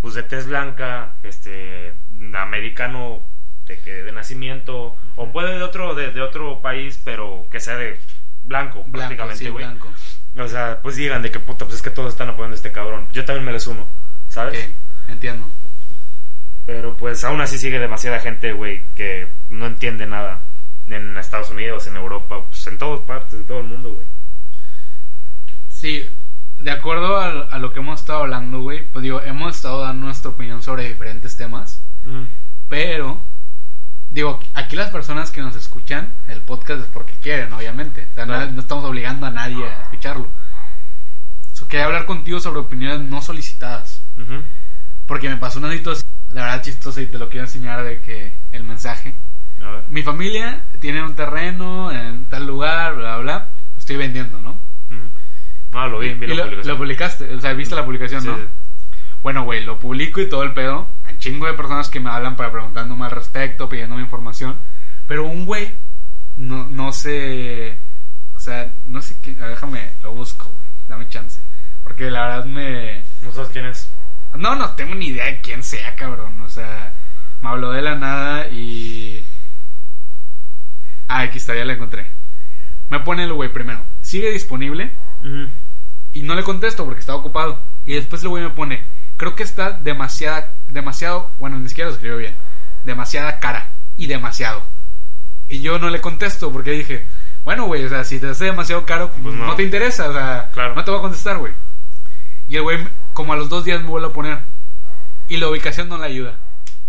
pues 0.00 0.14
de 0.14 0.22
tez 0.22 0.46
blanca, 0.46 1.12
este 1.22 1.94
americano 2.34 3.22
de 3.66 3.78
que 3.78 4.02
de 4.02 4.12
nacimiento 4.12 4.96
o 5.16 5.32
puede 5.32 5.56
de 5.56 5.62
otro 5.62 5.94
de, 5.94 6.10
de 6.10 6.20
otro 6.20 6.60
país, 6.60 7.00
pero 7.04 7.46
que 7.50 7.60
sea 7.60 7.76
de 7.76 7.98
blanco, 8.44 8.82
Blanco, 8.86 8.92
prácticamente, 8.92 9.50
güey. 9.50 9.66
O 10.36 10.48
sea, 10.48 10.80
pues 10.82 10.96
digan 10.96 11.22
de 11.22 11.30
que 11.30 11.38
puta, 11.40 11.64
pues 11.64 11.76
es 11.76 11.82
que 11.82 11.90
todos 11.90 12.12
están 12.12 12.28
apoyando 12.28 12.54
a 12.54 12.56
este 12.56 12.72
cabrón. 12.72 13.08
Yo 13.12 13.24
también 13.24 13.44
me 13.46 13.52
les 13.52 13.66
uno, 13.66 13.86
¿sabes? 14.34 14.70
Entiendo. 15.08 15.46
Pero 16.66 16.96
pues 16.96 17.22
aún 17.24 17.40
así 17.40 17.58
sigue 17.58 17.78
demasiada 17.78 18.20
gente, 18.20 18.52
güey, 18.52 18.82
que 18.94 19.28
no 19.50 19.66
entiende 19.66 20.06
nada. 20.06 20.42
En 20.86 21.16
Estados 21.16 21.50
Unidos, 21.50 21.86
en 21.86 21.96
Europa, 21.96 22.44
pues 22.46 22.66
en 22.66 22.76
todas 22.78 23.00
partes, 23.00 23.34
en 23.34 23.46
todo 23.46 23.58
el 23.60 23.64
mundo, 23.66 23.94
güey. 23.94 24.06
Sí, 25.68 26.04
de 26.58 26.70
acuerdo 26.70 27.16
a, 27.18 27.44
a 27.44 27.58
lo 27.58 27.72
que 27.72 27.80
hemos 27.80 28.00
estado 28.00 28.20
hablando, 28.20 28.60
güey, 28.60 28.86
pues 28.90 29.02
digo, 29.02 29.20
hemos 29.22 29.56
estado 29.56 29.80
dando 29.82 30.06
nuestra 30.06 30.30
opinión 30.30 30.62
sobre 30.62 30.88
diferentes 30.88 31.36
temas, 31.36 31.82
pero, 32.68 33.22
digo, 34.10 34.40
aquí 34.54 34.76
las 34.76 34.90
personas 34.90 35.30
que 35.30 35.40
nos 35.42 35.56
escuchan 35.56 36.12
el 36.28 36.40
podcast 36.42 36.82
es 36.82 36.88
porque 36.88 37.12
quieren, 37.20 37.52
obviamente, 37.52 38.06
o 38.10 38.14
sea, 38.14 38.24
Claro. 38.24 38.46
no, 38.46 38.52
no 38.52 38.60
estamos 38.60 38.84
obligando 38.84 39.26
a 39.26 39.30
nadie 39.30 39.64
a 39.66 39.82
escucharlo. 39.82 40.30
So, 41.52 41.68
quería 41.68 41.86
hablar 41.86 42.04
contigo 42.06 42.40
sobre 42.40 42.60
opiniones 42.60 43.00
no 43.08 43.20
solicitadas, 43.22 43.93
Porque 45.06 45.28
me 45.28 45.36
pasó 45.36 45.58
una 45.58 45.70
situación, 45.72 46.08
la 46.30 46.44
verdad 46.44 46.62
chistosa 46.62 47.00
y 47.02 47.06
te 47.06 47.18
lo 47.18 47.28
quiero 47.28 47.44
enseñar 47.46 47.84
de 47.84 48.00
que 48.00 48.32
el 48.52 48.64
mensaje. 48.64 49.14
A 49.62 49.70
ver. 49.70 49.84
Mi 49.88 50.02
familia 50.02 50.64
tiene 50.80 51.02
un 51.02 51.14
terreno 51.14 51.92
en 51.92 52.24
tal 52.26 52.46
lugar, 52.46 52.96
bla, 52.96 53.18
bla, 53.18 53.48
estoy 53.78 53.96
vendiendo, 53.96 54.40
¿no? 54.40 54.52
Ujú. 54.90 55.08
No, 55.72 55.88
lo 55.88 55.98
vi, 55.98 56.14
vi 56.14 56.26
la 56.28 56.34
lo, 56.36 56.42
publicación. 56.44 56.72
lo 56.72 56.78
publicaste, 56.78 57.34
o 57.34 57.40
sea, 57.40 57.52
viste 57.52 57.74
la 57.74 57.84
publicación, 57.84 58.22
Sí, 58.22 58.28
¿no? 58.28 58.36
sí. 58.36 58.44
Bueno, 59.22 59.44
güey, 59.44 59.64
lo 59.64 59.78
publico 59.78 60.20
y 60.20 60.28
todo 60.28 60.42
el 60.42 60.52
pedo. 60.52 60.88
Hay 61.04 61.16
chingo 61.18 61.46
de 61.46 61.54
personas 61.54 61.88
que 61.88 61.98
me 62.00 62.10
hablan 62.10 62.36
para 62.36 62.52
preguntándome 62.52 63.06
al 63.06 63.10
respecto, 63.10 63.68
pidiéndome 63.68 64.02
información. 64.02 64.56
Pero 65.06 65.26
un 65.26 65.46
güey 65.46 65.74
no, 66.36 66.66
no 66.68 66.92
sé. 66.92 67.78
O 68.34 68.38
sea, 68.38 68.74
no 68.86 69.00
sé 69.00 69.16
ver, 69.24 69.48
Déjame, 69.50 69.90
lo 70.02 70.12
busco, 70.12 70.44
güey. 70.44 70.68
Dame 70.88 71.08
chance. 71.08 71.40
Porque 71.82 72.10
la 72.10 72.26
verdad 72.26 72.44
me. 72.44 73.02
No 73.22 73.32
sabes 73.32 73.48
quién 73.50 73.64
es. 73.66 73.90
No, 74.36 74.54
no 74.56 74.70
tengo 74.70 74.94
ni 74.94 75.08
idea 75.08 75.26
de 75.26 75.40
quién 75.40 75.62
sea, 75.62 75.94
cabrón. 75.96 76.40
O 76.40 76.48
sea, 76.48 76.94
me 77.40 77.48
habló 77.48 77.70
de 77.72 77.82
la 77.82 77.94
nada 77.94 78.48
y. 78.48 79.24
Ah, 81.08 81.20
aquí 81.20 81.38
está, 81.38 81.54
ya 81.54 81.64
la 81.64 81.74
encontré. 81.74 82.06
Me 82.90 83.00
pone 83.00 83.24
el 83.24 83.32
güey 83.32 83.52
primero. 83.52 83.84
Sigue 84.00 84.30
disponible. 84.32 84.92
Y 86.12 86.22
no 86.22 86.34
le 86.34 86.42
contesto 86.42 86.84
porque 86.84 87.00
estaba 87.00 87.18
ocupado. 87.18 87.60
Y 87.86 87.94
después 87.94 88.22
el 88.22 88.28
güey 88.30 88.42
me 88.42 88.50
pone, 88.50 88.82
creo 89.16 89.34
que 89.34 89.42
está 89.42 89.72
demasiada, 89.72 90.54
demasiado, 90.68 91.30
bueno, 91.38 91.58
ni 91.58 91.68
siquiera 91.68 91.88
lo 91.90 91.94
escribió 91.94 92.16
bien, 92.18 92.34
demasiada 92.84 93.40
cara 93.40 93.72
y 93.96 94.06
demasiado. 94.06 94.62
Y 95.48 95.60
yo 95.60 95.78
no 95.78 95.90
le 95.90 96.00
contesto 96.00 96.50
porque 96.52 96.70
dije, 96.70 97.06
bueno, 97.44 97.64
güey, 97.66 97.84
o 97.84 97.88
sea, 97.90 98.04
si 98.04 98.18
te 98.20 98.28
hace 98.28 98.46
demasiado 98.46 98.86
caro, 98.86 99.10
Pues 99.22 99.34
no. 99.34 99.46
no. 99.46 99.54
te 99.56 99.62
interesa, 99.64 100.08
o 100.08 100.12
sea, 100.14 100.50
Claro. 100.52 100.74
no 100.74 100.84
te 100.84 100.90
voy 100.90 100.98
a 101.00 101.02
contestar, 101.02 101.38
güey. 101.38 101.52
Y 102.48 102.56
el 102.56 102.62
güey, 102.62 102.78
como 103.14 103.32
a 103.32 103.36
los 103.36 103.48
dos 103.48 103.64
días 103.64 103.80
me 103.82 103.88
vuelve 103.88 104.08
a 104.08 104.12
poner. 104.12 104.38
Y 105.28 105.38
la 105.38 105.48
ubicación 105.48 105.88
no 105.88 105.96
le 105.98 106.06
ayuda. 106.06 106.38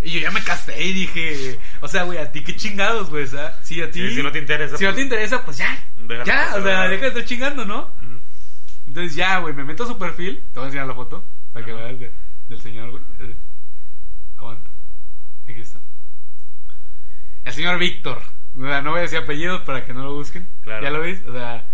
Y 0.01 0.11
yo 0.11 0.19
ya 0.19 0.29
me 0.31 0.43
casté 0.43 0.83
y 0.83 0.91
dije, 0.93 1.57
o 1.81 1.87
sea, 1.87 2.03
güey, 2.03 2.17
a 2.19 2.31
ti 2.31 2.43
qué 2.43 2.55
chingados, 2.55 3.09
güey, 3.09 3.25
si 3.63 3.81
a 3.81 3.89
ti... 3.89 4.01
Sí, 4.09 4.15
si 4.15 4.21
no 4.23 4.31
te 4.31 4.39
interesa, 4.39 4.77
Si 4.77 4.83
no 4.83 4.89
pues- 4.89 4.95
te 4.97 5.01
interesa, 5.03 5.45
pues 5.45 5.57
ya. 5.57 5.75
Ya, 6.07 6.17
pasar, 6.19 6.59
o 6.59 6.63
sea, 6.63 6.87
deja 6.89 7.01
de 7.03 7.07
estar 7.07 7.25
chingando, 7.25 7.65
¿no? 7.65 7.89
Entonces 8.87 9.15
ya, 9.15 9.39
güey, 9.39 9.53
me 9.55 9.63
meto 9.63 9.83
a 9.83 9.87
su 9.87 9.97
perfil. 9.97 10.43
Te 10.53 10.59
voy 10.59 10.63
a 10.63 10.67
enseñar 10.67 10.85
la 10.87 10.93
foto 10.93 11.23
para 11.53 11.65
que 11.65 11.73
veas 11.73 11.99
de- 11.99 12.11
del 12.49 12.61
señor, 12.61 12.91
güey. 12.91 13.03
Eh, 13.19 13.35
Aguanta. 14.37 14.69
Aquí 15.49 15.59
está. 15.61 15.79
El 17.45 17.53
señor 17.53 17.79
Víctor. 17.79 18.21
O 18.57 18.61
sea, 18.61 18.81
no 18.81 18.91
voy 18.91 18.99
a 18.99 19.03
decir 19.03 19.17
apellidos 19.19 19.61
para 19.61 19.85
que 19.85 19.93
no 19.93 20.03
lo 20.03 20.13
busquen. 20.13 20.47
Claro. 20.63 20.83
¿Ya 20.83 20.89
lo 20.91 20.99
ves? 21.01 21.23
O 21.27 21.31
sea, 21.33 21.67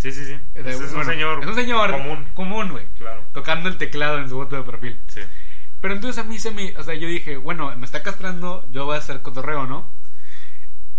Sí, 0.00 0.10
sí, 0.12 0.24
sí. 0.24 0.38
es 0.54 0.76
un 0.80 0.94
bueno, 0.94 1.04
señor. 1.04 1.40
Es 1.42 1.46
un 1.46 1.54
señor 1.54 1.90
común. 1.92 2.26
común, 2.34 2.68
güey. 2.70 2.86
Claro. 2.96 3.22
Tocando 3.34 3.68
el 3.68 3.76
teclado 3.76 4.18
en 4.18 4.30
su 4.30 4.36
foto 4.36 4.56
de 4.56 4.62
perfil. 4.62 4.98
Sí. 5.08 5.20
Pero 5.82 5.92
entonces 5.94 6.24
a 6.24 6.26
mí 6.26 6.38
se 6.38 6.50
me. 6.50 6.74
O 6.78 6.82
sea, 6.82 6.94
yo 6.94 7.06
dije, 7.06 7.36
bueno, 7.36 7.74
me 7.76 7.84
está 7.84 8.02
castrando, 8.02 8.66
yo 8.72 8.86
voy 8.86 8.96
a 8.96 8.98
hacer 8.98 9.20
cotorreo, 9.20 9.66
¿no? 9.66 9.86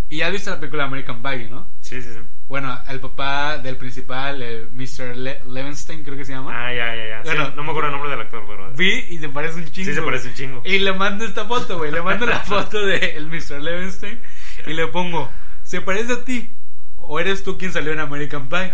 Y 0.08 0.18
ya 0.18 0.30
viste 0.30 0.50
la 0.52 0.60
película 0.60 0.84
American 0.84 1.22
Pie, 1.24 1.48
¿no? 1.50 1.68
Sí, 1.80 2.02
sí, 2.02 2.10
sí. 2.14 2.20
Bueno, 2.48 2.78
el 2.90 3.00
papá 3.00 3.58
del 3.58 3.78
principal, 3.78 4.42
el 4.44 4.70
Mr. 4.72 5.16
Le 5.16 5.42
Levenstein, 5.48 6.04
creo 6.04 6.18
que 6.18 6.26
se 6.26 6.34
llama. 6.34 6.52
Ah, 6.54 6.74
ya, 6.74 6.96
ya, 6.96 7.08
ya. 7.08 7.24
Sí, 7.24 7.30
Bueno. 7.30 7.54
no 7.56 7.64
me 7.64 7.70
acuerdo 7.70 7.88
el 7.88 7.94
nombre 7.94 8.12
del 8.12 8.20
actor, 8.22 8.44
pero. 8.46 8.72
Vi 8.74 9.06
y 9.10 9.18
se 9.20 9.30
parece 9.30 9.56
un 9.60 9.66
chingo. 9.72 9.90
Sí, 9.90 9.96
se 9.96 10.02
parece 10.02 10.28
un 10.28 10.34
chingo. 10.36 10.62
Y 10.66 10.80
le 10.80 10.94
mando 10.94 11.24
esta 11.26 11.46
foto, 11.46 11.78
güey. 11.78 11.92
Le 11.92 12.02
mando 12.04 12.26
la 12.28 12.40
foto 12.46 12.86
de 12.86 12.98
el 13.16 13.28
Mr. 13.28 13.62
Levenstein 13.62 14.20
y 14.68 14.74
le 14.74 14.86
pongo, 14.88 15.32
¿se 15.64 15.80
parece 15.82 16.14
a 16.14 16.24
ti? 16.26 16.50
¿O 17.04 17.20
eres 17.20 17.44
tú 17.44 17.58
quien 17.58 17.72
salió 17.74 17.92
en 17.92 18.00
American 18.00 18.48
Pie? 18.50 18.72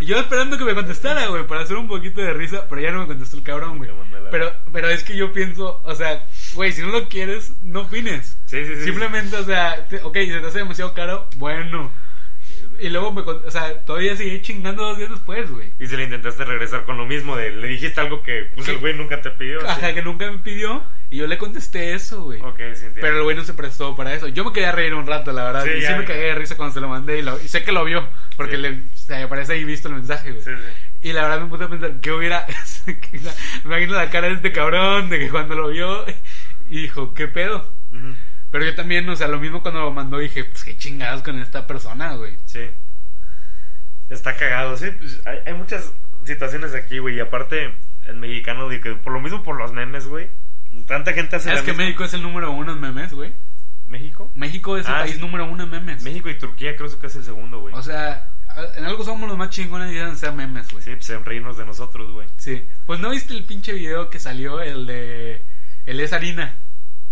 y 0.00 0.06
yo 0.06 0.18
esperando 0.18 0.58
que 0.58 0.64
me 0.64 0.74
contestara, 0.74 1.26
güey, 1.28 1.46
para 1.46 1.62
hacer 1.62 1.76
un 1.76 1.88
poquito 1.88 2.20
de 2.20 2.32
risa, 2.32 2.66
pero 2.68 2.80
ya 2.80 2.90
no 2.90 3.00
me 3.00 3.06
contestó 3.06 3.36
el 3.36 3.42
cabrón, 3.42 3.78
güey. 3.78 3.90
Pero, 4.30 4.52
pero 4.72 4.88
es 4.90 5.04
que 5.04 5.16
yo 5.16 5.32
pienso, 5.32 5.80
o 5.84 5.94
sea, 5.94 6.24
güey, 6.54 6.72
si 6.72 6.82
no 6.82 6.88
lo 6.88 7.08
quieres, 7.08 7.52
no 7.62 7.82
opines. 7.82 8.36
Sí, 8.46 8.64
sí, 8.64 8.76
sí. 8.76 8.84
Simplemente, 8.84 9.36
o 9.36 9.44
sea, 9.44 9.86
te- 9.88 10.02
ok, 10.02 10.14
se 10.14 10.40
te 10.40 10.46
hace 10.46 10.58
demasiado 10.58 10.92
caro, 10.94 11.28
bueno. 11.36 11.90
Y 12.80 12.88
luego 12.90 13.12
me, 13.12 13.22
o 13.22 13.50
sea, 13.50 13.84
todavía 13.84 14.14
seguí 14.16 14.40
chingando 14.40 14.84
dos 14.84 14.98
días 14.98 15.10
después, 15.10 15.50
güey. 15.50 15.72
Y 15.78 15.86
si 15.86 15.96
le 15.96 16.04
intentaste 16.04 16.44
regresar 16.44 16.84
con 16.84 16.96
lo 16.96 17.06
mismo 17.06 17.36
de 17.36 17.50
le 17.50 17.66
dijiste 17.68 18.00
algo 18.00 18.22
que 18.22 18.48
pues 18.54 18.66
¿Qué? 18.66 18.72
el 18.72 18.78
güey 18.78 18.94
nunca 18.94 19.20
te 19.20 19.30
pidió. 19.30 19.60
Ajá, 19.68 19.88
sí. 19.88 19.94
que 19.94 20.02
nunca 20.02 20.30
me 20.30 20.38
pidió. 20.38 20.82
Y 21.10 21.16
yo 21.16 21.26
le 21.26 21.38
contesté 21.38 21.94
eso, 21.94 22.22
güey. 22.24 22.40
Ok, 22.42 22.56
sí, 22.58 22.62
entiendo. 22.86 23.00
Pero 23.00 23.16
el 23.16 23.22
güey 23.24 23.36
no 23.36 23.42
se 23.44 23.54
prestó 23.54 23.96
para 23.96 24.14
eso. 24.14 24.28
Yo 24.28 24.44
me 24.44 24.52
quería 24.52 24.72
reír 24.72 24.94
un 24.94 25.06
rato, 25.06 25.32
la 25.32 25.44
verdad. 25.44 25.64
Sí, 25.64 25.70
y 25.78 25.82
sí 25.82 25.92
me 25.94 26.04
cagué 26.04 26.20
de 26.26 26.34
risa 26.34 26.56
cuando 26.56 26.74
se 26.74 26.80
lo 26.80 26.88
mandé. 26.88 27.18
Y, 27.18 27.22
lo- 27.22 27.40
y 27.42 27.48
sé 27.48 27.64
que 27.64 27.72
lo 27.72 27.84
vio. 27.84 28.06
Porque 28.36 28.56
Sí. 28.56 28.62
le 28.62 28.70
o 28.70 28.80
sea, 28.94 29.28
parece 29.28 29.54
ahí 29.54 29.64
visto 29.64 29.88
el 29.88 29.94
mensaje, 29.94 30.30
güey. 30.32 30.42
Sí, 30.44 30.50
sí. 30.54 31.08
Y 31.08 31.12
la 31.12 31.22
verdad 31.22 31.40
me 31.40 31.46
puse 31.48 31.64
a 31.64 31.68
pensar, 31.68 31.92
¿qué 32.00 32.12
hubiera? 32.12 32.44
me 32.86 32.96
imagino 33.64 33.94
la 33.94 34.10
cara 34.10 34.28
de 34.28 34.34
este 34.34 34.52
cabrón, 34.52 35.08
de 35.08 35.18
que 35.18 35.28
cuando 35.30 35.54
lo 35.54 35.68
vio, 35.68 36.04
y 36.68 36.82
dijo, 36.82 37.14
¿qué 37.14 37.26
pedo? 37.28 37.70
Ujú. 37.92 38.14
Pero 38.50 38.64
yo 38.64 38.74
también, 38.74 39.08
o 39.08 39.16
sea, 39.16 39.28
lo 39.28 39.38
mismo 39.38 39.60
cuando 39.62 39.80
lo 39.80 39.90
mandó, 39.92 40.18
dije, 40.18 40.44
pues 40.44 40.64
qué 40.64 40.76
chingados 40.76 41.22
con 41.22 41.38
esta 41.38 41.66
persona, 41.66 42.14
güey. 42.14 42.36
Sí. 42.46 42.60
Está 44.08 44.34
cagado, 44.36 44.76
sí. 44.76 44.86
Pues, 44.98 45.20
hay, 45.26 45.38
hay 45.46 45.54
muchas 45.54 45.92
situaciones 46.24 46.74
aquí, 46.74 46.98
güey. 46.98 47.16
Y 47.16 47.20
aparte, 47.20 47.74
el 48.06 48.16
mexicano, 48.16 48.68
de 48.68 48.80
que 48.80 48.94
por 48.94 49.12
lo 49.12 49.20
mismo 49.20 49.42
por 49.42 49.56
los 49.56 49.72
memes, 49.72 50.06
güey. 50.06 50.28
Tanta 50.86 51.12
gente 51.12 51.36
hace 51.36 51.46
¿Sabes 51.46 51.60
la 51.60 51.64
que 51.66 51.72
misma- 51.72 51.84
México 51.84 52.04
es 52.04 52.14
el 52.14 52.22
número 52.22 52.52
uno 52.52 52.72
en 52.72 52.80
memes, 52.80 53.12
güey? 53.12 53.32
¿México? 53.86 54.30
México 54.34 54.76
es 54.76 54.86
el 54.86 54.94
Ah, 54.94 54.98
país 55.00 55.14
sí. 55.14 55.20
número 55.20 55.46
uno 55.50 55.64
en 55.64 55.70
memes. 55.70 56.02
México 56.02 56.28
y 56.28 56.38
Turquía 56.38 56.76
creo 56.76 56.98
que 57.00 57.06
es 57.06 57.16
el 57.16 57.24
segundo, 57.24 57.60
güey. 57.60 57.74
O 57.74 57.82
sea, 57.82 58.30
en 58.76 58.84
algo 58.84 59.02
somos 59.04 59.28
los 59.28 59.38
más 59.38 59.48
chingones 59.50 59.90
y 59.92 60.16
ser 60.18 60.32
memes, 60.32 60.70
güey. 60.70 60.82
sí, 60.82 60.94
pues 60.94 61.08
en 61.10 61.24
reírnos 61.24 61.56
de 61.56 61.64
nosotros, 61.64 62.10
güey. 62.12 62.26
Sí. 62.36 62.62
Pues 62.86 63.00
no 63.00 63.10
viste 63.10 63.32
el 63.34 63.44
pinche 63.44 63.72
video 63.72 64.08
que 64.10 64.18
salió, 64.18 64.60
el 64.60 64.86
de. 64.86 65.42
El 65.86 66.00
es 66.00 66.12
harina. 66.12 66.54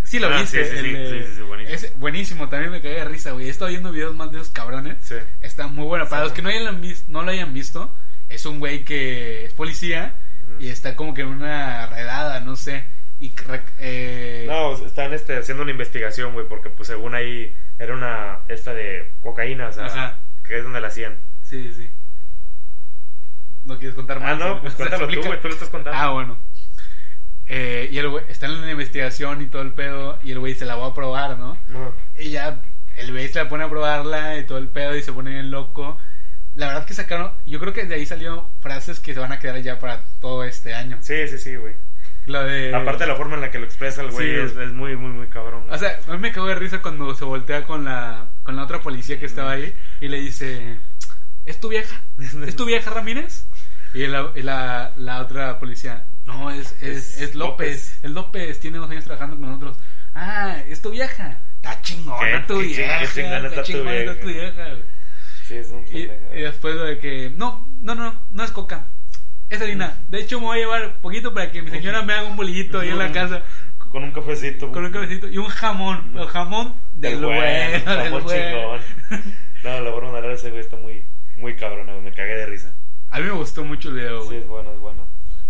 Sí 0.07 0.18
lo 0.20 0.28
Ah, 0.28 0.40
viste. 0.40 0.64
sí, 0.64 0.70
sí, 0.70 0.94
el 0.94 1.24
sí, 1.24 1.34
sí, 1.36 1.42
buenísimo. 1.42 1.74
Es 1.74 1.98
buenísimo, 1.98 2.48
también 2.48 2.70
me 2.70 2.80
cagué 2.80 2.94
de 2.94 3.04
risa, 3.04 3.32
güey. 3.32 3.46
He 3.46 3.50
estado 3.50 3.70
viendo 3.70 3.90
videos 3.90 4.14
más 4.14 4.30
de 4.30 4.38
esos 4.38 4.52
cabrones. 4.52 4.96
Sí. 5.00 5.16
Está 5.40 5.66
muy 5.66 5.84
bueno. 5.84 6.07
Para 6.09 6.22
los 6.24 6.32
que 6.32 6.42
no, 6.42 6.48
hayan 6.48 6.80
vis- 6.80 7.04
no 7.09 7.22
lo 7.22 7.30
hayan 7.32 7.52
visto, 7.52 7.92
es 8.28 8.46
un 8.46 8.61
güey 8.61 8.84
que 8.84 9.44
es 9.46 9.52
policía 9.52 10.14
y 10.61 10.68
está 10.68 10.94
como 10.94 11.12
que 11.12 11.22
en 11.22 11.28
una 11.28 11.86
redada, 11.88 12.38
no 12.40 12.54
sé. 12.57 12.84
Y 13.18 13.32
eh, 13.78 14.44
No, 14.46 14.74
están 14.86 15.12
este, 15.12 15.36
haciendo 15.38 15.62
una 15.64 15.72
investigación, 15.72 16.34
güey, 16.34 16.46
porque 16.46 16.68
pues 16.70 16.86
según 16.86 17.14
ahí 17.14 17.54
era 17.78 17.94
una, 17.94 18.38
esta 18.48 18.74
de 18.74 19.11
cocaína, 19.22 19.68
o 19.68 19.72
sea, 19.72 19.86
Ajá. 19.86 20.18
que 20.46 20.59
es 20.59 20.62
donde 20.62 20.80
la 20.80 20.88
hacían. 20.88 21.16
Sí, 21.42 21.72
sí. 21.74 21.88
¿No 23.64 23.78
quieres 23.78 23.94
contar 23.96 24.20
más? 24.20 24.34
Ah, 24.34 24.36
no, 24.36 24.61
pues 24.61 24.74
O 24.74 24.76
sea, 24.76 24.86
cuéntalo 24.88 25.09
tú, 25.12 25.26
güey, 25.26 25.40
tú 25.40 25.48
lo 25.48 25.54
estás 25.54 25.68
contando. 25.70 25.98
Ah, 25.98 26.11
bueno. 26.12 26.38
Eh, 27.49 27.88
y 27.92 27.99
el 27.99 28.09
güey 28.09 28.24
está 28.28 28.47
en 28.47 28.61
la 28.61 28.70
investigación 28.70 29.40
y 29.42 29.47
todo 29.47 29.62
el 29.62 29.72
pedo. 29.72 30.18
Y 30.22 30.32
el 30.32 30.38
güey 30.40 30.55
se 30.55 30.64
la 30.64 30.76
va 30.76 30.86
a 30.88 30.94
probar, 30.94 31.38
¿no? 31.38 31.57
Y 32.18 32.30
ya 32.30 32.61
el 32.97 33.12
güey 33.12 33.28
se 33.28 33.38
la 33.42 33.49
pone 33.49 33.64
a 33.64 33.68
probarla 33.70 34.38
y 34.38 34.44
todo 34.44 34.59
el 34.59 34.68
pedo 34.68 34.97
y 34.97 35.03
se 35.03 35.12
pone 35.12 35.30
bien 35.30 35.51
loco. 35.51 35.97
La 36.55 36.68
verdad 36.68 36.86
que 36.86 36.94
sacaron. 36.94 37.32
Yo 37.44 37.61
creo 37.61 37.72
que 37.72 37.84
de 37.84 37.94
ahí 37.97 38.07
salió 38.07 38.51
frases 38.61 38.99
que 39.01 39.12
se 39.14 39.20
van 39.20 39.32
a 39.32 39.38
quedar 39.38 39.61
ya 39.61 39.78
para 39.78 40.01
todo 40.20 40.42
este 40.44 40.74
año. 40.74 40.99
Sí, 41.03 41.28
sí, 41.28 41.38
sí, 41.38 41.57
güey. 41.57 41.74
Lo 42.26 42.42
de... 42.42 42.74
Aparte 42.74 43.05
de 43.05 43.11
la 43.11 43.14
forma 43.16 43.36
en 43.36 43.42
la 43.42 43.51
que 43.53 43.59
lo 43.61 43.66
expresa 43.66 44.03
el 44.03 44.11
güey, 44.11 44.26
Sí. 44.34 44.40
es, 44.40 44.57
es 44.57 44.72
muy, 44.72 44.97
muy, 44.97 45.12
muy 45.12 45.28
cabrón. 45.28 45.62
güey. 45.64 45.74
O 45.74 45.78
sea, 45.78 45.97
a 46.09 46.12
mí 46.12 46.18
me 46.18 46.32
cago 46.32 46.49
de 46.49 46.57
risa 46.57 46.82
cuando 46.82 47.14
se 47.14 47.24
voltea 47.24 47.62
con 47.64 47.84
la, 47.84 48.30
con 48.42 48.57
la 48.57 48.64
otra 48.64 48.80
policía 48.80 49.20
que 49.20 49.26
estaba 49.26 49.53
ahí 49.53 49.72
y 50.01 50.09
le 50.09 50.18
dice, 50.18 50.76
¿es 51.44 51.61
tu 51.61 51.68
vieja? 51.68 52.03
¿Es 52.47 52.57
tu 52.57 52.64
vieja 52.64 52.90
Ramírez? 52.90 53.47
Y 53.94 54.07
la, 54.09 54.32
y 54.34 54.42
la, 54.42 54.92
la 54.97 55.20
otra 55.20 55.59
policía, 55.61 56.07
no, 56.26 56.50
es, 56.50 56.72
es, 56.82 57.14
Es 57.16 57.20
es 57.20 57.34
López. 57.34 57.98
Es 58.02 58.10
López, 58.10 58.58
tiene 58.60 58.78
dos 58.78 58.90
años 58.90 59.04
trabajando 59.04 59.36
con 59.36 59.46
nosotros. 59.46 59.76
Ah, 60.14 60.58
¿es 60.68 60.80
tu 60.82 60.90
vieja? 60.90 61.38
Está 61.56 61.80
chingona 61.82 62.18
¿Qué- 62.42 62.44
tu 62.46 62.58
vieja. 62.60 63.02
está 63.02 63.14
chingona 63.14 63.48
está 63.48 64.20
tu 64.20 64.26
vieja? 64.28 64.68
güey. 64.70 64.82
sí, 65.46 65.54
es 65.56 65.68
un 65.70 65.84
Y, 65.92 66.02
y 66.38 66.40
después 66.42 66.74
de 66.80 66.98
que, 66.98 67.30
no, 67.30 67.68
no, 67.80 67.94
no, 67.94 68.20
no 68.30 68.44
es 68.44 68.50
coca. 68.50 68.86
Es 69.48 69.60
harina. 69.60 69.98
De 70.08 70.20
hecho, 70.20 70.40
me 70.40 70.46
voy 70.46 70.58
a 70.58 70.60
llevar 70.62 70.96
poquito 71.00 71.32
para 71.32 71.52
que 71.52 71.62
mi 71.62 71.70
señora 71.70 72.02
me 72.02 72.12
haga 72.14 72.24
un 72.28 72.36
bolillito 72.36 72.80
ahí 72.80 72.88
en 72.88 72.98
la 72.98 73.12
casa 73.12 73.42
Con 73.90 74.02
un 74.02 74.10
cafecito. 74.10 74.72
con 74.72 74.84
un 74.84 74.90
cabecito 74.92 75.28
y 75.28 75.38
un 75.38 75.46
jamón. 75.48 76.16
El 76.18 76.26
jamón 76.26 76.74
del, 76.94 77.20
del 77.20 77.24
bueno, 77.26 77.40
del 77.40 77.82
jamón 77.82 78.26
chingón. 78.26 78.80
No, 79.64 79.80
la 79.80 79.90
forma 79.90 80.10
de 80.12 80.16
hablar 80.18 80.32
ese 80.32 80.50
güey 80.50 80.60
está 80.60 80.76
muy, 80.76 81.02
muy 81.36 81.54
cabrón, 81.56 81.86
güey. 81.86 82.00
Me 82.00 82.12
cagué 82.12 82.36
de 82.36 82.46
risa. 82.46 82.72
A 83.10 83.18
mí 83.18 83.24
me 83.26 83.32
gustó 83.32 83.64
mucho 83.64 83.88
el 83.88 83.94
video, 83.94 84.20
Sí, 84.22 84.26
güey. 84.28 84.38
es 84.40 84.46
bueno, 84.48 84.72
es 84.72 84.78
bueno. 84.80 85.06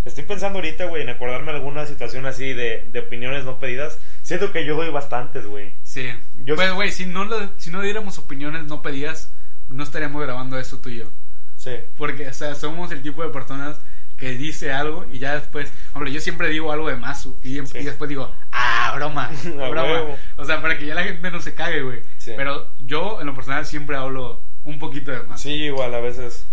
Estoy 0.07 0.25
pensando 0.25 0.59
ahorita, 0.61 0.87
güey, 0.87 1.03
en 1.03 1.09
acordarme 1.11 1.51
de 1.53 1.59
alguna 1.59 1.85
situación 1.85 2.25
así 2.27 2.53
de, 2.55 2.89
de 2.93 3.01
opiniones 3.01 3.45
no 3.45 3.59
pedidas. 3.59 3.99
Siento 4.23 4.53
que 4.53 4.65
yo 4.65 4.77
doy 4.77 4.89
bastantes, 4.91 5.45
güey. 5.47 5.73
Sí. 5.83 6.09
Yo- 6.45 6.55
Pues, 6.57 6.73
güey, 6.73 6.93
si 6.93 7.05
no, 7.07 7.25
lo- 7.25 7.51
si 7.59 7.71
no 7.71 7.83
diéramos 7.83 8.17
opiniones 8.19 8.65
no 8.67 8.83
pedías, 8.83 9.33
no 9.69 9.83
estaríamos 9.83 10.23
grabando 10.23 10.59
esto 10.59 10.79
tú 10.79 10.89
y 10.91 10.99
yo. 10.99 11.11
Sí. 11.57 11.73
Porque, 11.99 12.29
o 12.29 12.33
sea, 12.33 12.55
somos 12.55 12.93
el 12.93 13.03
tipo 13.03 13.23
de 13.23 13.31
personas 13.31 13.79
que 14.17 14.31
dice 14.31 14.73
algo 14.73 15.05
y 15.13 15.19
ya 15.19 15.35
después, 15.35 15.71
hombre, 15.93 16.11
yo 16.13 16.21
siempre 16.21 16.49
digo 16.49 16.71
algo 16.73 16.89
de 16.89 16.97
Masu 16.97 17.37
y, 17.43 17.59
Sí. 17.67 17.79
y 17.79 17.85
después 17.85 18.09
digo, 18.09 18.33
ah, 18.53 18.93
broma, 18.97 19.29
broma. 19.45 19.83
huevo. 19.83 20.17
O 20.37 20.45
sea, 20.45 20.63
para 20.63 20.79
que 20.79 20.87
ya 20.87 20.95
la 20.95 21.03
gente 21.05 21.31
no 21.31 21.41
se 21.41 21.55
cague, 21.55 21.83
güey. 21.83 22.01
Sí. 22.19 22.33
Pero 22.37 22.71
yo, 22.81 23.21
en 23.21 23.27
lo 23.27 23.35
personal, 23.35 23.67
siempre 23.67 23.97
hablo 23.97 24.41
un 24.65 24.79
poquito 24.79 25.11
de 25.11 25.23
Masu. 25.25 25.43
Sí, 25.49 25.55
igual 25.65 25.93
a 25.95 26.01
veces 26.01 26.47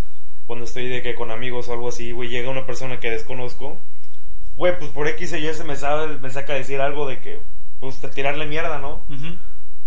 cuando 0.46 0.66
estoy 0.66 0.88
de 0.90 1.02
que 1.02 1.16
con 1.16 1.32
amigos 1.32 1.70
o 1.70 1.74
algo 1.74 1.90
así, 1.90 2.12
güey, 2.12 2.30
llega 2.30 2.50
una 2.50 2.66
persona 2.66 3.00
que 3.00 3.10
desconozco, 3.12 3.80
güey, 4.56 4.78
pues 4.78 4.92
por 4.92 5.08
X 5.08 5.34
o 5.34 5.38
Y 5.38 5.54
se 5.54 5.64
me, 5.64 5.76
sabe, 5.76 6.18
me 6.20 6.30
saca 6.30 6.54
a 6.54 6.58
decir 6.58 6.82
algo 6.82 7.08
de 7.08 7.20
que, 7.20 7.40
pues, 7.80 8.00
te- 8.02 8.10
tirarle 8.10 8.46
mierda, 8.46 8.80
¿no? 8.80 9.06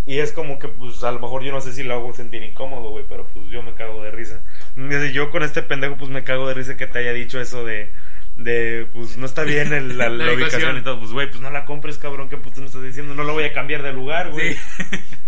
Y 0.08 0.18
es 0.20 0.32
como 0.32 0.58
que, 0.60 0.68
pues, 0.68 1.02
a 1.02 1.10
lo 1.10 1.18
mejor 1.18 1.42
yo 1.42 1.50
no 1.52 1.60
sé 1.60 1.72
si 1.72 1.82
lo 1.82 1.94
hago 1.94 2.12
sentir 2.12 2.42
incómodo, 2.42 2.90
güey, 2.90 3.04
pero 3.08 3.26
pues 3.32 3.46
yo 3.50 3.60
me 3.62 3.74
cago 3.74 4.02
de 4.04 4.10
risa. 4.12 4.40
Yo 5.12 5.30
con 5.30 5.42
este 5.42 5.62
pendejo, 5.62 5.96
pues 5.96 6.10
me 6.10 6.22
cago 6.24 6.46
de 6.46 6.54
risa 6.54 6.76
que 6.76 6.86
te 6.86 7.00
haya 7.00 7.12
dicho 7.12 7.40
eso 7.40 7.64
de, 7.64 7.90
de 8.36 8.86
pues 8.92 9.16
no 9.16 9.26
está 9.26 9.42
bien 9.42 9.72
el- 9.72 9.98
la, 9.98 10.08
La 10.08 10.26
la 10.26 10.32
ubicación. 10.32 10.62
ubicación 10.62 10.78
y 10.78 10.82
todo. 10.82 10.98
Pues, 11.00 11.10
güey, 11.12 11.28
pues 11.28 11.40
no 11.40 11.50
la 11.50 11.64
compres, 11.64 11.98
cabrón, 11.98 12.28
¿qué 12.28 12.36
puto 12.36 12.60
me 12.60 12.66
estás 12.66 12.82
diciendo? 12.84 13.14
No 13.14 13.24
lo 13.24 13.32
voy 13.32 13.44
a 13.44 13.52
cambiar 13.52 13.82
de 13.82 13.92
lugar, 13.92 14.30
güey. 14.30 14.54
Sí. 14.54 14.60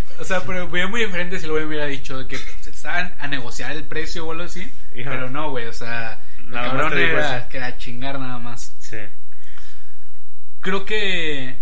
o 0.20 0.24
sea, 0.24 0.40
pero 0.40 0.68
fue 0.68 0.86
muy 0.86 1.04
diferente 1.04 1.38
si 1.38 1.46
lo 1.46 1.54
hubiera 1.54 1.86
dicho 1.86 2.26
que 2.28 2.36
estaban 2.66 3.14
a 3.18 3.28
negociar 3.28 3.72
el 3.72 3.84
precio 3.84 4.26
o 4.26 4.32
algo 4.32 4.44
así. 4.44 4.70
Pero 4.92 5.30
no, 5.30 5.50
güey, 5.50 5.66
o 5.66 5.72
sea, 5.72 6.20
el 6.38 6.46
más 6.46 6.68
cabrón 6.68 6.98
era 6.98 7.48
que 7.48 7.58
a 7.58 7.76
chingar 7.76 8.18
nada 8.18 8.38
más. 8.38 8.74
Sí. 8.78 8.98
Creo 10.60 10.84
que 10.84 11.56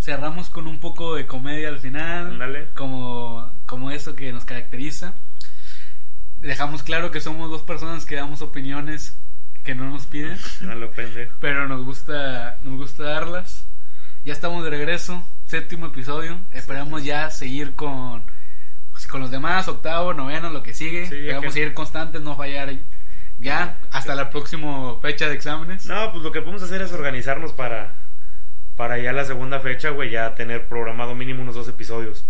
cerramos 0.00 0.50
con 0.50 0.66
un 0.66 0.80
poco 0.80 1.14
de 1.14 1.26
comedia 1.26 1.68
al 1.68 1.78
final. 1.78 2.32
Ándale. 2.32 2.68
Como, 2.74 3.52
como 3.66 3.90
eso 3.90 4.16
que 4.16 4.32
nos 4.32 4.44
caracteriza. 4.44 5.14
Dejamos 6.40 6.82
claro 6.82 7.10
que 7.10 7.20
somos 7.20 7.50
dos 7.50 7.62
personas 7.62 8.06
que 8.06 8.16
damos 8.16 8.40
opiniones 8.40 9.14
que 9.62 9.74
no 9.74 9.88
nos 9.90 10.06
piden. 10.06 10.38
No 10.62 10.74
lo 10.74 10.90
pendejo. 10.90 11.34
pero 11.40 11.68
nos 11.68 11.84
gusta 11.84 12.58
nos 12.62 12.78
gusta 12.78 13.04
darlas. 13.04 13.66
Ya 14.24 14.32
estamos 14.32 14.64
de 14.64 14.70
regreso, 14.70 15.26
séptimo 15.50 15.86
episodio. 15.86 16.40
Esperamos 16.52 17.04
ya 17.04 17.28
seguir 17.30 17.74
con 17.74 18.22
pues, 18.92 19.06
con 19.06 19.20
los 19.20 19.30
demás, 19.30 19.68
octavo, 19.68 20.14
noveno, 20.14 20.50
lo 20.50 20.62
que 20.62 20.72
sigue. 20.74 21.06
Sí, 21.06 21.28
a 21.30 21.40
seguir 21.50 21.74
constantes, 21.74 22.20
no 22.22 22.36
fallar 22.36 22.72
ya 23.38 23.78
hasta 23.90 24.14
la 24.14 24.30
próxima 24.30 24.98
fecha 25.00 25.26
de 25.28 25.34
exámenes. 25.34 25.86
No, 25.86 26.12
pues 26.12 26.22
lo 26.22 26.30
que 26.32 26.40
podemos 26.40 26.62
hacer 26.62 26.82
es 26.82 26.92
organizarnos 26.92 27.52
para, 27.52 27.94
para 28.76 28.98
ya 28.98 29.12
la 29.12 29.24
segunda 29.24 29.60
fecha, 29.60 29.90
güey, 29.90 30.10
ya 30.10 30.34
tener 30.34 30.66
programado 30.68 31.14
mínimo 31.14 31.42
unos 31.42 31.54
dos 31.54 31.68
episodios. 31.68 32.24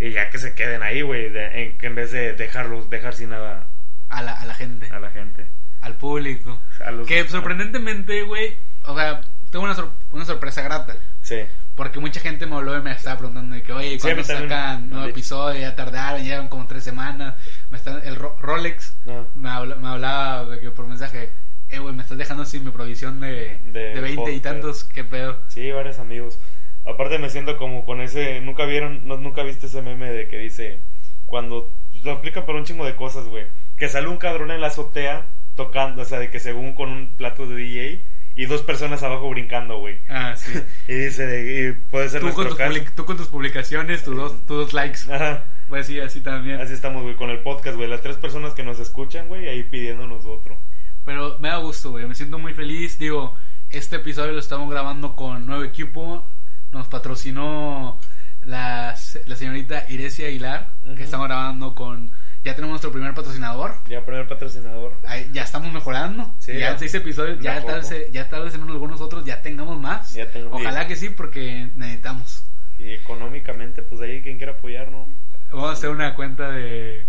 Y 0.00 0.12
ya 0.12 0.30
que 0.30 0.38
se 0.38 0.54
queden 0.54 0.82
ahí, 0.82 1.02
güey, 1.02 1.26
en, 1.36 1.76
que 1.78 1.86
en 1.86 1.94
vez 1.94 2.12
de 2.12 2.32
dejarlos, 2.34 2.88
dejar 2.90 3.14
sin 3.14 3.30
nada 3.30 3.66
A 4.08 4.22
la, 4.22 4.32
a 4.32 4.44
la 4.44 4.54
gente, 4.54 4.88
a 4.90 4.98
la 5.00 5.10
gente. 5.10 5.46
al 5.80 5.96
público. 5.96 6.60
A 6.84 6.90
los- 6.92 7.06
Que 7.08 7.26
sorprendentemente, 7.28 8.22
güey, 8.22 8.56
o 8.84 8.96
sea, 8.96 9.20
tengo 9.54 9.66
una, 9.66 9.74
sor- 9.76 9.92
una 10.10 10.24
sorpresa 10.24 10.62
grata. 10.62 10.96
Sí. 11.22 11.36
Porque 11.76 12.00
mucha 12.00 12.18
gente 12.18 12.44
me 12.44 12.56
habló 12.56 12.76
y 12.76 12.82
me 12.82 12.90
estaba 12.90 13.18
preguntando 13.18 13.54
de 13.54 13.62
que, 13.62 13.72
oye, 13.72 13.90
Sí, 13.92 13.98
¿cuándo 14.00 14.24
también 14.24 14.48
sacan 14.50 14.90
nuevo 14.90 15.06
episodio? 15.06 15.60
Ya 15.60 15.76
tardaron, 15.76 16.24
llevan 16.24 16.48
como 16.48 16.66
tres 16.66 16.82
semanas. 16.82 17.36
Me 17.70 17.78
están, 17.78 18.00
el 18.04 18.16
Ro- 18.16 18.36
Rolex 18.40 18.96
No. 19.06 19.28
me, 19.36 19.48
habla- 19.48 19.76
me 19.76 19.86
hablaba 19.86 20.44
de 20.46 20.58
que 20.58 20.72
por 20.72 20.88
mensaje, 20.88 21.30
eh, 21.68 21.78
güey, 21.78 21.94
me 21.94 22.02
estás 22.02 22.18
dejando 22.18 22.44
sin 22.44 22.64
mi 22.64 22.72
provisión 22.72 23.20
de, 23.20 23.60
De 23.66 23.94
de 23.94 24.00
20 24.00 24.32
y 24.32 24.40
tantos, 24.40 24.82
qué 24.82 25.04
pedo. 25.04 25.38
Sí, 25.46 25.70
varios 25.70 26.00
amigos. 26.00 26.40
Aparte 26.84 27.18
me 27.20 27.30
siento 27.30 27.56
como 27.56 27.84
con 27.84 28.00
ese, 28.00 28.40
nunca 28.40 28.64
vieron, 28.66 29.06
no, 29.06 29.16
nunca 29.18 29.44
viste 29.44 29.66
ese 29.68 29.82
meme 29.82 30.10
de 30.10 30.26
que 30.26 30.38
dice, 30.38 30.80
cuando 31.26 31.72
lo 32.02 32.10
aplican 32.12 32.44
para 32.44 32.58
un 32.58 32.64
chingo 32.64 32.84
de 32.84 32.96
cosas, 32.96 33.24
güey, 33.26 33.46
que 33.76 33.88
sale 33.88 34.08
un 34.08 34.16
cabrón 34.18 34.50
en 34.50 34.60
la 34.60 34.66
azotea 34.66 35.26
tocando, 35.54 36.02
o 36.02 36.04
sea, 36.04 36.18
de 36.18 36.28
que 36.30 36.40
según 36.40 36.72
con 36.74 36.90
un 36.90 37.06
plato 37.16 37.46
de 37.46 37.54
DJ 37.54 38.00
y 38.36 38.46
dos 38.46 38.62
personas 38.62 39.02
abajo 39.02 39.30
brincando, 39.30 39.78
güey. 39.78 39.98
Ah, 40.08 40.34
sí. 40.36 40.52
Y 40.88 40.92
dice, 40.94 41.68
y 41.68 41.72
puede 41.90 42.08
ser 42.08 42.20
tú, 42.20 42.32
con 42.32 42.44
nuestro 42.44 42.56
caso. 42.56 42.70
public- 42.72 42.94
tú 42.94 43.04
con 43.04 43.16
tus 43.16 43.28
publicaciones, 43.28 44.02
tus 44.04 44.16
dos, 44.16 44.32
tus 44.46 44.56
dos 44.56 44.72
likes. 44.74 45.00
Ajá. 45.12 45.44
Pues 45.68 45.86
sí, 45.86 45.98
así 46.00 46.20
también. 46.20 46.60
Así 46.60 46.72
estamos, 46.74 47.02
güey, 47.02 47.16
con 47.16 47.30
el 47.30 47.38
podcast, 47.40 47.76
güey. 47.76 47.88
Las 47.88 48.02
tres 48.02 48.16
personas 48.16 48.52
que 48.54 48.62
nos 48.62 48.78
escuchan, 48.80 49.28
güey, 49.28 49.48
ahí 49.48 49.62
pidiéndonos 49.62 50.24
otro. 50.26 50.58
Pero 51.04 51.36
me 51.38 51.48
da 51.48 51.56
gusto, 51.58 51.90
güey. 51.92 52.06
Me 52.06 52.14
siento 52.14 52.38
muy 52.38 52.52
feliz. 52.54 52.98
Digo, 52.98 53.34
este 53.70 53.96
episodio 53.96 54.32
lo 54.32 54.40
estamos 54.40 54.70
grabando 54.70 55.14
con 55.16 55.46
nuevo 55.46 55.64
equipo. 55.64 56.26
Nos 56.72 56.88
patrocinó 56.88 57.98
la, 58.44 58.94
la 59.26 59.36
señorita 59.36 59.84
Iresia 59.88 60.26
Aguilar, 60.28 60.70
que 60.96 61.04
estamos 61.04 61.26
grabando 61.28 61.74
con... 61.74 62.10
Ya 62.44 62.54
tenemos 62.54 62.72
nuestro 62.72 62.92
primer 62.92 63.14
patrocinador. 63.14 63.72
Ya 63.88 64.04
primer 64.04 64.28
patrocinador. 64.28 64.92
Ahí 65.06 65.30
ya 65.32 65.42
estamos 65.44 65.72
mejorando. 65.72 66.34
Sí, 66.38 66.52
ya 66.58 66.72
en 66.72 66.78
seis 66.78 66.94
episodios, 66.94 67.40
ya 67.40 67.64
tal, 67.64 67.80
vez, 67.80 68.12
ya 68.12 68.28
tal 68.28 68.44
vez 68.44 68.54
en 68.54 68.62
algunos 68.62 69.00
otros 69.00 69.24
ya 69.24 69.40
tengamos 69.40 69.80
más. 69.80 70.12
Ya 70.14 70.30
tengo- 70.30 70.54
Ojalá 70.54 70.86
que 70.86 70.94
sí, 70.96 71.08
porque 71.08 71.70
necesitamos. 71.74 72.44
Y 72.78 72.90
económicamente, 72.92 73.82
pues 73.82 74.00
ahí 74.02 74.20
quien 74.20 74.36
quiera 74.36 74.52
apoyar, 74.52 74.90
¿no? 74.90 75.06
Vamos 75.52 75.70
a 75.70 75.72
hacer 75.72 75.88
una 75.90 76.14
cuenta 76.14 76.50
de... 76.50 77.04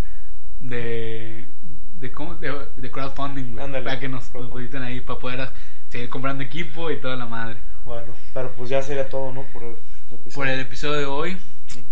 De... 0.62 1.46
De, 2.00 2.12
¿cómo? 2.12 2.36
de, 2.36 2.54
de 2.78 2.92
crowdfunding, 2.92 3.58
Ándale, 3.60 3.84
para 3.86 4.00
que 4.00 4.08
nos 4.10 4.26
crowdfunding. 4.30 4.48
depositen 4.68 4.84
ahí, 4.84 5.00
para 5.02 5.20
poder 5.20 5.50
seguir 5.90 6.10
comprando 6.10 6.44
equipo 6.44 6.92
y 6.92 7.00
toda 7.00 7.16
la 7.16 7.26
madre. 7.26 7.58
Bueno, 7.86 8.14
pero 8.34 8.52
pues 8.52 8.70
ya 8.70 8.82
sería 8.82 9.08
todo, 9.10 9.32
¿no? 9.32 9.44
Por 9.44 9.64
el 9.64 9.76
episodio. 10.12 10.36
Por 10.36 10.48
el 10.48 10.60
episodio 10.60 11.00
de 11.00 11.06
hoy, 11.06 11.38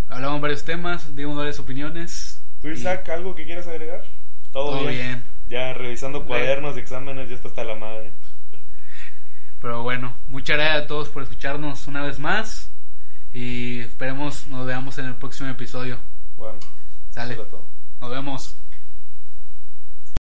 hablamos 0.09 0.41
varios 0.41 0.63
temas, 0.65 1.15
dimos 1.15 1.35
varias 1.37 1.57
opiniones. 1.59 2.32
¿Tú, 2.63 2.69
Isaac, 2.69 3.09
algo 3.09 3.35
que 3.35 3.43
quieras 3.43 3.67
agregar? 3.67 4.05
Todo, 4.53 4.77
Todo 4.77 4.87
bien. 4.87 5.21
Ya 5.49 5.73
revisando 5.73 6.25
cuadernos 6.25 6.77
y 6.77 6.79
exámenes, 6.79 7.27
ya 7.27 7.35
está 7.35 7.49
hasta 7.49 7.65
la 7.65 7.75
madre. 7.75 8.13
Pero 9.59 9.83
bueno, 9.83 10.15
muchas 10.27 10.55
gracias 10.55 10.83
a 10.83 10.87
todos 10.87 11.09
por 11.09 11.23
escucharnos 11.23 11.85
una 11.89 12.03
vez 12.03 12.19
más. 12.19 12.71
Y 13.33 13.81
esperemos 13.81 14.47
nos 14.47 14.65
veamos 14.65 14.97
en 14.97 15.07
el 15.07 15.15
próximo 15.15 15.49
episodio. 15.49 15.99
Bueno, 16.37 16.59
Sale. 17.09 17.35
todo. 17.35 17.65
Nos 17.99 18.09
vemos. 18.09 18.55